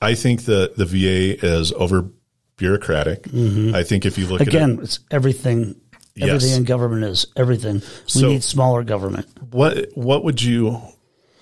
I 0.00 0.14
think 0.14 0.44
the 0.44 0.72
the 0.76 0.86
VA 0.86 1.44
is 1.46 1.72
over 1.72 2.08
bureaucratic. 2.56 3.26
I 3.34 3.82
think 3.82 4.06
if 4.06 4.16
you 4.16 4.26
look 4.26 4.40
at 4.40 4.48
it, 4.48 4.50
Mm-hmm. 4.54 4.56
Again, 4.72 4.78
it's 4.82 5.00
everything. 5.10 5.80
Everything 6.20 6.48
Yes. 6.50 6.58
in 6.58 6.64
government 6.64 7.04
is 7.04 7.26
everything. 7.36 7.74
We 7.76 7.82
So- 8.06 8.28
need 8.28 8.42
smaller 8.44 8.84
government. 8.84 9.26
what 9.50 9.88
what 9.94 10.22
would 10.24 10.40
you 10.42 10.80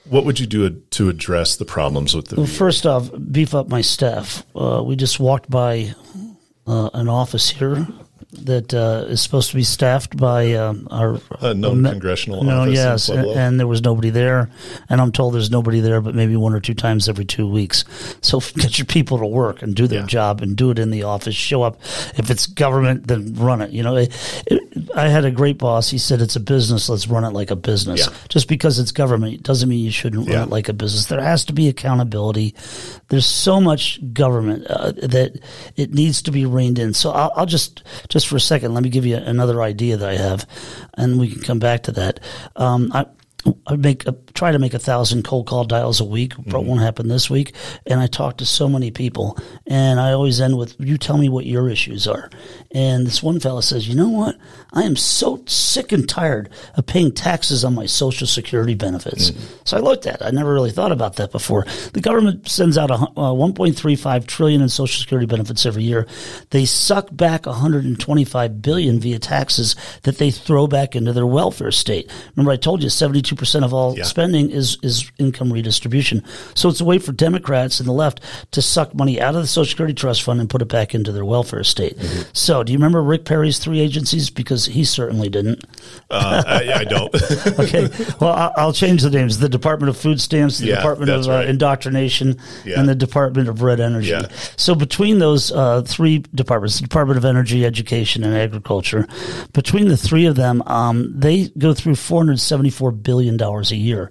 what 0.09 0.25
would 0.25 0.41
you 0.41 0.47
do 0.47 0.69
to 0.91 1.09
address 1.09 1.57
the 1.57 1.65
problems 1.65 2.15
with 2.15 2.29
the 2.29 2.37
Well, 2.37 2.47
first 2.47 2.87
off, 2.87 3.11
beef 3.31 3.55
up 3.55 3.69
my 3.69 3.83
staff. 3.83 4.45
Uh, 4.57 4.83
we 4.85 4.97
just 4.97 5.21
walked 5.21 5.49
by 5.51 5.95
uh, 6.67 6.89
an 6.95 7.09
office 7.09 7.51
here 7.51 7.87
that 8.33 8.73
uh, 8.73 9.05
is 9.09 9.21
supposed 9.21 9.51
to 9.51 9.57
be 9.57 9.63
staffed 9.63 10.17
by 10.17 10.55
um, 10.55 10.89
our 10.91 11.21
A 11.41 11.53
non-congressional 11.55 12.43
no, 12.43 12.61
office 12.63 12.75
yes, 12.75 13.09
and, 13.09 13.27
and 13.27 13.61
there 13.61 13.67
was 13.67 13.83
nobody 13.83 14.11
there, 14.11 14.51
and 14.89 15.01
I'm 15.01 15.13
told 15.13 15.35
there's 15.35 15.51
nobody 15.51 15.81
there, 15.81 16.01
but 16.01 16.15
maybe 16.15 16.35
one 16.37 16.55
or 16.55 16.61
two 16.61 16.75
times 16.75 17.09
every 17.09 17.25
two 17.27 17.47
weeks. 17.47 17.85
So 18.23 18.41
get 18.57 18.79
your 18.79 18.87
people 18.87 19.19
to 19.19 19.27
work 19.27 19.63
and 19.63 19.75
do 19.75 19.87
their 19.87 20.01
Yeah. 20.01 20.07
job 20.07 20.41
and 20.41 20.57
do 20.57 20.71
it 20.71 20.79
in 20.79 20.91
the 20.91 21.03
office. 21.03 21.35
Show 21.35 21.63
up. 21.63 21.81
If 22.17 22.31
it's 22.31 22.47
government, 22.47 23.07
then 23.07 23.35
run 23.35 23.61
it. 23.61 23.71
You 23.71 23.83
know, 23.83 23.97
it, 23.97 24.43
it, 24.47 24.91
I 24.97 25.09
had 25.09 25.25
a 25.27 25.31
great 25.31 25.59
boss. 25.59 25.91
He 25.91 25.99
said 25.99 26.21
it's 26.23 26.37
a 26.37 26.41
business. 26.41 26.89
Let's 26.89 27.09
run 27.09 27.25
it 27.25 27.31
like 27.35 27.51
a 27.51 27.57
business. 27.57 28.07
Yeah. 28.09 28.15
Just 28.29 28.49
because 28.49 28.79
it's 28.79 28.93
government 28.93 29.43
doesn't 29.43 29.69
mean 29.69 29.85
you 29.85 29.91
shouldn't 29.91 30.27
run 30.27 30.33
Yeah. 30.37 30.43
it 30.45 30.49
like 30.49 30.69
a 30.71 30.73
business. 30.73 31.07
There 31.07 31.21
has 31.21 31.45
to 31.47 31.53
be 31.53 31.69
accountability. 31.69 32.55
There's 33.09 33.27
so 33.27 33.61
much 33.61 34.01
government 34.15 34.67
uh, 34.69 34.93
that 34.93 35.39
it 35.77 35.93
needs 35.93 36.23
to 36.23 36.31
be 36.31 36.47
reined 36.47 36.79
in. 36.79 36.95
So 36.95 37.11
I'll, 37.11 37.33
I'll 37.37 37.47
just 37.47 37.83
just 38.09 38.22
for 38.25 38.37
a 38.37 38.41
second 38.41 38.75
let 38.75 38.83
me 38.83 38.91
give 38.91 39.07
you 39.07 39.17
another 39.17 39.63
idea 39.63 39.97
that 39.97 40.09
I 40.09 40.17
have, 40.17 40.47
and 40.95 41.19
we 41.19 41.31
can 41.31 41.43
come 41.43 41.59
back 41.59 41.85
to 41.85 41.93
that. 41.93 42.21
Um, 42.57 42.91
I. 42.93 43.07
I 43.67 43.77
make 43.77 44.07
a, 44.07 44.13
try 44.35 44.53
to 44.53 44.59
make 44.59 44.75
a 44.75 44.79
thousand 44.79 45.25
cold 45.25 45.47
call 45.47 45.65
dials 45.65 46.01
a 46.01 46.05
week. 46.05 46.33
Probably 46.49 46.69
won't 46.69 46.81
happen 46.81 47.09
this 47.09 47.29
week. 47.29 47.55
And 47.87 48.01
I 48.01 48.07
talk 48.07 48.39
to 48.39 48.47
so 48.47 48.69
many 48.69 48.91
people, 48.91 49.39
and 49.67 49.99
I 49.99 50.13
always 50.13 50.41
end 50.41 50.57
with, 50.59 50.77
"You 50.79 50.97
tell 50.99 51.17
me 51.19 51.29
what 51.29 51.47
your 51.47 51.69
issues 51.69 52.07
are." 52.07 52.31
And 52.73 53.07
this 53.07 53.23
one 53.23 53.41
fella 53.41 53.63
says, 53.63 53.89
"You 53.89 53.95
know 53.95 54.09
what? 54.09 54.37
I 54.73 54.83
am 54.85 54.97
so 54.97 55.43
sick 55.47 55.93
and 55.93 56.09
tired 56.09 56.49
of 56.77 56.87
paying 56.87 57.13
taxes 57.13 57.65
on 57.65 57.75
my 57.75 57.87
Social 57.87 58.27
Security 58.27 58.75
benefits." 58.75 59.33
So 59.65 59.77
I 59.77 59.81
looked 59.81 60.07
at. 60.07 60.21
it. 60.21 60.23
I 60.23 60.31
never 60.31 60.53
really 60.53 60.71
thought 60.71 60.93
about 60.93 61.17
that 61.17 61.33
before. 61.33 61.67
The 61.93 62.01
government 62.01 62.49
sends 62.49 62.79
out 62.79 62.91
a, 62.91 62.95
uh, 62.95 63.33
1.35 63.33 64.27
trillion 64.27 64.61
in 64.63 64.69
Social 64.69 65.01
Security 65.01 65.27
benefits 65.27 65.67
every 65.67 65.85
year. 65.85 66.07
They 66.51 66.65
suck 66.65 67.09
back 67.13 67.47
125 67.47 68.63
billion 68.63 69.01
via 69.01 69.19
taxes 69.19 69.75
that 70.03 70.19
they 70.19 70.31
throw 70.31 70.67
back 70.67 70.95
into 70.95 71.13
their 71.13 71.27
welfare 71.27 71.71
state. 71.71 72.11
Remember, 72.37 72.53
I 72.53 72.57
told 72.57 72.83
you 72.83 72.89
72 72.89 73.32
percent 73.37 73.65
of 73.65 73.73
all 73.75 73.97
Yeah. 73.97 74.05
spending 74.05 74.51
is 74.51 74.79
is 74.83 75.11
income 75.19 75.53
redistribution. 75.53 76.23
So 76.55 76.69
it's 76.69 76.81
a 76.81 76.85
way 76.85 76.99
for 76.99 77.13
Democrats 77.13 77.81
and 77.81 77.89
the 77.89 77.93
left 77.93 78.21
to 78.53 78.63
suck 78.63 78.95
money 78.95 79.21
out 79.21 79.35
of 79.35 79.43
the 79.43 79.47
Social 79.49 79.71
Security 79.71 79.95
Trust 79.95 80.23
Fund 80.23 80.41
and 80.41 80.49
put 80.51 80.63
it 80.63 80.69
back 80.69 80.95
into 80.95 81.13
their 81.13 81.25
welfare 81.25 81.65
state. 81.65 81.97
So, 82.33 82.63
do 82.63 82.73
you 82.73 82.79
remember 82.79 83.03
Rick 83.03 83.25
Perry's 83.25 83.59
three 83.59 83.81
agencies? 83.81 84.31
Because 84.31 84.67
he 84.67 84.85
certainly 84.85 85.29
didn't. 85.29 85.65
Uh, 86.11 86.43
I, 86.47 86.73
I 86.81 86.85
don't. 86.85 87.13
Okay, 87.63 87.89
well, 88.21 88.53
I'll 88.57 88.73
change 88.73 89.03
the 89.03 89.11
names: 89.11 89.39
the 89.39 89.49
Department 89.49 89.91
of 89.91 89.97
Food 89.97 90.21
Stamps, 90.21 90.59
the 90.59 90.67
Yeah, 90.69 90.77
Department 90.77 91.11
of 91.11 91.27
uh, 91.27 91.31
right. 91.31 91.49
Indoctrination, 91.49 92.37
Yeah. 92.65 92.79
and 92.81 92.89
the 92.89 92.95
Department 92.95 93.49
of 93.49 93.63
Red 93.63 93.81
Energy. 93.81 94.15
So 94.57 94.75
between 94.75 95.19
those 95.19 95.53
uh, 95.53 95.83
three 95.83 96.25
departments, 96.35 96.77
the 96.77 96.83
Department 96.83 97.19
of 97.19 97.25
Energy, 97.25 97.65
Education, 97.65 98.25
and 98.25 98.35
Agriculture, 98.35 99.07
between 99.53 99.89
the 99.89 99.97
three 99.97 100.27
of 100.27 100.37
them, 100.37 100.63
um, 100.67 101.13
they 101.19 101.49
go 101.59 101.75
through 101.75 101.95
four 101.97 102.21
hundred 102.21 102.41
seventy-four 102.41 102.91
billion 102.93 103.13
dollars 103.37 103.71
a 103.73 103.77
year. 103.77 104.11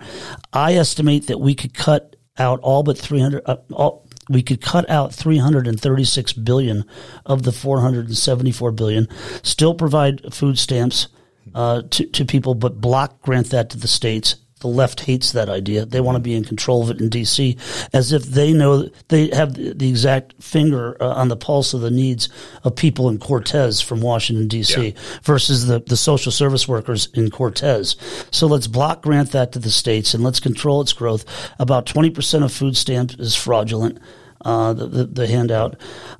I 0.54 0.76
estimate 0.76 1.28
that 1.28 1.40
we 1.40 1.56
could 1.56 1.74
cut 1.74 2.16
out 2.38 2.60
all 2.62 2.84
but 2.84 2.98
three 2.98 3.20
hundred. 3.20 3.44
Uh, 3.46 3.58
all, 3.72 4.08
we 4.30 4.42
could 4.42 4.62
cut 4.62 4.90
out 4.90 5.14
336 5.14 6.34
billion 6.34 6.86
of 7.26 7.44
the 7.44 7.52
474 7.52 8.72
billion, 8.72 9.08
still 9.44 9.74
provide 9.74 10.34
food 10.34 10.58
stamps 10.58 11.10
uh, 11.54 11.82
to, 11.90 12.06
to 12.08 12.24
people, 12.24 12.56
but 12.56 12.80
block 12.80 13.22
grant 13.22 13.50
that 13.50 13.70
to 13.72 13.78
the 13.78 13.88
states. 13.88 14.36
The 14.62 14.68
left 14.68 15.02
hates 15.02 15.32
that 15.34 15.50
idea. 15.50 15.86
They 15.86 16.02
want 16.02 16.16
to 16.16 16.22
be 16.22 16.34
in 16.34 16.44
control 16.44 16.84
of 16.84 16.92
it 16.92 17.02
in 17.02 17.10
D.C. 17.10 17.58
as 17.94 18.12
if 18.12 18.24
they 18.24 18.54
know 18.54 18.90
they 19.10 19.28
have 19.30 19.56
the 19.56 19.90
exact 19.90 20.42
finger 20.42 20.98
uh, 21.02 21.14
on 21.14 21.28
the 21.28 21.36
pulse 21.36 21.74
of 21.74 21.82
the 21.82 21.92
needs 21.92 22.30
of 22.64 22.76
people 22.76 23.10
in 23.10 23.18
Cortez 23.18 23.82
from 23.82 24.02
Washington 24.02 24.48
D.C. 24.48 24.90
Yeah. 24.90 25.02
versus 25.24 25.68
the, 25.68 25.80
the 25.80 25.98
social 25.98 26.32
service 26.32 26.68
workers 26.68 27.08
in 27.14 27.30
Cortez. 27.30 27.96
So 28.32 28.48
let's 28.48 28.68
block 28.68 29.02
grant 29.02 29.32
that 29.32 29.52
to 29.54 29.60
the 29.60 29.72
states 29.72 30.14
and 30.14 30.24
let's 30.24 30.40
control 30.40 30.82
its 30.82 30.94
growth. 30.94 31.26
About 31.60 31.86
20% 31.86 32.44
of 32.44 32.54
food 32.54 32.78
stamps 32.78 33.16
is 33.16 33.36
fraudulent 33.36 34.00
uh, 34.46 34.74
the, 34.74 34.88
the, 34.88 35.06
the, 35.06 35.28
handout. 35.28 35.76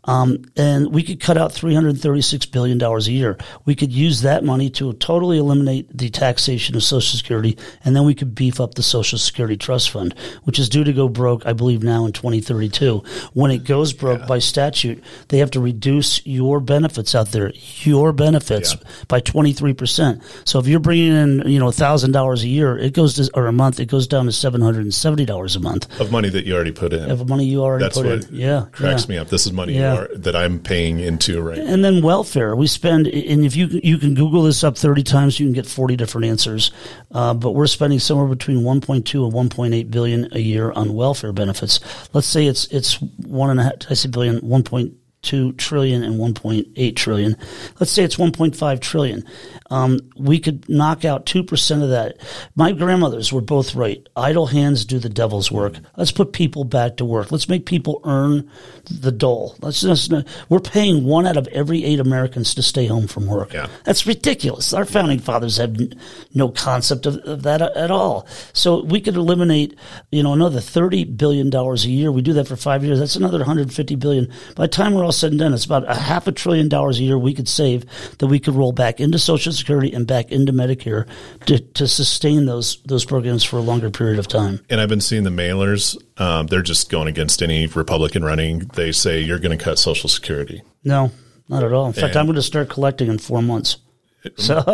Um, 0.06 0.44
and 0.56 0.94
we 0.94 1.04
could 1.04 1.20
cut 1.20 1.38
out 1.38 1.52
$336 1.52 2.52
billion 2.52 2.82
a 2.82 3.00
year. 3.00 3.38
We 3.66 3.76
could 3.76 3.92
use 3.92 4.22
that 4.22 4.44
money 4.44 4.70
to 4.72 4.94
totally 4.94 5.38
eliminate 5.38 5.96
the 5.96 6.10
taxation 6.10 6.76
of 6.76 6.84
Social 6.84 7.18
Security, 7.18 7.58
and 7.84 7.96
then 7.96 8.06
we 8.06 8.16
could 8.16 8.36
beef 8.36 8.60
up 8.60 8.76
the 8.76 8.84
Social 8.84 9.18
Security 9.18 9.58
Trust 9.58 9.90
Fund, 9.92 10.14
which 10.44 10.60
is 10.60 10.70
due 10.70 10.84
to 10.84 10.94
go 10.94 11.08
broke, 11.08 11.46
I 11.46 11.54
believe, 11.54 11.84
now 11.84 12.06
in 12.06 12.12
2032. 12.12 13.04
When 13.34 13.52
it 13.52 13.64
goes 13.64 13.94
broke 13.94 14.22
yeah. 14.22 14.28
by 14.28 14.40
statute, 14.40 15.04
they 15.30 15.40
have 15.40 15.52
to 15.52 15.60
reduce 15.60 16.26
your 16.26 16.60
benefits 16.60 17.16
out 17.16 17.32
there, 17.32 17.52
your 17.82 18.14
benefits 18.14 18.76
yeah. 18.76 19.04
by 19.08 19.22
23%. 19.22 20.24
So 20.46 20.60
if 20.60 20.68
you're 20.68 20.80
bringing 20.80 21.14
in, 21.14 21.48
you 21.48 21.60
know, 21.60 21.68
$1,000 21.68 22.44
a 22.44 22.48
year, 22.48 22.78
it 22.78 22.94
goes 22.94 23.16
to, 23.16 23.30
or 23.34 23.48
a 23.48 23.52
month, 23.52 23.80
it 23.80 23.88
goes 23.88 24.08
down 24.08 24.26
to 24.26 24.32
$770 24.32 25.56
a 25.56 25.60
month. 25.60 26.00
Of 26.00 26.12
money 26.12 26.30
that 26.30 26.46
you 26.46 26.56
already 26.56 26.72
put 26.72 26.94
in. 26.94 27.10
Of 27.10 27.28
money 27.28 27.46
you 27.46 27.64
already 27.64 27.86
That's 27.86 27.98
put 27.98 28.06
in 28.06 28.11
what 28.20 28.32
yeah, 28.32 28.66
cracks 28.72 29.06
yeah. 29.06 29.10
me 29.10 29.18
up. 29.18 29.30
This 29.30 29.46
is 29.46 29.54
money 29.54 29.74
yeah. 29.74 29.98
are, 29.98 30.16
that 30.16 30.36
I'm 30.36 30.60
paying 30.60 31.00
into 31.00 31.42
right. 31.42 31.58
And 31.58 31.84
then 31.84 32.02
welfare, 32.02 32.56
we 32.56 32.68
spend, 32.68 33.08
and 33.08 33.46
if 33.46 33.56
you 33.56 33.68
you 33.84 33.98
can 33.98 34.14
Google 34.14 34.44
this 34.44 34.64
up 34.64 34.78
thirty 34.78 35.04
times, 35.04 35.40
you 35.40 35.46
can 35.46 35.54
get 35.54 35.66
forty 35.66 35.96
different 35.96 36.28
answers. 36.28 36.72
Uh, 37.12 37.34
but 37.34 37.52
we're 37.52 37.68
spending 37.68 38.00
somewhere 38.00 38.28
between 38.28 38.64
one 38.64 38.82
point 38.82 39.06
two 39.06 39.24
and 39.24 39.34
one 39.34 39.50
point 39.50 39.74
eight 39.74 39.92
billion 39.92 40.28
a 40.34 40.40
year 40.40 40.72
on 40.72 40.94
welfare 40.94 41.34
benefits. 41.34 41.80
Let's 42.14 42.28
say 42.28 42.48
it's 42.48 42.66
it's 42.68 43.02
one 43.02 43.50
and 43.50 43.60
a 43.60 43.64
half. 43.64 43.74
I 43.90 43.94
say 43.94 44.10
billion, 44.10 44.38
one 44.40 44.64
point 44.64 44.94
two 45.22 45.54
trillion 45.54 46.04
and 46.04 46.20
1.8 46.20 46.96
trillion. 46.96 47.38
Let's 47.80 47.92
say 47.92 48.04
it's 48.04 48.16
1.5 48.16 48.80
trillion. 48.82 49.24
Um, 49.72 50.00
we 50.18 50.38
could 50.38 50.68
knock 50.70 51.06
out 51.06 51.26
2% 51.26 51.82
of 51.82 51.90
that. 51.90 52.18
My 52.56 52.74
grandmothers 52.74 53.32
were 53.32 53.42
both 53.42 53.74
right. 53.74 54.06
Idle 54.18 54.48
hands 54.48 54.84
do 54.84 55.00
the 55.00 55.10
devil's 55.10 55.50
work. 55.50 55.76
Let's 55.96 56.12
put 56.12 56.34
people 56.34 56.66
back 56.66 56.98
to 56.98 57.06
work. 57.06 57.32
Let's 57.32 57.48
make 57.48 57.66
people 57.66 58.02
earn 58.04 58.52
the 58.92 59.14
dole. 59.14 59.56
Let's 59.62 59.80
just, 59.82 60.14
we're 60.50 60.60
paying 60.60 61.06
one 61.06 61.26
out 61.26 61.38
of 61.38 61.48
every 61.48 61.86
eight 61.86 62.02
Americans 62.02 62.54
to 62.56 62.62
stay 62.62 62.86
home 62.86 63.08
from 63.08 63.28
work. 63.28 63.54
Yeah. 63.54 63.70
That's 63.86 64.06
ridiculous. 64.06 64.74
Our 64.74 64.84
founding 64.84 65.20
fathers 65.20 65.56
had 65.56 65.98
no 66.34 66.50
concept 66.50 67.06
of, 67.06 67.16
of 67.20 67.44
that 67.44 67.62
at 67.62 67.92
all. 67.92 68.28
So 68.52 68.84
we 68.84 69.00
could 69.00 69.16
eliminate, 69.16 69.76
you 70.12 70.22
know, 70.22 70.34
another 70.34 70.60
$30 70.60 71.16
billion 71.16 71.54
a 71.56 71.76
year. 71.76 72.12
We 72.12 72.22
do 72.22 72.34
that 72.34 72.48
for 72.48 72.58
five 72.58 72.84
years. 72.84 73.00
That's 73.00 73.16
another 73.16 73.38
150 73.38 73.96
billion. 73.96 74.28
By 74.56 74.66
the 74.66 74.68
time 74.68 74.94
we're 74.94 75.06
all 75.06 75.14
said 75.14 75.32
and 75.32 75.40
done, 75.40 75.54
it's 75.54 75.64
about 75.64 75.90
a 75.90 75.96
half 75.96 76.28
a 76.28 76.34
trillion 76.34 76.68
dollars 76.68 77.00
a 77.00 77.04
year 77.04 77.18
we 77.18 77.34
could 77.34 77.48
save 77.48 77.86
that 78.18 78.28
we 78.28 78.40
could 78.40 78.56
roll 78.56 78.74
back 78.74 79.00
into 79.00 79.18
Social 79.18 79.54
Security 79.62 79.94
and 79.94 80.06
back 80.06 80.32
into 80.32 80.52
Medicare 80.52 81.08
to, 81.46 81.60
to 81.60 81.88
sustain 81.88 82.46
those 82.46 82.82
those 82.84 83.06
programs 83.06 83.44
for 83.44 83.58
a 83.58 83.62
longer 83.62 83.90
period 83.90 84.20
of 84.20 84.28
time. 84.28 84.60
And 84.70 84.82
I've 84.82 84.90
been 84.90 85.02
seeing 85.02 85.24
the 85.24 85.30
mailers; 85.30 85.98
um, 86.20 86.48
they're 86.48 86.62
just 86.62 86.90
going 86.90 87.08
against 87.08 87.42
any 87.42 87.68
Republican 87.68 88.24
running. 88.24 88.60
They 88.76 88.92
say 88.92 89.22
you're 89.22 89.40
going 89.40 89.58
to 89.58 89.64
cut 89.64 89.80
Social 89.80 90.10
Security. 90.10 90.62
No, 90.84 91.12
not 91.48 91.64
at 91.64 91.72
all. 91.74 91.88
In 91.88 91.94
fact, 91.94 92.16
and, 92.16 92.18
I'm 92.18 92.26
going 92.26 92.36
to 92.36 92.42
start 92.42 92.70
collecting 92.70 93.10
in 93.10 93.18
four 93.18 93.42
months. 93.42 93.78
So. 94.38 94.56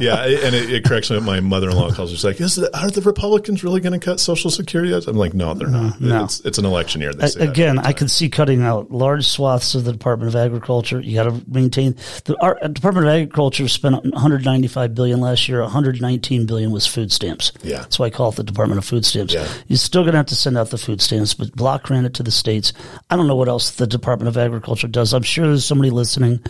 yeah, 0.00 0.24
and 0.24 0.54
it, 0.54 0.72
it, 0.72 0.84
corrects 0.84 1.10
me. 1.10 1.20
My 1.20 1.40
mother-in-law 1.40 1.92
calls. 1.92 2.10
She's 2.10 2.24
like, 2.24 2.40
"Is 2.40 2.56
the, 2.56 2.76
are 2.76 2.90
the 2.90 3.00
Republicans 3.00 3.62
really 3.62 3.80
going 3.80 3.98
to 3.98 4.04
cut 4.04 4.18
Social 4.18 4.50
Security?" 4.50 4.92
I'm 4.92 5.16
like, 5.16 5.34
"No, 5.34 5.54
they're 5.54 5.68
not. 5.68 5.94
Mm-hmm. 5.94 6.08
No. 6.08 6.24
It's, 6.24 6.40
it's 6.40 6.58
an 6.58 6.64
election 6.64 7.00
year." 7.00 7.12
Again, 7.38 7.78
I 7.78 7.92
can 7.92 8.08
see 8.08 8.28
cutting 8.28 8.62
out 8.62 8.90
large 8.90 9.26
swaths 9.26 9.74
of 9.74 9.84
the 9.84 9.92
Department 9.92 10.28
of 10.28 10.36
Agriculture. 10.36 11.00
You 11.00 11.14
got 11.14 11.24
to 11.24 11.42
maintain 11.46 11.96
the 12.24 12.36
our, 12.40 12.58
uh, 12.62 12.68
Department 12.68 13.06
of 13.06 13.12
Agriculture 13.12 13.68
spent 13.68 13.94
195 13.94 14.94
billion 14.94 15.20
last 15.20 15.48
year. 15.48 15.60
119 15.62 16.46
billion 16.46 16.70
was 16.72 16.86
food 16.86 17.12
stamps. 17.12 17.52
Yeah, 17.62 17.78
that's 17.78 17.98
why 17.98 18.06
I 18.06 18.10
call 18.10 18.30
it 18.30 18.36
the 18.36 18.44
Department 18.44 18.78
of 18.78 18.84
Food 18.84 19.04
Stamps. 19.04 19.34
Yeah. 19.34 19.46
you're 19.68 19.76
still 19.76 20.02
going 20.02 20.12
to 20.12 20.18
have 20.18 20.26
to 20.26 20.36
send 20.36 20.58
out 20.58 20.70
the 20.70 20.78
food 20.78 21.00
stamps, 21.00 21.34
but 21.34 21.54
block 21.54 21.84
grant 21.84 22.06
it 22.06 22.14
to 22.14 22.22
the 22.22 22.32
states. 22.32 22.72
I 23.10 23.16
don't 23.16 23.28
know 23.28 23.36
what 23.36 23.48
else 23.48 23.72
the 23.72 23.86
Department 23.86 24.28
of 24.28 24.36
Agriculture 24.36 24.88
does. 24.88 25.12
I'm 25.12 25.22
sure 25.22 25.46
there's 25.46 25.64
somebody 25.64 25.90
listening 25.90 26.40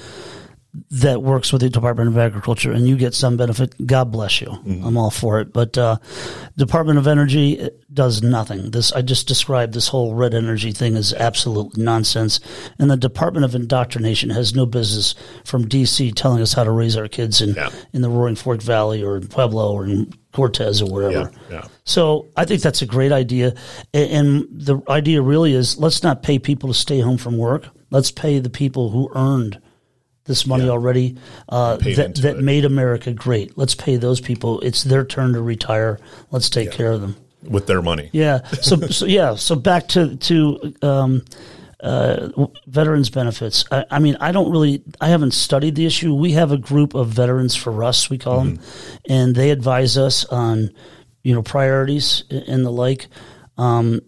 that 0.91 1.23
works 1.23 1.53
with 1.53 1.61
the 1.61 1.69
Department 1.69 2.09
of 2.09 2.17
Agriculture 2.17 2.73
and 2.73 2.89
you 2.89 2.97
get 2.97 3.13
some 3.13 3.37
benefit, 3.37 3.75
God 3.87 4.11
bless 4.11 4.41
you. 4.41 4.47
Mm-hmm. 4.47 4.85
I'm 4.87 4.97
all 4.97 5.11
for 5.11 5.39
it. 5.39 5.53
But 5.53 5.77
uh, 5.77 5.99
Department 6.57 6.99
of 6.99 7.07
Energy 7.07 7.69
does 7.93 8.23
nothing. 8.23 8.71
This 8.71 8.91
I 8.93 9.03
just 9.03 9.29
described 9.29 9.75
this 9.75 9.89
whole 9.89 10.15
red 10.15 10.33
energy 10.33 10.73
thing 10.73 10.97
is 10.97 11.13
absolute 11.13 11.77
nonsense. 11.77 12.41
And 12.79 12.91
the 12.91 12.97
Department 12.97 13.45
of 13.45 13.55
Indoctrination 13.55 14.31
has 14.31 14.55
no 14.55 14.65
business 14.65 15.15
from 15.45 15.69
DC 15.69 16.15
telling 16.15 16.41
us 16.41 16.55
how 16.55 16.65
to 16.65 16.71
raise 16.71 16.97
our 16.97 17.09
kids 17.09 17.43
in 17.43 17.55
yeah. 17.55 17.69
in 17.93 18.01
the 18.01 18.09
Roaring 18.09 18.37
Fork 18.37 18.63
Valley 18.63 19.03
or 19.03 19.19
in 19.19 19.29
Pueblo 19.29 19.73
or 19.73 19.85
in 19.85 20.11
Cortez 20.33 20.81
or 20.81 20.91
wherever. 20.91 21.31
Yeah, 21.51 21.57
yeah. 21.57 21.67
So 21.85 22.29
I 22.35 22.47
think 22.47 22.63
that's 22.63 22.81
a 22.81 22.87
great 22.87 23.13
idea. 23.13 23.55
And 23.93 24.47
the 24.51 24.81
idea 24.89 25.21
really 25.21 25.53
is 25.53 25.77
let's 25.77 26.03
not 26.03 26.23
pay 26.23 26.39
people 26.39 26.71
to 26.71 26.75
stay 26.75 27.01
home 27.01 27.19
from 27.19 27.37
work. 27.37 27.69
Let's 27.91 28.11
pay 28.11 28.39
the 28.39 28.49
people 28.49 28.89
who 28.89 29.11
earned 29.15 29.61
this 30.25 30.47
money 30.47 30.65
yeah. 30.65 30.71
already 30.71 31.17
uh, 31.49 31.77
that 31.77 32.17
that 32.17 32.37
it. 32.37 32.43
made 32.43 32.65
America 32.65 33.13
great. 33.13 33.57
Let's 33.59 33.75
pay 33.75 33.97
those 33.97 34.21
people. 34.21 34.61
It's 34.61 34.85
their 34.85 35.05
turn 35.05 35.33
to 35.33 35.43
retire. 35.43 35.99
Let's 36.31 36.49
take 36.49 36.71
yeah. 36.71 36.77
care 36.77 36.93
of 36.93 37.01
them 37.01 37.17
with 37.43 37.67
their 37.67 37.83
money. 37.83 38.11
Yeah. 38.13 38.47
So, 38.47 38.77
so 38.89 39.07
yeah. 39.07 39.35
So 39.35 39.57
back 39.57 39.89
to 39.89 40.17
to 40.17 40.75
um, 40.83 41.25
uh, 41.83 42.29
veterans 42.67 43.11
benefits. 43.11 43.65
I, 43.71 43.85
I, 43.91 43.99
mean, 43.99 44.17
I 44.21 44.33
don't 44.33 44.51
really. 44.51 44.83
I 45.01 45.09
haven't 45.09 45.33
studied 45.33 45.75
the 45.75 45.87
issue. 45.87 46.15
We 46.15 46.33
have 46.33 46.53
a 46.53 46.59
group 46.59 46.95
of 46.95 47.09
veterans 47.09 47.57
for 47.57 47.73
Russ, 47.73 48.09
we 48.09 48.19
call 48.19 48.41
mm-hmm. 48.41 48.55
them, 48.55 48.65
and 49.09 49.35
they 49.35 49.51
advise 49.51 49.99
us 49.99 50.25
on 50.27 50.71
you 51.23 51.35
know 51.35 51.43
priorities 51.43 52.25
and 52.31 52.65
the 52.65 52.71
like. 52.71 53.09
Um, 53.59 54.01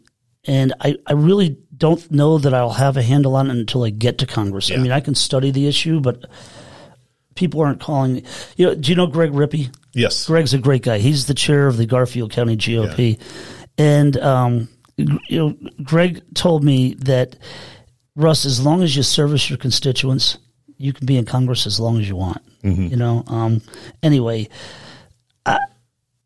and 0.47 0.75
I, 0.81 0.97
I 1.07 1.15
really 1.15 1.59
don't 1.77 2.11
know 2.11 2.39
that 2.39 2.55
I'll 2.55 2.71
have 2.71 2.97
a 2.97 3.03
handle 3.03 3.37
on 3.37 3.51
it 3.51 3.57
until 3.57 3.85
I 3.85 3.91
get 3.91 4.19
to 4.19 4.27
Congress. 4.27 4.71
Yeah. 4.71 4.77
I 4.77 4.81
mean, 4.81 4.93
I 4.93 5.01
can 5.01 5.15
study 5.15 5.51
the 5.51 5.67
issue, 5.67 6.01
but 6.01 6.25
people 7.35 7.61
aren't 7.61 7.81
calling. 7.81 8.25
You 8.57 8.67
know, 8.67 8.75
do 8.75 8.91
you 8.91 8.97
know 8.97 9.07
Greg 9.07 9.33
Rippey? 9.33 9.75
Yes, 9.93 10.27
Greg's 10.27 10.55
a 10.55 10.59
great 10.59 10.83
guy. 10.83 10.99
He's 10.99 11.27
the 11.27 11.35
chair 11.35 11.67
of 11.67 11.77
the 11.77 11.87
Garfield 11.87 12.33
County 12.33 12.57
GOP, 12.57 13.19
yeah. 13.19 13.25
and 13.79 14.17
um, 14.19 14.69
you 14.97 15.19
know, 15.31 15.57
Greg 15.83 16.23
told 16.35 16.65
me 16.65 16.95
that 16.95 17.37
Russ, 18.17 18.45
as 18.45 18.65
long 18.65 18.83
as 18.83 18.97
you 18.97 19.03
service 19.03 19.49
your 19.49 19.59
constituents, 19.59 20.39
you 20.77 20.93
can 20.93 21.07
be 21.07 21.17
in 21.17 21.25
Congress 21.25 21.67
as 21.67 21.81
long 21.81 21.99
as 21.99 22.09
you 22.09 22.17
want. 22.17 22.43
Mm-hmm. 22.63 22.89
You 22.89 22.97
know. 22.97 23.25
Um, 23.27 23.63
anyway, 24.03 24.49
I, 25.47 25.59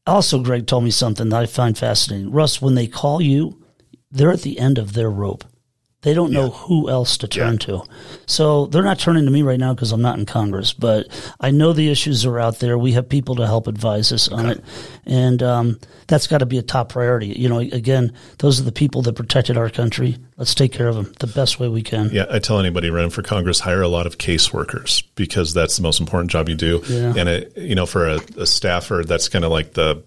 also 0.07 0.43
Greg 0.43 0.67
told 0.67 0.85
me 0.85 0.91
something 0.91 1.29
that 1.31 1.43
I 1.43 1.47
find 1.47 1.77
fascinating. 1.77 2.31
Russ, 2.31 2.63
when 2.63 2.75
they 2.75 2.87
call 2.87 3.21
you 3.21 3.63
they're 4.11 4.33
at 4.33 4.43
the 4.43 4.59
end 4.59 4.79
of 4.79 4.93
their 4.93 5.11
rope. 5.11 5.45
They 6.03 6.15
don't 6.15 6.31
know 6.31 6.45
yeah. 6.45 6.59
who 6.59 6.89
else 6.89 7.19
to 7.19 7.29
turn 7.29 7.55
yeah. 7.55 7.67
to. 7.67 7.83
So 8.27 8.67
they're 8.67 8.85
not 8.85 9.01
turning 9.01 9.25
to 9.25 9.33
me 9.33 9.43
right 9.43 9.59
now 9.59 9.75
because 9.75 9.91
I'm 9.91 10.01
not 10.01 10.17
in 10.17 10.27
Congress, 10.27 10.73
but 10.73 11.09
I 11.41 11.51
know 11.51 11.73
the 11.73 11.91
issues 11.91 12.25
are 12.25 12.39
out 12.39 12.61
there. 12.61 12.79
We 12.79 12.93
have 12.93 13.09
people 13.09 13.35
to 13.35 13.47
help 13.47 13.67
advise 13.67 14.13
us 14.13 14.29
on 14.29 14.47
it. 14.47 14.63
And 15.07 15.43
um, 15.43 15.81
that's 16.07 16.29
got 16.29 16.39
to 16.39 16.47
be 16.47 16.57
a 16.57 16.63
top 16.63 16.91
priority. 16.91 17.27
You 17.27 17.49
know, 17.49 17.59
again, 17.59 18.13
those 18.39 18.61
are 18.61 18.63
the 18.63 18.71
people 18.71 19.03
that 19.03 19.17
protected 19.17 19.57
our 19.57 19.71
country. 19.71 20.19
Let's 20.37 20.55
take 20.55 20.73
care 20.73 20.87
of 20.87 20.95
them 20.95 21.13
the 21.19 21.27
best 21.27 21.59
way 21.59 21.67
we 21.67 21.83
can. 21.83 22.11
Yeah, 22.13 22.27
I 22.31 22.39
tell 22.39 22.61
anybody 22.61 22.91
running 22.91 23.11
for 23.11 23.23
Congress, 23.23 23.59
hire 23.59 23.83
a 23.83 23.89
lot 23.89 24.07
of 24.07 24.19
caseworkers 24.19 25.03
because 25.17 25.53
that's 25.53 25.79
the 25.79 25.83
most 25.83 25.99
important 25.99 26.31
job 26.31 26.49
you 26.49 26.55
do. 26.55 26.81
Yeah. 26.87 27.15
And, 27.17 27.29
it, 27.29 27.57
you 27.57 27.75
know, 27.75 27.87
for 27.87 28.07
a, 28.07 28.21
a 28.37 28.47
staffer, 28.47 29.03
that's 29.05 29.29
kind 29.29 29.45
of 29.45 29.51
like 29.51 29.73
the 29.73 30.05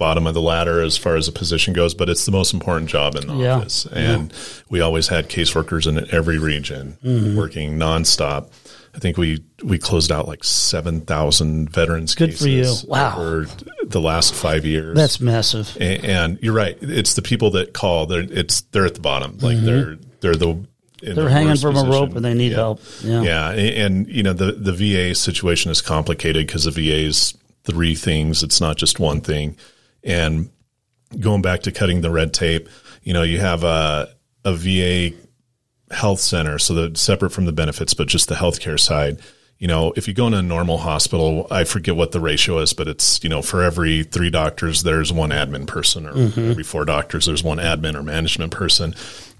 bottom 0.00 0.26
of 0.26 0.34
the 0.34 0.40
ladder 0.40 0.82
as 0.82 0.96
far 0.96 1.14
as 1.14 1.28
a 1.28 1.32
position 1.32 1.74
goes, 1.74 1.94
but 1.94 2.08
it's 2.08 2.24
the 2.24 2.32
most 2.32 2.52
important 2.52 2.90
job 2.90 3.14
in 3.14 3.28
the 3.28 3.34
yeah. 3.36 3.56
office. 3.56 3.86
And 3.86 4.32
yeah. 4.32 4.38
we 4.70 4.80
always 4.80 5.06
had 5.06 5.28
caseworkers 5.28 5.86
in 5.86 6.12
every 6.12 6.38
region 6.38 6.96
mm-hmm. 7.04 7.36
working 7.36 7.78
nonstop. 7.78 8.50
I 8.92 8.98
think 8.98 9.18
we 9.18 9.44
we 9.62 9.78
closed 9.78 10.10
out 10.10 10.26
like 10.26 10.42
seven 10.42 11.02
thousand 11.02 11.70
veterans 11.70 12.16
Good 12.16 12.30
cases 12.30 12.42
for 12.42 12.48
you. 12.48 12.90
Wow. 12.90 13.20
over 13.20 13.46
the 13.84 14.00
last 14.00 14.34
five 14.34 14.64
years. 14.64 14.96
That's 14.96 15.20
massive. 15.20 15.76
And, 15.78 16.04
and 16.04 16.38
you're 16.42 16.54
right. 16.54 16.76
It's 16.80 17.14
the 17.14 17.22
people 17.22 17.52
that 17.52 17.72
call. 17.72 18.06
They're 18.06 18.22
it's 18.22 18.62
they're 18.72 18.86
at 18.86 18.94
the 18.94 19.00
bottom. 19.00 19.38
Like 19.38 19.58
mm-hmm. 19.58 19.66
they're 19.66 19.98
they're 20.20 20.34
the 20.34 20.64
they're 21.02 21.14
the 21.14 21.30
hanging 21.30 21.56
from 21.56 21.74
position. 21.74 21.92
a 21.92 22.00
rope 22.00 22.16
and 22.16 22.24
they 22.24 22.34
need 22.34 22.52
yeah. 22.52 22.56
help. 22.56 22.80
Yeah. 23.02 23.22
Yeah. 23.22 23.50
And, 23.50 23.60
and, 23.60 24.08
you 24.08 24.22
know, 24.22 24.32
the, 24.32 24.52
the 24.52 24.72
VA 24.72 25.14
situation 25.14 25.70
is 25.70 25.80
complicated 25.80 26.46
because 26.46 26.64
the 26.64 26.70
VA 26.70 27.06
is 27.06 27.34
three 27.64 27.94
things. 27.94 28.42
It's 28.42 28.60
not 28.60 28.76
just 28.76 28.98
one 28.98 29.20
thing. 29.20 29.56
And 30.04 30.50
going 31.18 31.42
back 31.42 31.62
to 31.62 31.72
cutting 31.72 32.00
the 32.00 32.10
red 32.10 32.32
tape, 32.32 32.68
you 33.02 33.12
know, 33.12 33.22
you 33.22 33.40
have 33.40 33.64
a 33.64 34.14
a 34.44 34.54
VA 34.54 35.14
health 35.90 36.20
center, 36.20 36.58
so 36.58 36.74
that 36.74 36.96
separate 36.96 37.30
from 37.30 37.44
the 37.44 37.52
benefits, 37.52 37.94
but 37.94 38.08
just 38.08 38.28
the 38.28 38.34
healthcare 38.34 38.78
side, 38.78 39.20
you 39.58 39.68
know, 39.68 39.92
if 39.94 40.08
you 40.08 40.14
go 40.14 40.26
in 40.26 40.32
a 40.32 40.40
normal 40.40 40.78
hospital, 40.78 41.46
I 41.50 41.64
forget 41.64 41.94
what 41.94 42.12
the 42.12 42.20
ratio 42.20 42.58
is, 42.60 42.72
but 42.72 42.88
it's, 42.88 43.22
you 43.22 43.28
know, 43.28 43.42
for 43.42 43.62
every 43.62 44.04
three 44.04 44.30
doctors, 44.30 44.82
there's 44.82 45.12
one 45.12 45.30
admin 45.30 45.66
person, 45.66 46.06
or 46.06 46.14
mm-hmm. 46.14 46.50
every 46.50 46.64
four 46.64 46.86
doctors, 46.86 47.26
there's 47.26 47.44
one 47.44 47.58
admin 47.58 47.94
or 47.94 48.02
management 48.02 48.52
person. 48.52 48.94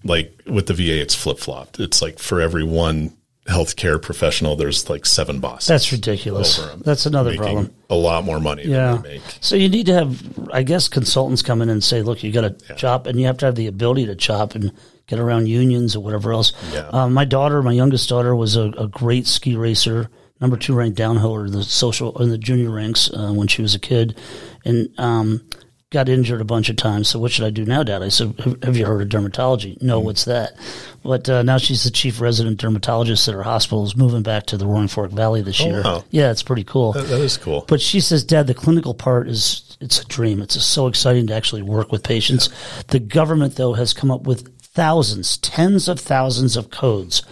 Like 0.05 0.39
with 0.47 0.67
the 0.67 0.75
VA, 0.75 1.01
it's 1.01 1.15
flip 1.15 1.39
flopped. 1.39 1.81
It's 1.81 2.03
like 2.03 2.19
for 2.19 2.41
every 2.41 2.65
one 2.65 3.17
healthcare 3.47 4.01
professional, 4.01 4.57
there's 4.57 4.89
like 4.91 5.07
seven 5.07 5.41
bosses. 5.41 5.69
That's 5.69 5.93
ridiculous. 5.93 6.59
That's 6.77 7.07
another 7.07 7.37
problem. 7.37 7.75
A 7.89 7.95
lot 7.95 8.25
more 8.25 8.41
money. 8.41 8.65
Yeah. 8.65 9.03
So 9.41 9.57
you 9.57 9.69
need 9.69 9.87
to 9.87 9.95
have, 9.95 10.49
I 10.53 10.63
guess, 10.63 10.89
consultants 10.89 11.43
come 11.43 11.63
in 11.63 11.69
and 11.69 11.83
say, 11.83 12.03
look, 12.03 12.23
you 12.23 12.33
got 12.33 12.43
to 12.43 12.67
yeah. 12.69 12.77
chop, 12.77 13.07
and 13.07 13.19
you 13.19 13.27
have 13.27 13.39
to 13.39 13.47
have 13.47 13.55
the 13.55 13.67
ability 13.67 14.07
to 14.07 14.15
chop 14.15 14.55
and 14.55 14.73
get 15.07 15.19
around 15.19 15.49
unions 15.49 15.97
or 15.97 16.03
whatever 16.03 16.33
else. 16.33 16.53
Yeah. 16.73 16.89
Um, 16.93 17.13
my 17.13 17.25
daughter, 17.25 17.63
my 17.63 17.73
youngest 17.73 18.09
daughter, 18.09 18.35
was 18.37 18.57
a, 18.57 18.71
a, 18.79 18.87
great 18.87 19.27
ski 19.27 19.57
racer, 19.57 20.09
number 20.41 20.57
two 20.57 20.75
ranked 20.75 20.99
downhiller 20.99 21.47
in 21.47 21.53
the 21.53 21.65
social 21.65 22.17
in 22.23 22.31
the 22.31 22.39
junior 22.39 22.71
ranks 22.71 23.11
uh, 23.13 23.33
when 23.33 23.49
she 23.49 23.61
was 23.61 23.75
a 23.75 23.81
kid, 23.81 24.17
and 24.65 24.89
um, 24.99 25.43
got 25.91 26.09
injured 26.09 26.41
a 26.41 26.45
bunch 26.45 26.71
of 26.71 26.77
times. 26.77 27.09
So 27.09 27.19
what 27.19 27.33
should 27.33 27.45
I 27.45 27.51
do 27.51 27.65
now, 27.65 27.83
Dad? 27.83 28.03
I 28.03 28.09
said, 28.09 28.39
Have 28.63 28.77
you 28.77 28.87
heard 28.87 29.03
of 29.03 29.09
dermatology? 29.09 29.81
No, 29.83 30.01
mm 30.01 30.05
what's 30.05 30.25
that? 30.25 30.55
But 31.03 31.29
uh, 31.29 31.43
now 31.43 31.59
she's 31.59 31.85
the 31.85 31.91
chief 31.91 32.21
resident 32.21 32.59
dermatologist 32.59 33.29
at 33.29 33.35
her 33.35 33.43
hospital. 33.43 33.85
Is 33.85 33.97
moving 33.97 34.23
back 34.23 34.47
to 34.47 34.57
the 34.57 34.67
Roaring 34.67 34.89
Fork 34.89 35.11
Valley 35.11 35.43
this 35.43 35.61
oh, 35.61 35.67
year. 35.67 35.83
Wow. 35.83 36.05
Yeah, 36.11 36.31
it's 36.31 36.43
pretty 36.43 36.65
cool. 36.65 36.93
That, 36.93 37.09
that 37.09 37.21
is 37.21 37.37
cool. 37.37 37.65
But 37.69 37.81
she 37.81 38.01
says, 38.01 38.25
Dad, 38.25 38.47
the 38.47 38.55
clinical 38.55 38.95
part 38.95 39.29
is 39.29 39.77
it's 39.81 40.01
a 40.01 40.07
dream. 40.07 40.41
It's 40.41 40.63
so 40.65 40.87
exciting 40.87 41.27
to 41.29 41.35
actually 41.35 41.63
work 41.63 41.91
with 41.91 42.03
patients. 42.03 42.49
Yeah. 42.49 42.83
The 42.89 43.01
government, 43.01 43.57
though, 43.57 43.75
has 43.75 43.93
come 43.93 44.11
up 44.11 44.23
with 44.23 44.49
thousands, 44.63 45.39
tens 45.39 45.89
of 45.89 45.99
thousands 45.99 46.57
of 46.57 46.71
codes 46.71 47.23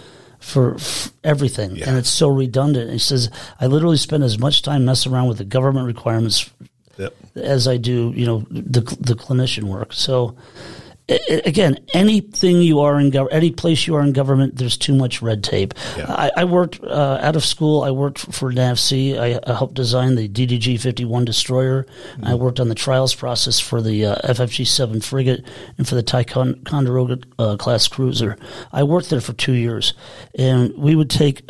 for, 0.40 0.76
everything, 1.24 1.76
yeah. 1.76 1.88
and 1.88 1.98
it's 1.98 2.08
so 2.08 2.28
redundant. 2.28 2.84
And 2.84 2.92
he 2.92 2.98
says, 2.98 3.30
I 3.60 3.66
literally 3.66 3.96
spend 3.96 4.24
as 4.24 4.38
much 4.38 4.62
time 4.62 4.84
messing 4.84 5.12
around 5.12 5.28
with 5.28 5.38
the 5.38 5.44
government 5.44 5.86
requirements 5.86 6.50
yep. 6.98 7.14
as 7.34 7.66
I 7.68 7.76
do, 7.76 8.12
you 8.14 8.26
know, 8.26 8.46
the 8.50 8.80
the 9.00 9.14
clinician 9.14 9.64
work. 9.64 9.92
So 9.92 10.36
again, 11.08 11.78
anything 11.94 12.60
you 12.60 12.80
are 12.80 13.00
in 13.00 13.10
government, 13.10 13.34
any 13.34 13.50
place 13.50 13.86
you 13.86 13.94
are 13.94 14.02
in 14.02 14.12
government, 14.12 14.56
there's 14.56 14.76
too 14.76 14.94
much 14.94 15.22
red 15.22 15.42
tape. 15.42 15.72
Yeah. 15.96 16.06
I, 16.08 16.30
I, 16.38 16.44
worked 16.44 16.82
uh, 16.82 17.18
out 17.22 17.34
of 17.34 17.44
school. 17.44 17.82
I 17.82 17.90
worked 17.90 18.18
for 18.18 18.52
NAVSEA. 18.52 19.18
I, 19.18 19.50
I 19.50 19.56
helped 19.56 19.74
design 19.74 20.16
the 20.16 20.28
DDG 20.28 20.78
51 20.78 21.24
destroyer. 21.24 21.84
Mm-hmm. 21.84 22.24
I 22.26 22.34
worked 22.34 22.60
on 22.60 22.68
the 22.68 22.74
trials 22.74 23.14
process 23.14 23.58
for 23.58 23.80
the 23.80 24.06
uh, 24.06 24.16
FFG 24.24 24.66
7 24.66 25.00
frigate 25.00 25.44
and 25.78 25.88
for 25.88 25.94
the 25.94 26.02
Ticonderoga 26.02 27.18
uh, 27.38 27.56
class 27.56 27.88
cruiser. 27.88 28.36
I 28.72 28.82
worked 28.82 29.08
there 29.08 29.22
for 29.22 29.32
two 29.32 29.54
years, 29.54 29.94
and 30.38 30.76
we 30.76 30.94
would 30.94 31.10
take. 31.10 31.42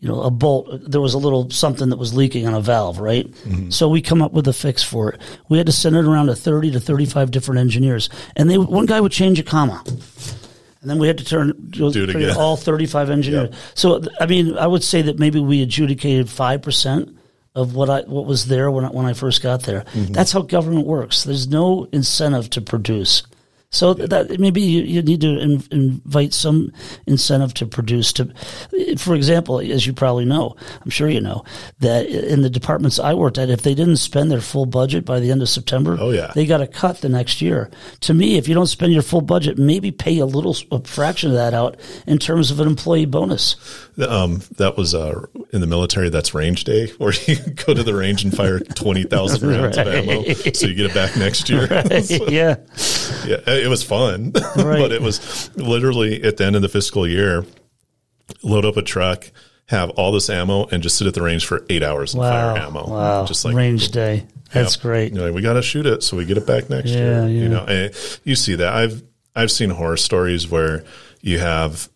You 0.00 0.08
know, 0.08 0.22
a 0.22 0.30
bolt, 0.30 0.68
there 0.90 1.00
was 1.00 1.12
a 1.12 1.18
little 1.18 1.50
something 1.50 1.90
that 1.90 1.98
was 1.98 2.14
leaking 2.14 2.46
on 2.46 2.54
a 2.54 2.60
valve, 2.60 3.00
right? 3.00 3.30
Mm-hmm. 3.30 3.68
So 3.70 3.88
we 3.88 4.00
come 4.00 4.22
up 4.22 4.32
with 4.32 4.48
a 4.48 4.52
fix 4.52 4.82
for 4.82 5.10
it. 5.12 5.20
We 5.50 5.58
had 5.58 5.66
to 5.66 5.72
send 5.72 5.94
it 5.94 6.06
around 6.06 6.26
to 6.28 6.34
30 6.34 6.70
to 6.72 6.80
35 6.80 7.30
different 7.30 7.60
engineers. 7.60 8.08
And 8.34 8.48
they, 8.48 8.56
one 8.56 8.86
guy 8.86 8.98
would 9.00 9.12
change 9.12 9.38
a 9.38 9.42
comma. 9.42 9.82
And 10.80 10.88
then 10.88 10.98
we 10.98 11.06
had 11.06 11.18
to 11.18 11.24
turn 11.24 11.52
Do 11.68 11.88
it 11.88 12.08
again. 12.08 12.34
all 12.36 12.56
35 12.56 13.10
engineers. 13.18 13.50
Yep. 13.50 13.58
So, 13.74 14.02
I 14.18 14.24
mean, 14.24 14.56
I 14.56 14.66
would 14.66 14.82
say 14.82 15.02
that 15.02 15.18
maybe 15.18 15.38
we 15.38 15.62
adjudicated 15.62 16.28
5% 16.28 17.16
of 17.54 17.74
what 17.74 17.90
I 17.90 18.00
what 18.02 18.26
was 18.26 18.46
there 18.46 18.70
when 18.70 18.84
I, 18.84 18.88
when 18.90 19.06
I 19.06 19.12
first 19.12 19.42
got 19.42 19.64
there. 19.64 19.80
Mm-hmm. 19.92 20.12
That's 20.12 20.32
how 20.32 20.42
government 20.42 20.86
works. 20.86 21.24
There's 21.24 21.48
no 21.48 21.88
incentive 21.92 22.48
to 22.50 22.60
produce. 22.60 23.24
So 23.72 23.94
that 23.94 24.40
maybe 24.40 24.60
you, 24.60 24.82
you 24.82 25.00
need 25.00 25.20
to 25.20 25.38
in, 25.38 25.62
invite 25.70 26.34
some 26.34 26.72
incentive 27.06 27.54
to 27.54 27.66
produce. 27.66 28.12
To, 28.14 28.24
for 28.98 29.14
example, 29.14 29.60
as 29.60 29.86
you 29.86 29.92
probably 29.92 30.24
know, 30.24 30.56
I'm 30.82 30.90
sure 30.90 31.08
you 31.08 31.20
know 31.20 31.44
that 31.78 32.06
in 32.06 32.42
the 32.42 32.50
departments 32.50 32.98
I 32.98 33.14
worked 33.14 33.38
at, 33.38 33.48
if 33.48 33.62
they 33.62 33.76
didn't 33.76 33.98
spend 33.98 34.28
their 34.28 34.40
full 34.40 34.66
budget 34.66 35.04
by 35.04 35.20
the 35.20 35.30
end 35.30 35.40
of 35.40 35.48
September, 35.48 35.96
oh 36.00 36.10
yeah, 36.10 36.32
they 36.34 36.46
got 36.46 36.60
a 36.60 36.66
cut 36.66 37.00
the 37.00 37.08
next 37.08 37.40
year. 37.40 37.70
To 38.00 38.12
me, 38.12 38.36
if 38.36 38.48
you 38.48 38.54
don't 38.54 38.66
spend 38.66 38.92
your 38.92 39.02
full 39.02 39.20
budget, 39.20 39.56
maybe 39.56 39.92
pay 39.92 40.18
a 40.18 40.26
little 40.26 40.56
a 40.72 40.82
fraction 40.82 41.30
of 41.30 41.36
that 41.36 41.54
out 41.54 41.78
in 42.08 42.18
terms 42.18 42.50
of 42.50 42.58
an 42.58 42.66
employee 42.66 43.06
bonus. 43.06 43.54
Um, 44.04 44.42
that 44.56 44.76
was 44.76 44.96
uh, 44.96 45.26
in 45.52 45.60
the 45.60 45.68
military. 45.68 46.08
That's 46.08 46.34
range 46.34 46.64
day, 46.64 46.88
where 46.98 47.12
you 47.28 47.36
go 47.36 47.72
to 47.72 47.84
the 47.84 47.94
range 47.94 48.24
and 48.24 48.36
fire 48.36 48.58
twenty 48.58 49.04
thousand 49.04 49.48
rounds 49.48 49.76
right. 49.76 49.86
of 49.86 49.94
ammo, 49.94 50.22
so 50.54 50.66
you 50.66 50.74
get 50.74 50.86
it 50.86 50.94
back 50.94 51.16
next 51.16 51.48
year. 51.48 51.60
Right. 51.70 52.10
yeah, 52.30 52.56
yeah 53.26 53.40
it 53.46 53.68
was 53.68 53.82
fun, 53.82 54.32
right. 54.32 54.54
but 54.56 54.92
it 54.92 55.02
was 55.02 55.50
literally 55.56 56.22
at 56.22 56.36
the 56.36 56.44
end 56.44 56.56
of 56.56 56.62
the 56.62 56.68
fiscal 56.68 57.06
year, 57.06 57.44
load 58.42 58.64
up 58.64 58.76
a 58.76 58.82
truck, 58.82 59.30
have 59.66 59.90
all 59.90 60.12
this 60.12 60.30
ammo, 60.30 60.66
and 60.66 60.82
just 60.82 60.96
sit 60.96 61.06
at 61.06 61.14
the 61.14 61.22
range 61.22 61.46
for 61.46 61.64
eight 61.68 61.82
hours 61.82 62.14
and 62.14 62.22
wow. 62.22 62.54
fire 62.54 62.62
ammo. 62.62 62.88
Wow, 62.88 63.24
just 63.26 63.44
like 63.44 63.54
range 63.54 63.90
day. 63.90 64.26
That's 64.52 64.76
yeah, 64.76 64.82
great. 64.82 65.12
You 65.12 65.18
know, 65.18 65.32
we 65.32 65.42
got 65.42 65.54
to 65.54 65.62
shoot 65.62 65.86
it 65.86 66.02
so 66.02 66.16
we 66.16 66.24
get 66.24 66.36
it 66.36 66.46
back 66.46 66.68
next 66.68 66.90
yeah, 66.90 67.26
year. 67.26 67.28
Yeah. 67.28 67.42
You 67.42 67.48
know, 67.48 67.90
you 68.24 68.34
see 68.34 68.56
that. 68.56 68.72
I've 68.72 69.02
I've 69.34 69.50
seen 69.50 69.70
horror 69.70 69.96
stories 69.96 70.50
where 70.50 70.84
you 71.20 71.38
have 71.38 71.88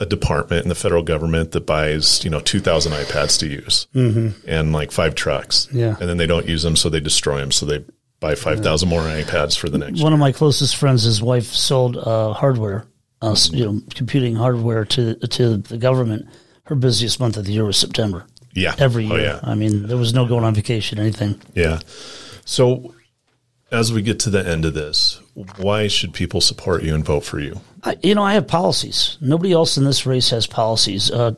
a 0.00 0.06
department 0.06 0.62
in 0.62 0.68
the 0.68 0.74
federal 0.74 1.02
government 1.02 1.52
that 1.52 1.66
buys 1.66 2.22
you 2.24 2.30
know 2.30 2.40
2000 2.40 2.92
ipads 2.92 3.38
to 3.40 3.46
use 3.46 3.88
mm-hmm. 3.94 4.28
and 4.48 4.72
like 4.72 4.92
five 4.92 5.14
trucks 5.14 5.68
yeah 5.72 5.96
and 5.98 6.08
then 6.08 6.18
they 6.18 6.26
don't 6.26 6.46
use 6.46 6.62
them 6.62 6.76
so 6.76 6.88
they 6.88 7.00
destroy 7.00 7.40
them 7.40 7.50
so 7.50 7.66
they 7.66 7.84
buy 8.20 8.34
5,000 8.34 8.88
more 8.88 9.02
iPads 9.02 9.56
for 9.56 9.68
the 9.68 9.78
next 9.78 10.00
One 10.00 10.12
year. 10.12 10.14
of 10.14 10.18
my 10.18 10.32
closest 10.32 10.76
friends, 10.76 11.04
his 11.04 11.22
wife 11.22 11.46
sold 11.46 11.96
uh, 11.96 12.32
hardware, 12.32 12.86
uh, 13.22 13.36
you 13.50 13.64
know, 13.64 13.80
computing 13.94 14.34
hardware 14.34 14.84
to 14.84 15.14
to 15.14 15.56
the 15.56 15.78
government. 15.78 16.26
Her 16.64 16.74
busiest 16.74 17.18
month 17.18 17.36
of 17.36 17.46
the 17.46 17.52
year 17.52 17.64
was 17.64 17.76
September. 17.76 18.26
Yeah. 18.54 18.74
Every 18.78 19.06
oh, 19.06 19.16
year. 19.16 19.18
Oh, 19.18 19.22
yeah. 19.22 19.40
I 19.42 19.54
mean, 19.54 19.86
there 19.86 19.96
was 19.96 20.12
no 20.12 20.26
going 20.26 20.44
on 20.44 20.54
vacation, 20.54 20.98
anything. 20.98 21.40
Yeah. 21.54 21.80
So 22.44 22.94
as 23.70 23.92
we 23.92 24.02
get 24.02 24.20
to 24.20 24.30
the 24.30 24.46
end 24.46 24.64
of 24.64 24.74
this, 24.74 25.20
why 25.56 25.88
should 25.88 26.12
people 26.12 26.40
support 26.40 26.82
you 26.82 26.94
and 26.94 27.04
vote 27.04 27.24
for 27.24 27.38
you? 27.38 27.60
I, 27.84 27.96
you 28.02 28.14
know, 28.14 28.22
I 28.22 28.34
have 28.34 28.48
policies. 28.48 29.16
Nobody 29.20 29.52
else 29.52 29.76
in 29.76 29.84
this 29.84 30.06
race 30.06 30.30
has 30.30 30.46
policies. 30.46 31.10
Uh, 31.10 31.32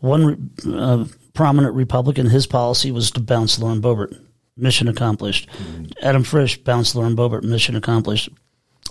one 0.00 0.50
uh, 0.66 1.04
prominent 1.34 1.74
Republican, 1.74 2.26
his 2.26 2.46
policy 2.46 2.90
was 2.90 3.10
to 3.12 3.20
bounce 3.20 3.58
Lauren 3.58 3.80
Boebert 3.80 4.18
mission 4.56 4.88
accomplished. 4.88 5.48
Mm-hmm. 5.50 5.84
Adam 6.02 6.24
Frisch, 6.24 6.62
Bounce 6.62 6.94
Lauren 6.94 7.16
Boebert, 7.16 7.42
mission 7.42 7.76
accomplished. 7.76 8.28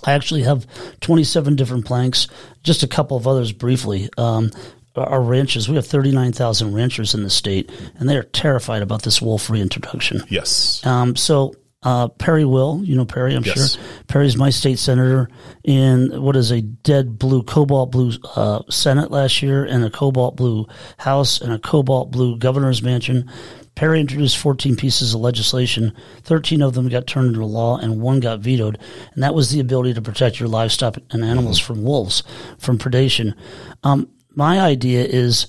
I 0.04 0.12
actually 0.12 0.42
have 0.42 0.66
27 1.00 1.56
different 1.56 1.84
planks, 1.84 2.28
just 2.62 2.82
a 2.82 2.88
couple 2.88 3.16
of 3.16 3.26
others 3.26 3.52
briefly. 3.52 4.08
Um, 4.18 4.50
our 4.96 5.22
ranchers, 5.22 5.68
we 5.68 5.76
have 5.76 5.86
39,000 5.86 6.74
ranchers 6.74 7.14
in 7.14 7.22
the 7.22 7.30
state, 7.30 7.70
and 7.98 8.08
they 8.08 8.16
are 8.16 8.24
terrified 8.24 8.82
about 8.82 9.02
this 9.02 9.22
wolf 9.22 9.48
reintroduction. 9.48 10.22
Yes. 10.28 10.84
Um, 10.84 11.16
so 11.16 11.54
uh, 11.82 12.08
Perry 12.08 12.44
Will, 12.44 12.80
you 12.84 12.94
know 12.94 13.04
Perry, 13.04 13.34
I'm 13.34 13.44
yes. 13.44 13.74
sure. 13.74 13.82
Perry's 14.06 14.36
my 14.36 14.50
state 14.50 14.78
senator 14.78 15.28
in 15.64 16.22
what 16.22 16.36
is 16.36 16.50
a 16.50 16.60
dead 16.60 17.18
blue, 17.18 17.42
cobalt 17.42 17.90
blue 17.90 18.12
uh, 18.36 18.62
Senate 18.68 19.10
last 19.10 19.42
year, 19.42 19.64
and 19.64 19.84
a 19.84 19.90
cobalt 19.90 20.36
blue 20.36 20.66
House, 20.98 21.40
and 21.40 21.52
a 21.52 21.58
cobalt 21.58 22.10
blue 22.10 22.36
governor's 22.38 22.82
mansion. 22.82 23.30
Perry 23.74 24.00
introduced 24.00 24.38
14 24.38 24.76
pieces 24.76 25.14
of 25.14 25.20
legislation. 25.20 25.94
13 26.22 26.62
of 26.62 26.74
them 26.74 26.88
got 26.88 27.06
turned 27.06 27.28
into 27.28 27.44
law, 27.44 27.78
and 27.78 28.00
one 28.00 28.20
got 28.20 28.40
vetoed. 28.40 28.78
And 29.14 29.22
that 29.22 29.34
was 29.34 29.50
the 29.50 29.60
ability 29.60 29.94
to 29.94 30.02
protect 30.02 30.38
your 30.38 30.48
livestock 30.48 30.98
and 31.10 31.24
animals 31.24 31.58
mm-hmm. 31.58 31.74
from 31.74 31.82
wolves, 31.82 32.22
from 32.58 32.78
predation. 32.78 33.34
Um, 33.82 34.08
my 34.34 34.60
idea 34.60 35.04
is 35.04 35.46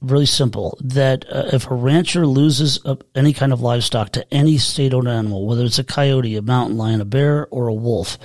really 0.00 0.26
simple 0.26 0.78
that 0.80 1.24
uh, 1.30 1.50
if 1.52 1.70
a 1.70 1.74
rancher 1.74 2.26
loses 2.26 2.80
any 3.14 3.32
kind 3.32 3.52
of 3.52 3.60
livestock 3.60 4.12
to 4.12 4.34
any 4.34 4.58
state 4.58 4.94
owned 4.94 5.08
animal, 5.08 5.46
whether 5.46 5.64
it's 5.64 5.78
a 5.78 5.84
coyote, 5.84 6.36
a 6.36 6.42
mountain 6.42 6.76
lion, 6.76 7.00
a 7.00 7.04
bear, 7.04 7.46
or 7.50 7.68
a 7.68 7.74
wolf, 7.74 8.18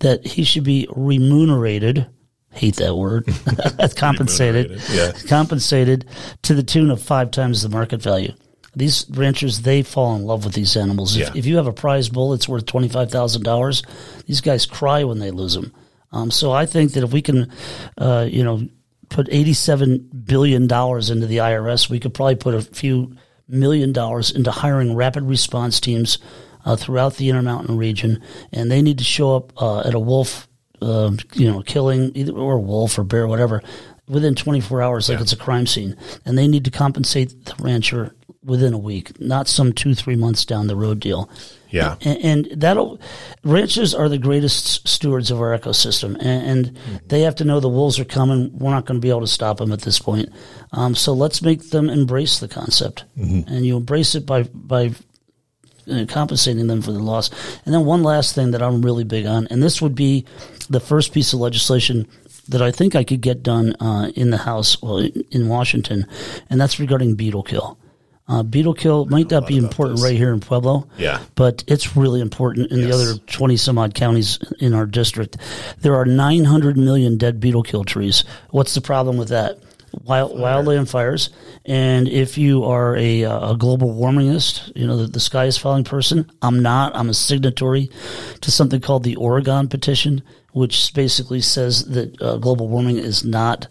that 0.00 0.26
he 0.26 0.44
should 0.44 0.64
be 0.64 0.86
remunerated 0.94 2.06
hate 2.54 2.76
that 2.76 2.94
word 2.94 3.26
compensated 3.96 4.78
yeah. 4.90 5.10
compensated 5.26 6.04
to 6.42 6.54
the 6.54 6.62
tune 6.62 6.90
of 6.90 7.00
five 7.00 7.30
times 7.30 7.62
the 7.62 7.68
market 7.70 8.02
value 8.02 8.34
these 8.74 9.06
ranchers 9.10 9.62
they 9.62 9.82
fall 9.82 10.14
in 10.16 10.24
love 10.24 10.44
with 10.44 10.54
these 10.54 10.76
animals. 10.76 11.16
Yeah. 11.16 11.28
If, 11.28 11.36
if, 11.36 11.46
you 11.46 11.56
have 11.56 11.66
a 11.66 11.72
prize 11.72 12.08
bull 12.08 12.32
it's 12.32 12.48
worth 12.48 12.66
twenty 12.66 12.88
five 12.88 13.10
thousand 13.10 13.42
dollars, 13.42 13.82
these 14.26 14.40
guys 14.40 14.66
cry 14.66 15.04
when 15.04 15.18
they 15.18 15.30
lose 15.30 15.54
them. 15.54 15.72
Um, 16.12 16.30
so 16.30 16.52
I 16.52 16.66
think 16.66 16.92
that 16.92 17.04
if 17.04 17.12
we 17.12 17.22
can, 17.22 17.50
uh, 17.98 18.26
you 18.30 18.44
know, 18.44 18.66
put 19.08 19.28
eighty 19.30 19.52
seven 19.52 19.98
billion 19.98 20.66
dollars 20.66 21.10
into 21.10 21.26
the 21.26 21.38
IRS, 21.38 21.90
we 21.90 22.00
could 22.00 22.14
probably 22.14 22.36
put 22.36 22.54
a 22.54 22.62
few 22.62 23.16
million 23.48 23.92
dollars 23.92 24.30
into 24.30 24.50
hiring 24.50 24.94
rapid 24.94 25.24
response 25.24 25.80
teams 25.80 26.18
uh, 26.64 26.76
throughout 26.76 27.16
the 27.16 27.28
Intermountain 27.28 27.76
region, 27.76 28.22
and 28.52 28.70
they 28.70 28.82
need 28.82 28.98
to 28.98 29.04
show 29.04 29.36
up 29.36 29.52
uh, 29.60 29.80
at 29.80 29.94
a 29.94 29.98
wolf, 29.98 30.48
uh, 30.80 31.10
you 31.34 31.50
know, 31.50 31.62
killing 31.62 32.12
either 32.14 32.32
or 32.32 32.58
wolf 32.58 32.98
or 32.98 33.04
bear, 33.04 33.26
whatever, 33.26 33.62
within 34.08 34.34
24 34.34 34.82
hours, 34.82 35.08
like 35.08 35.18
yeah. 35.18 35.22
it's 35.22 35.32
a 35.32 35.36
crime 35.36 35.66
scene, 35.66 35.96
and 36.24 36.36
they 36.36 36.48
need 36.48 36.64
to 36.64 36.70
compensate 36.70 37.44
the 37.44 37.54
rancher 37.60 38.14
within 38.44 38.72
a 38.74 38.78
week, 38.78 39.20
not 39.20 39.46
some 39.48 39.72
two, 39.72 39.94
three 39.94 40.16
months 40.16 40.44
down 40.44 40.66
the 40.66 40.76
road 40.76 40.98
deal. 41.00 41.30
Yeah. 41.70 41.96
and, 42.02 42.18
and 42.50 42.60
that'll 42.60 43.00
ranchers 43.44 43.94
are 43.94 44.08
the 44.08 44.18
greatest 44.18 44.86
stewards 44.86 45.30
of 45.30 45.40
our 45.40 45.56
ecosystem, 45.58 46.16
and, 46.20 46.22
and 46.66 46.66
Mm-hmm. 46.72 46.96
they 47.06 47.22
have 47.22 47.36
to 47.36 47.44
know 47.44 47.60
the 47.60 47.68
wolves 47.68 47.98
are 47.98 48.04
coming. 48.04 48.50
We're 48.58 48.70
not 48.72 48.84
going 48.84 49.00
to 49.00 49.04
be 49.04 49.08
able 49.10 49.20
to 49.22 49.26
stop 49.26 49.56
them 49.58 49.72
at 49.72 49.80
this 49.82 49.98
point. 49.98 50.28
Um, 50.72 50.94
so 50.94 51.12
let's 51.14 51.40
make 51.40 51.70
them 51.70 51.88
embrace 51.88 52.40
the 52.40 52.48
concept, 52.48 53.04
Mm-hmm. 53.18 53.48
and 53.52 53.64
you 53.64 53.76
embrace 53.78 54.14
it 54.14 54.26
by 54.26 54.42
by 54.42 54.90
uh, 55.90 56.04
compensating 56.08 56.66
them 56.66 56.82
for 56.82 56.92
the 56.92 56.98
loss. 56.98 57.30
And 57.64 57.74
then 57.74 57.84
one 57.86 58.02
last 58.02 58.34
thing 58.34 58.50
that 58.52 58.62
I'm 58.62 58.82
really 58.82 59.04
big 59.04 59.26
on, 59.26 59.46
and 59.48 59.62
this 59.62 59.80
would 59.80 59.94
be 59.94 60.24
the 60.68 60.80
first 60.80 61.12
piece 61.12 61.32
of 61.32 61.40
legislation 61.40 62.06
that 62.48 62.60
I 62.62 62.70
think 62.70 62.94
I 62.94 63.04
could 63.04 63.20
get 63.20 63.42
done 63.42 63.74
uh, 63.80 64.10
in 64.14 64.30
the 64.30 64.38
House, 64.38 64.80
well, 64.82 64.98
in 64.98 65.24
in 65.30 65.48
Washington, 65.48 66.06
and 66.50 66.60
that's 66.60 66.78
regarding 66.78 67.14
beetle 67.14 67.42
kill. 67.44 67.78
Uh, 68.28 68.42
beetle 68.42 68.72
kill 68.72 69.04
might 69.06 69.30
not 69.30 69.46
be 69.46 69.56
important 69.56 69.98
this. 69.98 70.04
right 70.04 70.16
here 70.16 70.32
in 70.32 70.40
Pueblo, 70.40 70.86
Yeah. 70.96 71.18
but 71.34 71.64
it's 71.66 71.96
really 71.96 72.20
important 72.20 72.70
in 72.70 72.80
the 72.80 72.92
other 72.92 73.14
20 73.26 73.56
some 73.56 73.78
odd 73.78 73.94
counties 73.94 74.38
in 74.60 74.74
our 74.74 74.86
district. 74.86 75.36
There 75.80 75.96
are 75.96 76.04
900 76.04 76.76
million 76.78 77.18
dead 77.18 77.40
beetle 77.40 77.62
kill 77.64 77.84
trees. 77.84 78.22
What's 78.50 78.74
the 78.74 78.80
problem 78.80 79.16
with 79.16 79.28
that? 79.30 79.58
Wild, 80.04 80.32
wildland 80.38 80.88
fires. 80.88 81.28
And 81.66 82.08
if 82.08 82.38
you 82.38 82.64
are 82.64 82.96
a, 82.96 83.24
uh, 83.24 83.50
a 83.52 83.56
global 83.58 83.92
warmingist, 83.94 84.74
you 84.74 84.86
know, 84.86 84.96
the, 84.96 85.06
the 85.08 85.20
sky 85.20 85.44
is 85.44 85.58
falling 85.58 85.84
person, 85.84 86.30
I'm 86.40 86.62
not. 86.62 86.96
I'm 86.96 87.10
a 87.10 87.14
signatory 87.14 87.90
to 88.40 88.50
something 88.50 88.80
called 88.80 89.02
the 89.02 89.16
Oregon 89.16 89.68
Petition, 89.68 90.22
which 90.52 90.94
basically 90.94 91.42
says 91.42 91.84
that 91.88 92.22
uh, 92.22 92.36
global 92.38 92.68
warming 92.68 92.96
is 92.98 93.22
not 93.24 93.66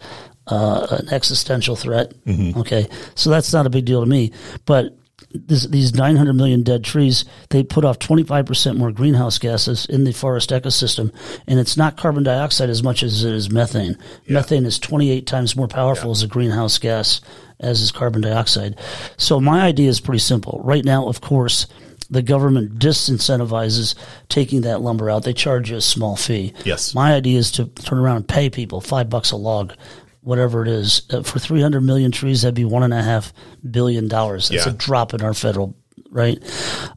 uh, 0.51 0.87
an 0.91 1.09
existential 1.13 1.75
threat. 1.75 2.13
Okay, 2.57 2.87
so 3.15 3.29
that's 3.29 3.53
not 3.53 3.65
a 3.65 3.69
big 3.69 3.85
deal 3.85 4.01
to 4.01 4.09
me. 4.09 4.31
But 4.65 4.97
this, 5.33 5.65
these 5.67 5.93
900 5.93 6.33
million 6.33 6.63
dead 6.63 6.83
trees, 6.83 7.25
they 7.49 7.63
put 7.63 7.85
off 7.85 7.99
25% 7.99 8.77
more 8.77 8.91
greenhouse 8.91 9.37
gases 9.37 9.85
in 9.85 10.03
the 10.03 10.11
forest 10.11 10.49
ecosystem. 10.49 11.13
And 11.47 11.59
it's 11.59 11.77
not 11.77 11.97
carbon 11.97 12.23
dioxide 12.23 12.69
as 12.69 12.83
much 12.83 13.03
as 13.03 13.23
it 13.23 13.33
is 13.33 13.49
methane. 13.49 13.97
Methane 14.27 14.65
is 14.65 14.79
28 14.79 15.25
times 15.27 15.55
more 15.55 15.67
powerful 15.67 16.11
as 16.11 16.23
a 16.23 16.27
greenhouse 16.27 16.77
gas 16.77 17.21
as 17.59 17.81
is 17.81 17.91
carbon 17.91 18.21
dioxide. 18.21 18.77
So 19.17 19.39
my 19.39 19.61
idea 19.61 19.89
is 19.89 20.01
pretty 20.01 20.19
simple. 20.19 20.59
Right 20.63 20.83
now, 20.83 21.07
of 21.07 21.21
course, 21.21 21.67
the 22.09 22.21
government 22.21 22.77
disincentivizes 22.77 23.95
taking 24.27 24.61
that 24.61 24.81
lumber 24.81 25.09
out. 25.09 25.23
They 25.23 25.33
charge 25.33 25.71
you 25.71 25.77
a 25.77 25.81
small 25.81 26.17
fee. 26.17 26.53
Yes. 26.65 26.93
My 26.93 27.13
idea 27.13 27.39
is 27.39 27.51
to 27.53 27.65
turn 27.67 27.99
around 27.99 28.17
and 28.17 28.27
pay 28.27 28.49
people 28.49 28.81
five 28.81 29.09
bucks 29.09 29.31
a 29.31 29.37
log, 29.37 29.73
whatever 30.21 30.61
it 30.61 30.67
is. 30.67 31.03
Uh, 31.11 31.23
for 31.23 31.39
300 31.39 31.81
million 31.81 32.11
trees, 32.11 32.41
that'd 32.41 32.55
be 32.55 32.65
one 32.65 32.83
and 32.83 32.93
a 32.93 33.01
half 33.01 33.33
billion 33.69 34.07
dollars. 34.07 34.49
That's 34.49 34.65
Yeah. 34.65 34.71
a 34.71 34.75
drop 34.75 35.13
in 35.13 35.21
our 35.21 35.33
federal, 35.33 35.75
right? 36.11 36.37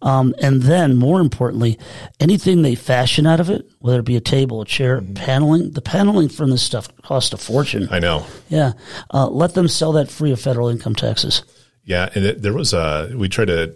Um, 0.02 0.34
and 0.42 0.62
then 0.62 0.96
more 0.96 1.20
importantly, 1.20 1.78
anything 2.20 2.62
they 2.62 2.74
fashion 2.74 3.26
out 3.26 3.40
of 3.40 3.48
it, 3.50 3.66
whether 3.78 3.98
it 4.00 4.04
be 4.04 4.16
a 4.16 4.20
table, 4.20 4.60
a 4.60 4.64
chair, 4.66 5.00
paneling, 5.14 5.70
the 5.72 5.80
paneling 5.82 6.28
from 6.28 6.50
this 6.50 6.62
stuff 6.62 6.88
costs 7.02 7.32
a 7.32 7.36
fortune. 7.36 7.88
I 7.90 7.98
know. 7.98 8.26
yeah. 8.48 8.72
Uh, 9.12 9.28
let 9.28 9.54
them 9.54 9.68
sell 9.68 9.92
that 9.92 10.10
free 10.10 10.32
of 10.32 10.40
federal 10.40 10.68
income 10.68 10.94
taxes. 10.94 11.42
Yeah, 11.84 12.08
and 12.14 12.24
it, 12.24 12.42
there 12.42 12.52
was 12.54 12.72
a 12.72 13.10
we 13.14 13.28
tried 13.28 13.48
to 13.48 13.74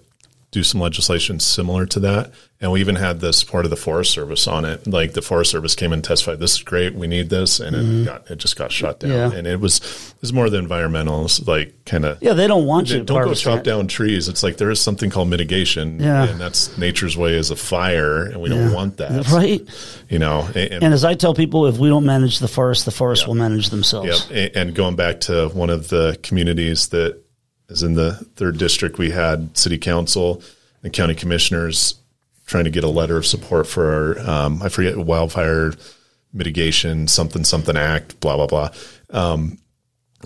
do 0.50 0.62
some 0.62 0.80
legislation 0.80 1.38
similar 1.40 1.84
to 1.84 2.00
that, 2.00 2.32
and 2.58 2.72
we 2.72 2.80
even 2.80 2.94
had 2.94 3.20
the 3.20 3.34
support 3.34 3.66
of 3.66 3.70
the 3.70 3.76
Forest 3.76 4.12
Service 4.12 4.48
on 4.48 4.64
it. 4.64 4.86
Like 4.86 5.12
the 5.12 5.20
Forest 5.20 5.50
Service 5.50 5.74
came 5.74 5.92
and 5.92 6.02
testified, 6.02 6.40
"This 6.40 6.52
is 6.54 6.62
great, 6.62 6.94
we 6.94 7.06
need 7.06 7.28
this," 7.28 7.60
and 7.60 7.76
it 7.76 8.04
got 8.06 8.30
it 8.30 8.36
just 8.38 8.56
got 8.56 8.72
shut 8.72 8.98
down. 9.00 9.10
Mm-hmm. 9.10 9.32
Yeah. 9.32 9.38
And 9.38 9.46
it 9.46 9.60
was 9.60 9.78
it 9.78 10.20
was 10.22 10.32
more 10.32 10.48
the 10.48 10.58
environmentals, 10.58 11.46
like 11.46 11.74
kind 11.84 12.06
of 12.06 12.16
Yeah, 12.22 12.32
they 12.32 12.46
don't 12.46 12.64
want 12.64 12.88
you 12.88 12.98
to 13.00 13.04
don't 13.04 13.24
go 13.24 13.34
chop 13.34 13.62
down 13.62 13.88
trees. 13.88 14.26
It's 14.26 14.42
like 14.42 14.56
there 14.56 14.70
is 14.70 14.80
something 14.80 15.10
called 15.10 15.28
mitigation, 15.28 16.00
Yeah. 16.00 16.24
and 16.26 16.40
that's 16.40 16.76
nature's 16.78 17.14
way 17.16 17.36
as 17.36 17.50
a 17.50 17.56
fire, 17.56 18.22
and 18.24 18.40
we 18.40 18.48
don't 18.48 18.72
want 18.72 18.96
that, 18.96 19.28
Right. 19.30 19.60
You 20.08 20.18
know, 20.18 20.46
and, 20.54 20.56
and 20.72 20.82
And 20.84 20.94
as 20.94 21.04
I 21.04 21.12
tell 21.14 21.34
people, 21.34 21.66
if 21.66 21.76
we 21.76 21.90
don't 21.90 22.06
manage 22.06 22.38
the 22.38 22.48
forest, 22.48 22.86
the 22.86 22.90
forest 22.90 23.26
will 23.28 23.34
manage 23.34 23.68
themselves. 23.68 24.26
Yep. 24.30 24.54
A- 24.54 24.58
And 24.58 24.74
going 24.74 24.96
back 24.96 25.20
to 25.28 25.48
one 25.50 25.68
of 25.68 25.88
the 25.88 26.18
communities 26.22 26.88
that 26.88 27.20
is 27.68 27.82
in 27.82 27.94
the 27.94 28.14
third 28.36 28.58
district, 28.58 28.98
we 28.98 29.10
had 29.10 29.56
city 29.56 29.78
council 29.78 30.42
and 30.82 30.92
county 30.92 31.14
commissioners 31.14 31.94
trying 32.46 32.64
to 32.64 32.70
get 32.70 32.84
a 32.84 32.88
letter 32.88 33.16
of 33.16 33.26
support 33.26 33.66
for 33.66 33.92
our, 33.92 34.30
um, 34.30 34.62
I 34.62 34.68
forget, 34.70 34.96
wildfire 34.96 35.72
mitigation, 36.32 37.06
something, 37.08 37.44
something 37.44 37.76
act, 37.76 38.20
blah, 38.20 38.36
blah, 38.36 38.46
blah. 38.46 38.70
Um, 39.10 39.58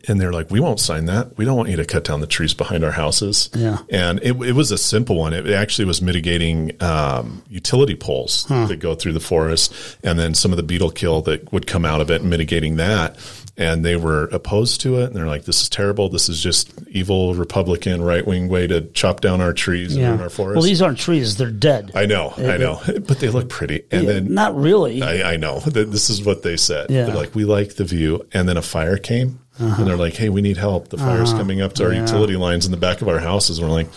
and 0.08 0.20
they're 0.20 0.32
like, 0.32 0.50
we 0.50 0.58
won't 0.58 0.80
sign 0.80 1.04
that. 1.06 1.36
We 1.36 1.44
don't 1.44 1.56
want 1.56 1.68
you 1.68 1.76
to 1.76 1.84
cut 1.84 2.04
down 2.04 2.20
the 2.20 2.26
trees 2.26 2.54
behind 2.54 2.82
our 2.82 2.92
houses. 2.92 3.50
Yeah. 3.54 3.78
And 3.90 4.20
it, 4.22 4.32
it 4.42 4.52
was 4.52 4.70
a 4.70 4.78
simple 4.78 5.16
one. 5.16 5.34
It 5.34 5.48
actually 5.50 5.84
was 5.84 6.00
mitigating 6.00 6.72
um, 6.82 7.42
utility 7.48 7.94
poles 7.94 8.46
that 8.68 8.78
go 8.78 8.94
through 8.94 9.12
the 9.12 9.20
forest 9.20 9.98
and 10.02 10.18
then 10.18 10.34
some 10.34 10.50
of 10.50 10.56
the 10.56 10.62
beetle 10.62 10.90
kill 10.90 11.20
that 11.22 11.52
would 11.52 11.66
come 11.66 11.84
out 11.84 12.00
of 12.00 12.10
it, 12.10 12.24
mitigating 12.24 12.76
that. 12.76 13.16
And 13.54 13.84
they 13.84 13.96
were 13.96 14.24
opposed 14.32 14.80
to 14.80 14.98
it. 15.00 15.04
And 15.08 15.14
they're 15.14 15.26
like, 15.26 15.44
this 15.44 15.60
is 15.60 15.68
terrible. 15.68 16.08
This 16.08 16.30
is 16.30 16.42
just 16.42 16.72
evil 16.88 17.34
Republican 17.34 18.00
right 18.02 18.26
wing 18.26 18.48
way 18.48 18.66
to 18.66 18.80
chop 18.92 19.20
down 19.20 19.42
our 19.42 19.52
trees 19.52 19.94
and 19.94 20.06
ruin 20.06 20.20
our 20.22 20.30
forests." 20.30 20.56
Well, 20.56 20.62
these 20.64 20.80
aren't 20.80 20.98
trees; 20.98 21.36
they're 21.36 21.50
dead. 21.50 21.92
I 21.94 22.06
know, 22.06 22.32
I 22.38 22.56
know, 22.56 22.80
but 23.06 23.20
they 23.20 23.28
look 23.28 23.50
pretty. 23.50 23.84
And 23.90 24.08
then 24.08 24.32
Not 24.32 24.56
really. 24.56 25.02
I, 25.02 25.32
I 25.34 25.36
know 25.36 25.60
this 25.66 26.08
is 26.08 26.24
what 26.24 26.42
they 26.42 26.56
said. 26.56 26.90
Yeah. 26.90 27.04
They're 27.04 27.14
like, 27.14 27.34
we 27.34 27.44
like 27.44 27.74
the 27.76 27.84
view. 27.84 28.26
And 28.32 28.48
then 28.48 28.56
a 28.56 28.62
fire 28.62 28.96
came 28.96 29.38
and 29.58 29.86
they're 29.86 29.96
like, 29.98 30.14
hey, 30.14 30.30
we 30.30 30.40
need 30.40 30.56
help. 30.56 30.88
The 30.88 30.96
fire's 30.96 31.32
coming 31.34 31.60
up 31.60 31.74
to 31.74 31.82
our 31.84 31.90
Uh-huh. 31.90 31.96
Yeah. 31.98 32.02
utility 32.06 32.36
lines 32.36 32.64
in 32.64 32.70
the 32.72 32.78
back 32.78 33.02
of 33.02 33.08
our 33.08 33.18
houses. 33.18 33.58
And 33.58 33.68
we're 33.68 33.74
like, 33.74 33.88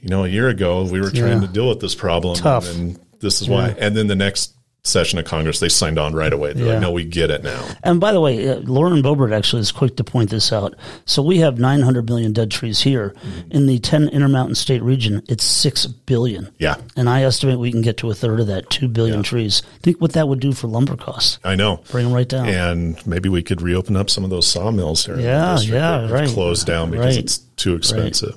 you 0.00 0.08
know, 0.10 0.22
a 0.24 0.28
year 0.28 0.48
ago 0.48 0.84
we 0.84 1.00
were 1.00 1.10
trying 1.10 1.40
Yeah. 1.42 1.48
to 1.48 1.52
deal 1.52 1.68
with 1.68 1.80
this 1.80 1.96
problem. 1.96 2.36
Tough. 2.36 2.72
And 2.72 2.98
this 3.18 3.42
is 3.42 3.48
why. 3.48 3.74
And 3.78 3.96
then 3.96 4.06
the 4.06 4.14
next 4.14 4.54
session 4.84 5.16
of 5.20 5.24
Congress, 5.24 5.60
they 5.60 5.68
signed 5.68 5.96
on 5.96 6.12
right 6.12 6.32
away. 6.32 6.52
They're 6.52 6.66
Yeah. 6.66 6.72
like, 6.72 6.80
no, 6.82 6.90
we 6.90 7.04
get 7.04 7.30
it 7.30 7.44
now. 7.44 7.64
and 7.84 8.00
by 8.00 8.10
the 8.12 8.20
way, 8.20 8.48
uh, 8.48 8.56
Lauren 8.64 9.00
Boebert 9.00 9.32
actually 9.32 9.60
is 9.60 9.70
quick 9.70 9.96
to 9.96 10.02
point 10.04 10.30
this 10.30 10.52
out. 10.52 10.74
So 11.04 11.22
we 11.22 11.38
have 11.38 11.58
900 11.60 12.08
million 12.08 12.32
dead 12.32 12.50
trees 12.50 12.80
here. 12.80 13.14
Mm-hmm. 13.24 13.52
In 13.52 13.66
the 13.66 13.78
10 13.78 14.08
Intermountain 14.08 14.56
State 14.56 14.82
region, 14.82 15.22
it's 15.28 15.44
6 15.44 15.86
billion. 15.86 16.48
Yeah. 16.58 16.74
And 16.96 17.08
I 17.08 17.22
estimate 17.22 17.60
we 17.60 17.70
can 17.70 17.80
get 17.82 17.96
to 17.98 18.10
a 18.10 18.14
third 18.14 18.40
of 18.40 18.48
that, 18.48 18.70
2 18.70 18.88
billion 18.88 19.22
trees. 19.22 19.62
Think 19.82 20.00
what 20.00 20.14
that 20.14 20.26
would 20.26 20.40
do 20.40 20.52
for 20.52 20.66
lumber 20.66 20.96
costs. 20.96 21.38
I 21.44 21.54
know. 21.54 21.80
Bring 21.92 22.06
them 22.06 22.12
right 22.14 22.28
down. 22.28 22.48
And 22.48 23.06
maybe 23.06 23.28
we 23.28 23.42
could 23.44 23.62
reopen 23.62 23.94
up 23.96 24.10
some 24.10 24.24
of 24.24 24.30
those 24.30 24.48
sawmills 24.48 25.06
here. 25.06 25.18
Yeah, 25.20 25.60
yeah, 25.60 26.10
right. 26.10 26.28
Closed 26.28 26.66
down 26.66 26.90
because 26.90 27.14
Right. 27.16 27.24
it's 27.24 27.38
too 27.56 27.76
expensive. 27.76 28.36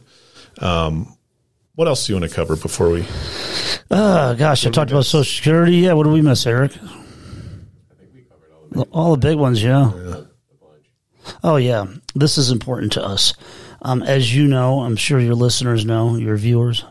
Um, 0.60 1.16
what 1.74 1.88
else 1.88 2.06
do 2.06 2.14
you 2.14 2.20
want 2.20 2.30
to 2.30 2.36
cover 2.36 2.56
before 2.56 2.90
we? 2.92 3.04
Oh, 3.92 4.36
gosh, 4.36 4.66
I 4.66 4.72
talked 4.72 4.92
about 4.92 5.06
Social 5.06 5.24
Security. 5.24 5.78
Yeah, 5.78 5.94
what 5.94 6.04
do 6.04 6.12
we 6.12 6.22
miss, 6.22 6.46
Eric? 6.48 6.72
I 6.76 6.78
think 7.98 8.10
we 8.14 8.22
covered 8.22 8.88
all 8.92 9.12
the 9.16 9.28
big 9.28 9.38
ones, 9.38 9.62
yeah. 9.64 9.92
Oh, 11.44 11.58
yeah. 11.58 11.86
This 12.16 12.38
is 12.38 12.52
important 12.52 12.94
to 12.94 13.04
us. 13.04 13.34
Um, 13.82 14.02
as 14.02 14.36
you 14.36 14.48
know, 14.48 14.82
I'm 14.82 14.96
sure 14.96 15.20
your 15.20 15.36
listeners 15.36 15.86
know, 15.86 16.16
your 16.16 16.38
viewers 16.38 16.84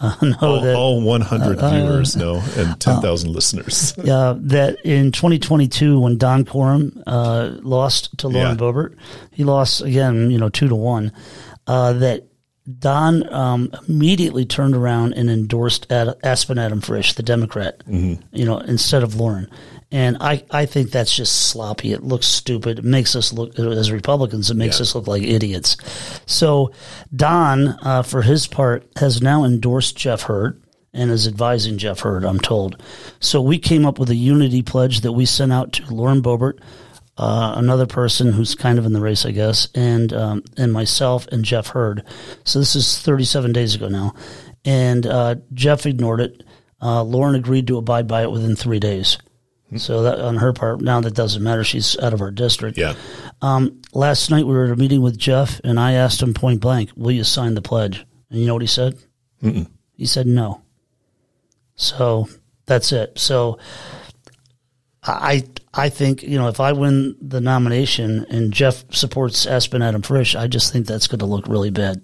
uh, 0.00 0.16
know 0.22 0.36
all, 0.40 0.60
that 0.60 0.74
all 0.74 1.00
100 1.00 1.58
viewers 1.60 2.16
know 2.16 2.42
and 2.56 2.80
10,000 2.80 3.30
listeners. 3.30 3.96
uh, 4.08 4.34
that 4.38 4.80
in 4.84 5.12
2022, 5.12 6.00
when 6.00 6.18
Don 6.18 6.44
Coram 6.44 7.00
uh, 7.06 7.52
lost 7.60 8.18
to 8.18 8.28
Lauren 8.28 8.50
Yeah. 8.50 8.56
Boebert, 8.56 8.96
he 9.30 9.44
lost 9.44 9.82
again, 9.82 10.30
you 10.32 10.38
know, 10.38 10.48
two 10.48 10.68
to 10.68 10.74
one. 10.74 11.12
Uh, 11.68 11.92
that 11.92 12.26
Don 12.78 13.32
um, 13.32 13.72
immediately 13.88 14.44
turned 14.44 14.76
around 14.76 15.14
and 15.14 15.28
endorsed 15.28 15.90
Ad- 15.90 16.16
Aspen 16.22 16.58
Adam 16.58 16.80
Frisch, 16.80 17.14
the 17.14 17.22
Democrat, 17.22 17.82
you 17.86 18.18
know, 18.32 18.58
instead 18.58 19.02
of 19.02 19.16
Lauren. 19.16 19.48
And 19.90 20.16
I, 20.20 20.42
I 20.50 20.64
think 20.66 20.90
that's 20.90 21.14
just 21.14 21.48
sloppy. 21.50 21.92
It 21.92 22.02
looks 22.02 22.26
stupid. 22.26 22.78
It 22.78 22.84
makes 22.84 23.14
us 23.16 23.32
look, 23.32 23.58
as 23.58 23.90
Republicans, 23.92 24.50
it 24.50 24.56
makes 24.56 24.78
Yeah. 24.78 24.82
us 24.82 24.94
look 24.94 25.06
like 25.06 25.22
idiots. 25.22 25.76
So 26.26 26.70
Don, 27.14 27.68
uh, 27.82 28.02
for 28.02 28.22
his 28.22 28.46
part, 28.46 28.86
has 28.96 29.20
now 29.20 29.44
endorsed 29.44 29.96
Jeff 29.96 30.22
Hurd 30.22 30.62
and 30.94 31.10
is 31.10 31.26
advising 31.26 31.78
Jeff 31.78 32.00
Hurd, 32.00 32.24
I'm 32.24 32.38
told. 32.40 32.80
So 33.20 33.40
we 33.42 33.58
came 33.58 33.84
up 33.84 33.98
with 33.98 34.08
a 34.10 34.14
unity 34.14 34.62
pledge 34.62 35.00
that 35.00 35.12
we 35.12 35.26
sent 35.26 35.52
out 35.52 35.72
to 35.74 35.92
Lauren 35.94 36.22
Boebert, 36.22 36.58
uh, 37.18 37.54
another 37.56 37.86
person 37.86 38.32
who's 38.32 38.54
kind 38.54 38.78
of 38.78 38.86
in 38.86 38.92
the 38.92 39.00
race, 39.00 39.26
I 39.26 39.32
guess, 39.32 39.68
and 39.74 40.12
um, 40.12 40.44
and 40.56 40.72
myself 40.72 41.26
and 41.28 41.44
Jeff 41.44 41.68
Hurd. 41.68 42.04
So 42.44 42.58
this 42.58 42.74
is 42.74 42.98
37 42.98 43.52
days 43.52 43.74
ago 43.74 43.88
now, 43.88 44.14
and 44.64 45.06
uh, 45.06 45.36
Jeff 45.52 45.86
ignored 45.86 46.20
it. 46.20 46.42
Uh, 46.80 47.02
Lauren 47.02 47.34
agreed 47.34 47.66
to 47.68 47.76
abide 47.76 48.08
by 48.08 48.22
it 48.22 48.30
within 48.30 48.56
three 48.56 48.80
days. 48.80 49.18
So 49.76 50.02
that 50.02 50.20
on 50.20 50.36
her 50.36 50.52
part, 50.52 50.82
now 50.82 51.00
that 51.00 51.14
doesn't 51.14 51.42
matter. 51.42 51.64
She's 51.64 51.98
out 51.98 52.12
of 52.12 52.20
our 52.20 52.30
district. 52.30 52.76
Yeah. 52.76 52.94
Um, 53.40 53.80
last 53.94 54.30
night 54.30 54.46
we 54.46 54.52
were 54.52 54.66
at 54.66 54.70
a 54.70 54.76
meeting 54.76 55.00
with 55.00 55.16
Jeff, 55.16 55.60
and 55.64 55.80
I 55.80 55.92
asked 55.92 56.22
him 56.22 56.34
point 56.34 56.60
blank, 56.60 56.90
"Will 56.94 57.12
you 57.12 57.24
sign 57.24 57.54
the 57.54 57.62
pledge?" 57.62 58.04
And 58.30 58.40
you 58.40 58.46
know 58.46 58.54
what 58.54 58.62
he 58.62 58.68
said? 58.68 58.98
Mm-mm. 59.42 59.68
He 59.94 60.06
said 60.06 60.26
no. 60.26 60.62
So 61.74 62.28
that's 62.66 62.92
it. 62.92 63.18
So 63.18 63.58
I 65.02 65.44
I 65.74 65.88
think 65.88 66.22
you 66.22 66.38
know 66.38 66.48
if 66.48 66.60
I 66.60 66.72
win 66.72 67.16
the 67.20 67.40
nomination 67.40 68.26
and 68.28 68.52
Jeff 68.52 68.84
supports 68.94 69.46
Aspen 69.46 69.82
Adam 69.82 70.02
Frisch, 70.02 70.34
I 70.36 70.46
just 70.46 70.72
think 70.72 70.86
that's 70.86 71.06
going 71.06 71.20
to 71.20 71.26
look 71.26 71.48
really 71.48 71.70
bad 71.70 72.02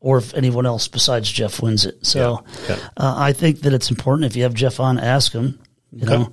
or 0.00 0.18
if 0.18 0.34
anyone 0.34 0.66
else 0.66 0.88
besides 0.88 1.30
Jeff 1.30 1.62
wins 1.62 1.84
it. 1.86 2.04
So 2.06 2.44
Yeah. 2.68 2.76
Uh, 2.96 3.14
I 3.16 3.32
think 3.32 3.60
that 3.60 3.72
it's 3.72 3.90
important 3.90 4.24
if 4.26 4.36
you 4.36 4.42
have 4.44 4.54
Jeff 4.54 4.80
on, 4.80 4.98
ask 4.98 5.32
him. 5.32 5.58
You 5.92 6.06
Okay. 6.08 6.16
know, 6.18 6.32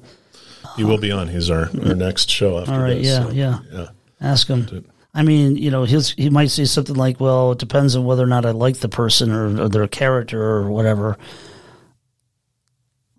He 0.76 0.84
will 0.84 0.98
be 0.98 1.12
on. 1.12 1.28
He's 1.28 1.50
our, 1.50 1.70
our 1.86 1.94
next 1.96 2.30
show 2.30 2.60
after 2.60 2.74
all 2.74 2.80
right, 2.80 2.98
this. 2.98 3.08
yeah, 3.08 3.24
so, 3.26 3.30
yeah, 3.32 3.60
yeah. 3.72 3.88
ask 4.22 4.48
him. 4.48 4.86
I 5.14 5.24
mean, 5.24 5.56
you 5.56 5.70
know, 5.72 5.84
he'll 5.86 6.02
he 6.02 6.30
might 6.30 6.52
say 6.52 6.66
something 6.66 6.96
like, 6.96 7.20
"Well, 7.20 7.52
it 7.54 7.58
depends 7.58 7.96
on 7.96 8.06
whether 8.06 8.24
or 8.24 8.28
not 8.28 8.46
I 8.46 8.52
like 8.52 8.78
the 8.78 8.90
person 8.90 9.32
or, 9.32 9.64
or 9.64 9.68
their 9.70 9.88
character 9.88 10.42
or 10.42 10.70
whatever." 10.70 11.18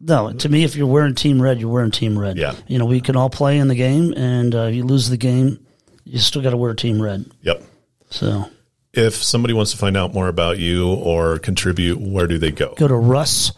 No, 0.00 0.32
to 0.32 0.48
me, 0.48 0.64
if 0.64 0.76
you're 0.76 0.86
wearing 0.86 1.14
Team 1.14 1.40
Red, 1.42 1.60
you're 1.60 1.70
wearing 1.70 1.90
Team 1.90 2.18
Red. 2.18 2.38
Yeah. 2.38 2.54
You 2.66 2.78
know, 2.78 2.86
we 2.86 3.00
can 3.00 3.16
all 3.16 3.28
play 3.30 3.58
in 3.58 3.68
the 3.68 3.74
game, 3.74 4.14
and 4.16 4.54
uh, 4.54 4.60
if 4.62 4.74
you 4.74 4.82
lose 4.84 5.10
the 5.10 5.18
game, 5.18 5.58
you 6.04 6.18
still 6.18 6.40
got 6.42 6.50
to 6.50 6.56
wear 6.56 6.72
Team 6.74 7.00
Red. 7.02 7.26
Yep. 7.42 7.62
So 8.08 8.46
If 8.94 9.14
somebody 9.14 9.52
wants 9.54 9.72
to 9.72 9.76
find 9.76 9.96
out 9.96 10.14
more 10.14 10.28
about 10.28 10.58
you 10.58 10.88
or 10.94 11.38
contribute, 11.38 12.00
where 12.00 12.26
do 12.26 12.38
they 12.38 12.50
go? 12.50 12.74
go 12.76 12.88
to 12.88 12.94
Russ, 12.96 13.52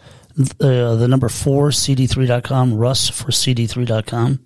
uh, 0.59 0.95
the 0.95 1.07
number 1.07 1.29
four, 1.29 1.69
CD3.com, 1.69 2.73
Russ 2.75 3.07
for 3.09 3.31
CD3.com. 3.31 4.45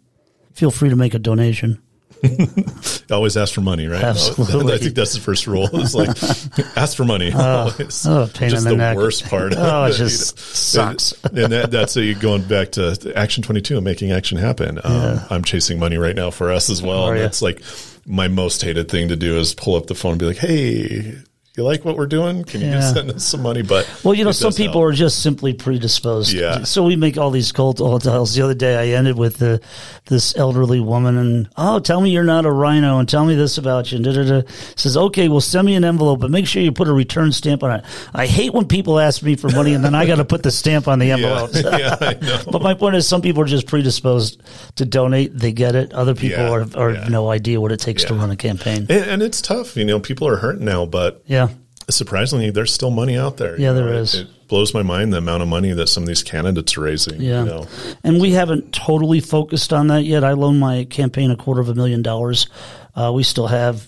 Feel 0.53 0.71
free 0.71 0.89
to 0.89 0.95
make 0.95 1.13
a 1.13 1.19
donation. 1.19 1.81
Always 3.11 3.37
ask 3.37 3.53
for 3.53 3.61
money, 3.61 3.87
right? 3.87 4.03
Absolutely. 4.03 4.73
I 4.75 4.77
think 4.77 4.95
that's 4.95 5.13
the 5.13 5.19
first 5.19 5.47
rule. 5.47 5.69
It's 5.73 5.95
like 5.95 6.09
ask 6.77 6.97
for 6.97 7.05
money. 7.05 7.31
Always. 7.31 8.05
oh, 8.05 8.29
pain 8.33 8.49
just 8.49 8.65
in 8.65 8.71
the 8.71 8.77
the 8.77 8.77
neck. 8.77 8.97
worst 8.97 9.25
part. 9.25 9.53
Oh, 9.55 9.85
it 9.85 9.93
just 9.93 10.37
sucks. 10.39 11.13
And, 11.23 11.37
and 11.37 11.53
that, 11.53 11.71
that's 11.71 11.97
a, 11.97 12.13
going 12.13 12.43
back 12.43 12.71
to 12.73 13.13
Action 13.15 13.43
22 13.43 13.77
and 13.77 13.85
making 13.85 14.11
action 14.11 14.37
happen. 14.37 14.79
Um, 14.83 15.19
I'm 15.29 15.43
chasing 15.43 15.79
money 15.79 15.97
right 15.97 16.15
now 16.15 16.31
for 16.31 16.51
us 16.51 16.69
as 16.69 16.81
well. 16.81 17.15
Ya? 17.15 17.29
like 17.41 17.61
my 18.05 18.27
most 18.27 18.61
hated 18.61 18.89
thing 18.89 19.09
to 19.09 19.15
do 19.15 19.37
is 19.37 19.53
pull 19.53 19.75
up 19.75 19.87
the 19.87 19.95
phone 19.95 20.11
and 20.13 20.19
be 20.19 20.25
like, 20.25 20.37
hey, 20.37 21.15
you 21.57 21.63
like 21.63 21.83
what 21.83 21.97
we're 21.97 22.05
doing? 22.05 22.43
Can 22.43 22.61
you 22.61 22.71
just 22.71 22.95
Yeah. 22.95 23.01
send 23.01 23.11
us 23.15 23.25
some 23.25 23.41
money? 23.41 23.63
But 23.63 23.89
Well, 24.03 24.13
you 24.13 24.23
know, 24.23 24.31
some 24.31 24.53
people 24.53 24.81
help. 24.81 24.91
are 24.91 24.93
just 24.93 25.19
simply 25.23 25.53
predisposed. 25.53 26.31
Yeah. 26.31 26.63
So 26.63 26.83
we 26.83 26.95
make 26.95 27.17
all 27.17 27.31
these 27.31 27.51
cold 27.51 27.79
hotels. 27.79 28.35
The 28.35 28.43
other 28.43 28.53
day, 28.53 28.75
I 28.77 28.95
ended 28.95 29.17
with 29.17 29.37
the, 29.37 29.59
this 30.05 30.37
elderly 30.37 30.79
woman, 30.79 31.17
and 31.17 31.49
oh, 31.57 31.79
tell 31.79 31.99
me 31.99 32.11
you're 32.11 32.23
not 32.23 32.45
a 32.45 32.51
RINO, 32.51 32.99
and 32.99 33.09
tell 33.09 33.25
me 33.25 33.33
this 33.35 33.57
about 33.57 33.91
you. 33.91 33.95
And 33.97 34.05
da, 34.05 34.13
da, 34.13 34.23
da. 34.41 34.41
Says, 34.75 34.95
okay, 34.95 35.27
well, 35.29 35.41
send 35.41 35.65
me 35.65 35.73
an 35.75 35.83
envelope, 35.83 36.19
but 36.19 36.29
make 36.29 36.45
sure 36.45 36.61
you 36.61 36.71
put 36.71 36.87
a 36.87 36.93
return 36.93 37.31
stamp 37.31 37.63
on 37.63 37.79
it. 37.79 37.85
I 38.13 38.27
hate 38.27 38.53
when 38.53 38.65
people 38.67 38.99
ask 38.99 39.23
me 39.23 39.35
for 39.35 39.49
money, 39.49 39.73
and 39.73 39.83
then 39.83 39.95
I 39.95 40.05
got 40.05 40.17
to 40.17 40.25
put 40.25 40.43
the 40.43 40.51
stamp 40.51 40.87
on 40.87 40.99
the 40.99 41.09
envelope. 41.17 41.49
yeah, 41.55 41.97
know. 42.21 42.39
But 42.51 42.61
my 42.61 42.75
point 42.75 42.95
is, 42.95 43.07
some 43.07 43.21
people 43.21 43.41
are 43.41 43.45
just 43.47 43.65
predisposed 43.65 44.41
to 44.75 44.85
donate. 44.85 45.35
They 45.37 45.51
get 45.53 45.73
it. 45.75 45.91
Other 45.93 46.13
people 46.13 46.43
Yeah, 46.43 46.51
are, 46.51 46.67
are 46.77 46.91
yeah. 46.93 47.07
no 47.09 47.29
idea 47.31 47.59
what 47.59 47.71
it 47.71 47.79
takes 47.79 48.03
to 48.05 48.13
run 48.13 48.29
a 48.29 48.35
campaign. 48.35 48.85
And, 48.89 49.05
and 49.09 49.21
it's 49.23 49.41
tough. 49.41 49.75
You 49.75 49.85
know, 49.85 49.99
people 49.99 50.27
are 50.27 50.35
hurting 50.37 50.63
now, 50.65 50.85
but 50.85 51.23
Yeah. 51.25 51.46
Surprisingly, 51.89 52.49
there's 52.51 52.73
still 52.73 52.91
money 52.91 53.17
out 53.17 53.37
there. 53.37 53.53
Yeah, 53.59 53.69
you 53.73 53.73
know, 53.79 53.85
there 53.85 53.93
it- 53.93 53.99
is. 54.01 54.15
It, 54.15 54.27
blows 54.47 54.73
my 54.73 54.81
mind 54.81 55.11
the 55.11 55.17
amount 55.17 55.43
of 55.43 55.49
money 55.49 55.73
that 55.73 55.87
some 55.89 56.03
of 56.03 56.07
these 56.07 56.23
candidates 56.23 56.77
are 56.77 56.81
raising. 56.81 57.19
Yeah. 57.19 57.41
You 57.43 57.45
know? 57.49 57.67
And 58.01 58.21
we 58.21 58.31
haven't 58.31 58.71
totally 58.71 59.19
focused 59.19 59.73
on 59.73 59.87
that 59.87 60.05
yet. 60.05 60.23
I 60.23 60.31
loaned 60.33 60.61
my 60.61 60.85
campaign 60.85 61.31
a 61.31 61.35
quarter 61.35 61.59
of 61.59 61.67
a 61.67 61.75
million 61.75 62.01
dollars. 62.01 62.47
Uh, 62.95 63.11
we 63.13 63.23
still 63.23 63.47
have, 63.47 63.85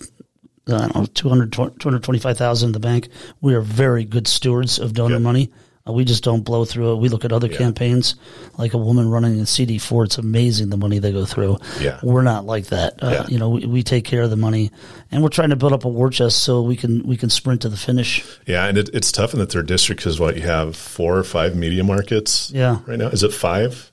I 0.68 0.72
don't 0.72 0.94
know, 0.94 1.04
200, 1.06 1.50
225,000 1.50 2.68
in 2.68 2.72
the 2.72 2.78
bank. 2.78 3.08
We 3.40 3.54
are 3.54 3.62
very 3.62 4.04
good 4.04 4.28
stewards 4.28 4.78
of 4.78 4.92
donor 4.92 5.14
Good. 5.16 5.22
money. 5.22 5.50
Uh, 5.88 5.92
we 5.92 6.04
just 6.04 6.22
don't 6.22 6.42
blow 6.44 6.64
through 6.66 6.92
it. 6.92 6.96
We 6.96 7.08
look 7.08 7.24
at 7.24 7.32
other 7.32 7.48
campaigns, 7.48 8.14
like 8.58 8.74
a 8.74 8.78
woman 8.78 9.08
running 9.08 9.38
in 9.38 9.44
CD4. 9.44 10.04
It's 10.04 10.18
amazing 10.18 10.68
the 10.68 10.76
money 10.76 10.98
they 10.98 11.10
go 11.10 11.24
through. 11.24 11.56
Yeah. 11.80 11.98
We're 12.02 12.20
not 12.22 12.44
like 12.44 12.66
that. 12.66 13.02
Uh, 13.02 13.10
Yeah. 13.10 13.26
You 13.28 13.38
know, 13.38 13.48
we, 13.48 13.64
we 13.66 13.82
take 13.82 14.04
care 14.04 14.20
of 14.22 14.28
the 14.30 14.36
money, 14.36 14.70
and 15.10 15.22
we're 15.22 15.30
trying 15.30 15.50
to 15.50 15.56
build 15.56 15.72
up 15.72 15.84
a 15.86 15.88
war 15.88 16.10
chest 16.10 16.42
so 16.42 16.60
we 16.60 16.76
can 16.76 17.02
we 17.06 17.16
can 17.16 17.30
sprint 17.30 17.62
to 17.62 17.70
the 17.70 17.78
finish. 17.78 18.22
Yeah, 18.46 18.66
and 18.66 18.76
it, 18.76 18.90
it's 18.92 19.10
tough 19.10 19.32
in 19.32 19.38
the 19.40 19.46
third 19.46 19.66
district 19.66 20.00
because 20.02 20.20
what 20.20 20.36
you 20.36 20.42
have 20.42 20.76
four 20.76 21.16
or 21.16 21.24
five 21.24 21.56
media 21.56 21.82
markets. 21.82 22.50
Yeah. 22.54 22.80
right 22.86 22.98
now 22.98 23.08
is 23.08 23.22
it 23.22 23.32
five? 23.32 23.90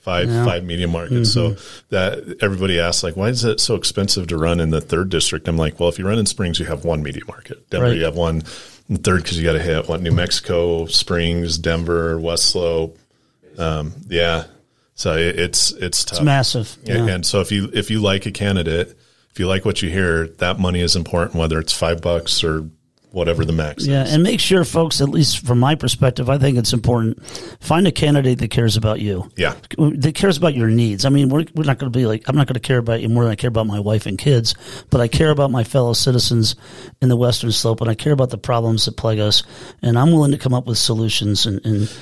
Five 0.00 0.28
Yeah. 0.30 0.36
Mm-hmm. 0.36 0.44
five 0.46 0.64
media 0.64 0.88
markets. 0.88 1.30
So 1.30 1.56
that 1.90 2.38
everybody 2.40 2.80
asks 2.80 3.02
like, 3.02 3.16
why 3.18 3.28
is 3.28 3.44
it 3.44 3.60
so 3.60 3.74
expensive 3.74 4.28
to 4.28 4.38
run 4.38 4.58
in 4.58 4.70
the 4.70 4.80
third 4.80 5.10
district? 5.10 5.46
I'm 5.46 5.58
like, 5.58 5.78
well, 5.78 5.90
if 5.90 5.98
you 5.98 6.06
run 6.08 6.18
in 6.18 6.24
Springs, 6.24 6.58
you 6.58 6.64
have 6.64 6.86
one 6.86 7.02
media 7.02 7.22
market. 7.28 7.68
Denver, 7.68 7.88
Right. 7.88 7.96
you 7.98 8.04
have 8.04 8.16
one. 8.16 8.42
The 8.90 8.98
third 8.98 9.22
because 9.22 9.38
you 9.38 9.44
got 9.44 9.52
to 9.52 9.62
hit 9.62 9.88
what 9.88 10.02
New 10.02 10.10
Mexico, 10.10 10.86
Springs, 10.86 11.58
Denver, 11.58 12.18
West 12.18 12.48
Slope. 12.48 12.98
Um, 13.56 13.92
yeah, 14.08 14.46
so 14.94 15.16
it, 15.16 15.38
it's 15.38 15.70
it's 15.70 16.04
tough. 16.04 16.18
It's 16.18 16.24
massive. 16.24 16.76
Yeah. 16.82 17.06
And 17.06 17.24
so 17.24 17.40
if 17.40 17.52
you 17.52 17.70
if 17.72 17.90
you 17.90 18.00
like 18.00 18.26
a 18.26 18.32
candidate, 18.32 18.98
if 19.30 19.38
you 19.38 19.46
like 19.46 19.64
what 19.64 19.80
you 19.80 19.90
hear, 19.90 20.26
that 20.38 20.58
money 20.58 20.80
is 20.80 20.96
important, 20.96 21.36
whether 21.36 21.60
it's 21.60 21.72
five 21.72 22.02
bucks 22.02 22.42
or 22.42 22.68
whatever 23.12 23.44
the 23.44 23.52
max 23.52 23.86
Yeah, 23.86 24.04
is. 24.04 24.14
and 24.14 24.22
make 24.22 24.40
sure, 24.40 24.64
folks, 24.64 25.00
at 25.00 25.08
least 25.08 25.44
from 25.46 25.58
my 25.58 25.74
perspective, 25.74 26.30
I 26.30 26.38
think 26.38 26.56
it's 26.58 26.72
important. 26.72 27.24
Find 27.60 27.86
a 27.86 27.92
candidate 27.92 28.38
that 28.38 28.50
cares 28.50 28.76
about 28.76 29.00
you. 29.00 29.30
Yeah. 29.36 29.54
That 29.78 30.14
cares 30.14 30.36
about 30.36 30.54
your 30.54 30.68
needs. 30.68 31.04
I 31.04 31.08
mean, 31.08 31.28
we're, 31.28 31.44
we're 31.54 31.64
not 31.64 31.78
going 31.78 31.92
to 31.92 31.98
be 31.98 32.06
like, 32.06 32.28
I'm 32.28 32.36
not 32.36 32.46
going 32.46 32.54
to 32.54 32.60
care 32.60 32.78
about 32.78 33.00
you 33.00 33.08
more 33.08 33.24
than 33.24 33.32
I 33.32 33.36
care 33.36 33.48
about 33.48 33.66
my 33.66 33.80
wife 33.80 34.06
and 34.06 34.16
kids, 34.18 34.54
but 34.90 35.00
I 35.00 35.08
care 35.08 35.30
about 35.30 35.50
my 35.50 35.64
fellow 35.64 35.92
citizens 35.92 36.56
in 37.02 37.08
the 37.08 37.16
Western 37.16 37.52
Slope 37.52 37.80
and 37.80 37.90
I 37.90 37.94
care 37.94 38.12
about 38.12 38.30
the 38.30 38.38
problems 38.38 38.84
that 38.86 38.96
plague 38.96 39.18
us. 39.20 39.42
And 39.82 39.98
I'm 39.98 40.10
willing 40.12 40.32
to 40.32 40.38
come 40.38 40.54
up 40.54 40.66
with 40.66 40.78
solutions 40.78 41.46
and, 41.46 41.64
and 41.66 41.92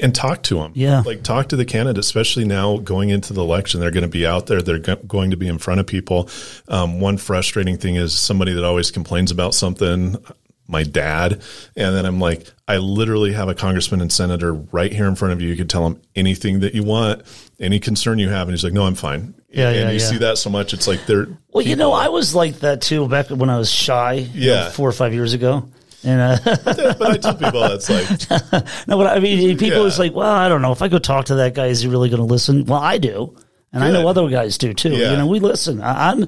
and 0.00 0.14
talk 0.14 0.44
to 0.44 0.54
them. 0.58 0.70
Yeah. 0.76 1.02
Like 1.04 1.24
talk 1.24 1.48
to 1.48 1.56
the 1.56 1.64
candidate, 1.64 1.98
especially 1.98 2.44
now 2.44 2.76
going 2.76 3.08
into 3.10 3.32
the 3.32 3.40
election. 3.42 3.80
They're 3.80 3.90
going 3.90 4.02
to 4.02 4.08
be 4.08 4.24
out 4.24 4.46
there. 4.46 4.62
They're 4.62 4.78
go- 4.78 4.94
going 4.94 5.32
to 5.32 5.36
be 5.36 5.48
in 5.48 5.58
front 5.58 5.80
of 5.80 5.88
people. 5.88 6.28
Um, 6.68 7.00
one 7.00 7.16
frustrating 7.18 7.78
thing 7.78 7.96
is 7.96 8.16
somebody 8.16 8.52
that 8.52 8.62
always 8.62 8.92
complains 8.92 9.32
about 9.32 9.54
something, 9.54 10.14
my 10.68 10.82
dad. 10.82 11.42
And 11.76 11.96
then 11.96 12.04
I'm 12.06 12.20
like, 12.20 12.46
I 12.68 12.76
literally 12.76 13.32
have 13.32 13.48
a 13.48 13.54
congressman 13.54 14.00
and 14.02 14.12
senator 14.12 14.52
right 14.52 14.92
here 14.92 15.06
in 15.06 15.14
front 15.16 15.32
of 15.32 15.40
you. 15.40 15.48
You 15.48 15.56
can 15.56 15.66
tell 15.66 15.86
him 15.86 16.00
anything 16.14 16.60
that 16.60 16.74
you 16.74 16.84
want, 16.84 17.22
any 17.58 17.80
concern 17.80 18.18
you 18.18 18.28
have. 18.28 18.46
And 18.48 18.54
he's 18.54 18.62
like, 18.62 18.74
no, 18.74 18.84
I'm 18.84 18.94
fine. 18.94 19.34
Yeah, 19.50 19.68
and 19.70 19.76
yeah, 19.76 19.90
you 19.90 19.98
yeah. 19.98 20.06
see 20.10 20.18
that 20.18 20.36
so 20.38 20.50
much. 20.50 20.74
It's 20.74 20.86
like 20.86 21.06
they're, 21.06 21.26
well, 21.52 21.64
you 21.66 21.74
know, 21.74 21.92
I 21.92 22.08
was 22.10 22.34
like 22.34 22.60
that 22.60 22.82
too 22.82 23.08
back 23.08 23.30
when 23.30 23.48
I 23.48 23.56
was 23.56 23.70
shy, 23.70 24.12
you 24.12 24.48
know, 24.50 24.54
Yeah. 24.54 24.70
four 24.70 24.86
or 24.88 24.92
five 24.92 25.14
years 25.14 25.32
ago. 25.32 25.66
And 26.04 26.20
uh, 26.20 26.56
but 26.64 27.02
I 27.02 27.16
tell 27.16 27.34
people 27.34 27.60
that's 27.60 27.88
like, 27.90 28.30
No, 28.86 28.98
but 28.98 29.06
I 29.06 29.18
mean, 29.20 29.56
people 29.58 29.80
Yeah. 29.80 29.84
is 29.86 29.98
like, 29.98 30.14
well, 30.14 30.30
I 30.30 30.48
don't 30.48 30.60
know. 30.62 30.70
If 30.72 30.82
I 30.82 30.88
go 30.88 30.98
talk 30.98 31.24
to 31.26 31.36
that 31.36 31.54
guy, 31.54 31.66
is 31.68 31.80
he 31.80 31.88
really 31.88 32.08
going 32.10 32.20
to 32.20 32.24
listen? 32.26 32.66
Well, 32.66 32.78
I 32.78 32.98
do. 32.98 33.34
And 33.72 33.84
I 33.84 33.90
know 33.90 34.08
other 34.08 34.26
guys 34.30 34.56
do 34.56 34.72
too. 34.72 34.90
Yeah. 34.92 35.10
You 35.10 35.16
know, 35.18 35.26
we 35.26 35.40
listen. 35.40 35.82
I, 35.82 36.10
I'm, 36.12 36.26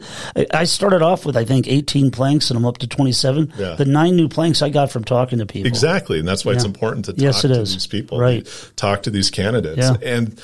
I 0.52 0.64
started 0.64 1.00
off 1.00 1.24
with, 1.24 1.38
I 1.38 1.44
think, 1.46 1.68
18 1.68 2.10
planks 2.10 2.50
and 2.50 2.58
I'm 2.58 2.66
up 2.66 2.76
to 2.78 2.86
27. 2.86 3.54
Yeah. 3.56 3.76
The 3.76 3.86
nine 3.86 4.14
new 4.16 4.28
planks 4.28 4.60
I 4.60 4.68
got 4.68 4.90
from 4.92 5.04
talking 5.04 5.38
to 5.38 5.46
people. 5.46 5.66
Exactly, 5.66 6.18
and 6.18 6.28
that's 6.28 6.44
why 6.44 6.52
it's 6.52 6.64
important 6.64 7.06
to 7.06 7.12
talk 7.14 7.22
Yes, 7.22 7.42
it 7.44 7.48
to 7.48 7.60
is. 7.60 7.72
these 7.72 7.86
people, 7.86 8.18
Right. 8.18 8.46
Talk 8.76 9.04
to 9.04 9.10
these 9.10 9.30
candidates, 9.30 9.78
Yeah. 9.78 9.96
and 10.02 10.38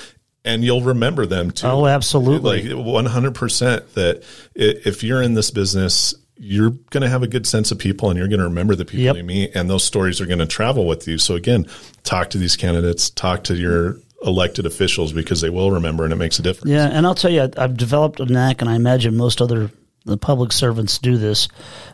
and 0.44 0.62
you'll 0.64 0.80
remember 0.82 1.26
them 1.26 1.50
too. 1.50 1.66
Oh, 1.66 1.86
absolutely. 1.86 2.62
like 2.70 2.86
one 2.86 3.04
hundred 3.06 3.34
percent. 3.34 3.92
That 3.94 4.22
if 4.54 5.02
you're 5.02 5.20
in 5.20 5.34
this 5.34 5.50
business, 5.50 6.14
you're 6.38 6.70
going 6.90 7.02
to 7.02 7.08
have 7.08 7.22
a 7.22 7.26
good 7.26 7.46
sense 7.46 7.72
of 7.72 7.78
people, 7.78 8.08
and 8.10 8.18
you're 8.18 8.28
going 8.28 8.38
to 8.40 8.44
remember 8.46 8.74
the 8.74 8.84
people 8.84 9.04
Yep. 9.04 9.16
you 9.16 9.24
meet, 9.24 9.54
and 9.54 9.68
those 9.68 9.84
stories 9.84 10.20
are 10.20 10.26
going 10.26 10.38
to 10.38 10.46
travel 10.46 10.86
with 10.86 11.06
you. 11.08 11.18
So 11.18 11.34
again, 11.34 11.66
talk 12.04 12.30
to 12.30 12.38
these 12.38 12.56
candidates, 12.56 13.10
talk 13.10 13.44
to 13.44 13.54
your 13.54 13.98
elected 14.26 14.66
officials 14.66 15.12
because 15.12 15.40
they 15.40 15.50
will 15.50 15.70
remember, 15.70 16.04
and 16.04 16.12
it 16.12 16.16
makes 16.16 16.38
a 16.38 16.42
difference. 16.42 16.70
Yeah, 16.70 16.86
and 16.86 17.06
I'll 17.06 17.14
tell 17.14 17.30
you, 17.30 17.48
I've 17.56 17.76
developed 17.76 18.20
a 18.20 18.26
knack, 18.26 18.60
and 18.60 18.68
I 18.68 18.74
imagine 18.74 19.16
most 19.16 19.40
other 19.40 19.70
the 20.04 20.16
public 20.16 20.52
servants 20.52 20.98
do 20.98 21.16
this. 21.16 21.48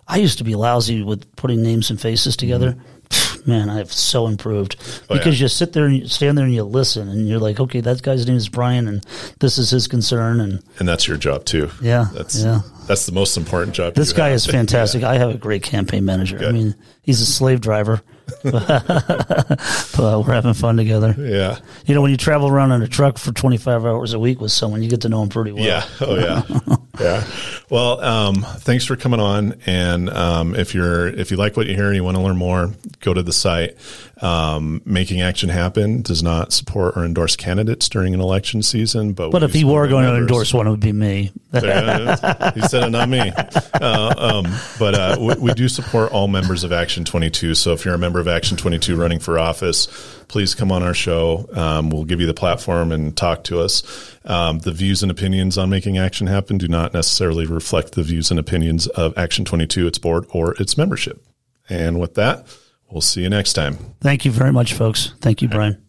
I 0.06 0.18
used 0.18 0.38
to 0.38 0.44
be 0.44 0.54
lousy 0.54 1.02
with 1.02 1.34
putting 1.36 1.62
names 1.62 1.88
and 1.90 2.00
faces 2.00 2.36
together. 2.36 2.76
Pfft, 3.08 3.46
Man, 3.46 3.68
I 3.68 3.78
have 3.78 3.92
so 3.92 4.26
improved 4.26 4.78
Mm-hmm. 4.78 5.12
Oh, 5.12 5.16
because 5.16 5.38
yeah. 5.40 5.44
you 5.44 5.48
sit 5.48 5.72
there 5.72 5.86
and 5.86 5.96
you 5.96 6.08
stand 6.08 6.38
there 6.38 6.44
and 6.44 6.54
you 6.54 6.62
listen, 6.62 7.08
and 7.08 7.28
you're 7.28 7.40
like, 7.40 7.58
okay, 7.58 7.80
that 7.80 8.02
guy's 8.02 8.26
name 8.26 8.36
is 8.36 8.48
Brian, 8.48 8.86
and 8.88 9.04
this 9.40 9.58
is 9.58 9.70
his 9.70 9.88
concern, 9.88 10.40
and 10.40 10.62
And 10.78 10.88
that's 10.88 11.08
your 11.08 11.16
job 11.16 11.44
too. 11.44 11.70
Yeah, 11.82 12.06
that's 12.12 12.42
yeah. 12.42 12.60
that's 12.86 13.06
the 13.06 13.12
most 13.12 13.36
important 13.36 13.74
job. 13.74 13.94
this 13.94 14.12
guy 14.12 14.28
have. 14.28 14.36
is 14.36 14.46
fantastic. 14.58 15.02
I 15.02 15.18
have 15.18 15.30
a 15.30 15.38
great 15.38 15.62
campaign 15.62 16.04
manager. 16.04 16.38
I 16.46 16.52
mean, 16.52 16.74
he's 17.02 17.20
a 17.20 17.26
slave 17.26 17.60
driver, 17.60 18.00
but 18.42 20.24
we're 20.26 20.32
having 20.32 20.54
fun 20.54 20.76
together. 20.76 21.14
Yeah. 21.18 21.58
You 21.86 21.94
know, 21.94 22.02
when 22.02 22.10
you 22.10 22.16
travel 22.16 22.48
around 22.48 22.72
in 22.72 22.82
a 22.82 22.88
truck 22.88 23.18
for 23.18 23.32
25 23.32 23.84
hours 23.84 24.12
a 24.12 24.18
week 24.18 24.40
with 24.40 24.52
someone, 24.52 24.82
you 24.82 24.88
get 24.90 25.02
to 25.02 25.08
know 25.08 25.20
them 25.20 25.28
pretty 25.28 25.52
well. 25.52 25.64
Yeah. 25.64 25.86
Oh, 26.00 26.18
yeah. 26.18 26.42
yeah. 27.00 27.24
Well, 27.70 28.00
um, 28.00 28.42
thanks 28.42 28.84
for 28.84 28.96
coming 28.96 29.20
on. 29.20 29.54
And 29.66 30.10
um, 30.10 30.54
if 30.54 30.74
you're 30.74 31.08
if 31.08 31.30
you 31.30 31.36
like 31.36 31.56
what 31.56 31.66
you 31.66 31.74
hear 31.74 31.86
and 31.86 31.96
you 31.96 32.04
want 32.04 32.16
to 32.16 32.22
learn 32.22 32.36
more, 32.36 32.72
go 33.00 33.14
to 33.14 33.22
the 33.22 33.32
site. 33.32 33.76
Um, 34.20 34.82
Making 34.84 35.20
Action 35.20 35.48
Happen 35.48 36.02
does 36.02 36.22
not 36.22 36.52
support 36.52 36.96
or 36.96 37.04
endorse 37.04 37.34
candidates 37.34 37.88
during 37.88 38.14
an 38.14 38.20
election 38.20 38.62
season, 38.62 39.14
but 39.14 39.32
But 39.32 39.42
if 39.42 39.52
he 39.52 39.64
were 39.64 39.88
going 39.88 40.04
to 40.04 40.14
endorse 40.16 40.54
one, 40.54 40.68
it 40.68 40.70
would 40.70 40.78
be 40.80 40.92
me. 40.92 41.32
Yeah, 41.52 42.52
he 42.52 42.62
said 42.62 42.84
it, 42.84 42.90
not 42.90 43.08
me. 43.08 43.32
Uh, 43.74 44.14
um, 44.16 44.46
but 44.78 44.94
uh, 44.94 45.16
we, 45.20 45.34
we 45.34 45.54
do 45.54 45.68
support 45.68 46.12
all 46.12 46.28
members 46.28 46.62
of 46.62 46.72
Action 46.72 47.04
22. 47.04 47.56
So 47.56 47.72
if 47.72 47.84
you're 47.84 47.94
a 47.94 47.98
member 47.98 48.11
of 48.20 48.28
Action 48.28 48.56
22 48.56 48.96
running 48.96 49.18
for 49.18 49.38
office, 49.38 49.86
please 50.28 50.54
come 50.54 50.72
on 50.72 50.82
our 50.82 50.94
show. 50.94 51.48
Um, 51.52 51.90
we'll 51.90 52.04
give 52.04 52.20
you 52.20 52.26
the 52.26 52.34
platform 52.34 52.92
and 52.92 53.16
talk 53.16 53.44
to 53.44 53.60
us. 53.60 53.82
Um, 54.24 54.60
the 54.60 54.72
views 54.72 55.02
and 55.02 55.10
opinions 55.10 55.58
on 55.58 55.70
making 55.70 55.98
action 55.98 56.26
happen 56.26 56.58
do 56.58 56.68
not 56.68 56.94
necessarily 56.94 57.46
reflect 57.46 57.92
the 57.92 58.02
views 58.02 58.30
and 58.30 58.40
opinions 58.40 58.86
of 58.88 59.16
Action 59.16 59.44
22, 59.44 59.86
its 59.86 59.98
board, 59.98 60.26
or 60.30 60.54
its 60.54 60.76
membership. 60.76 61.24
And 61.68 62.00
with 62.00 62.14
that, 62.14 62.46
We'll 62.92 63.00
see 63.00 63.22
you 63.22 63.30
next 63.30 63.54
time. 63.54 63.78
Thank 64.00 64.26
you 64.26 64.30
very 64.30 64.52
much, 64.52 64.74
folks. 64.74 65.14
Thank 65.20 65.40
you, 65.40 65.48
Brian. 65.48 65.82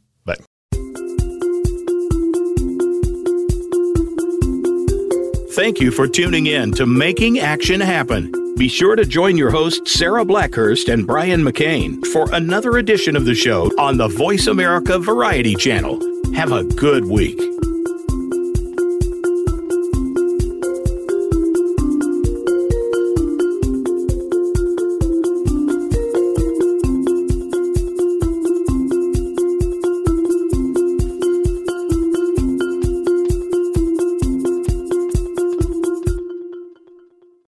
Thank 5.54 5.80
you 5.80 5.91
for 5.91 6.08
tuning 6.08 6.47
in 6.47 6.72
to 6.72 6.88
Making 6.88 7.38
Action 7.38 7.80
Happen. 7.80 8.56
Be 8.56 8.68
sure 8.68 8.95
to 8.95 9.06
join 9.06 9.38
your 9.38 9.51
hosts, 9.51 9.93
Sarah 9.93 10.26
Blackhurst 10.26 10.91
and 10.91 11.06
Brian 11.06 11.43
McCain, 11.43 12.04
for 12.08 12.28
another 12.34 12.78
edition 12.78 13.16
of 13.16 13.26
the 13.26 13.36
show 13.36 13.70
on 13.78 13.97
the 13.97 14.08
Voice 14.08 14.47
America 14.47 14.97
Variety 14.97 15.54
Channel. 15.54 15.99
Have 16.34 16.51
a 16.51 16.64
good 16.64 17.06
week. 17.06 17.39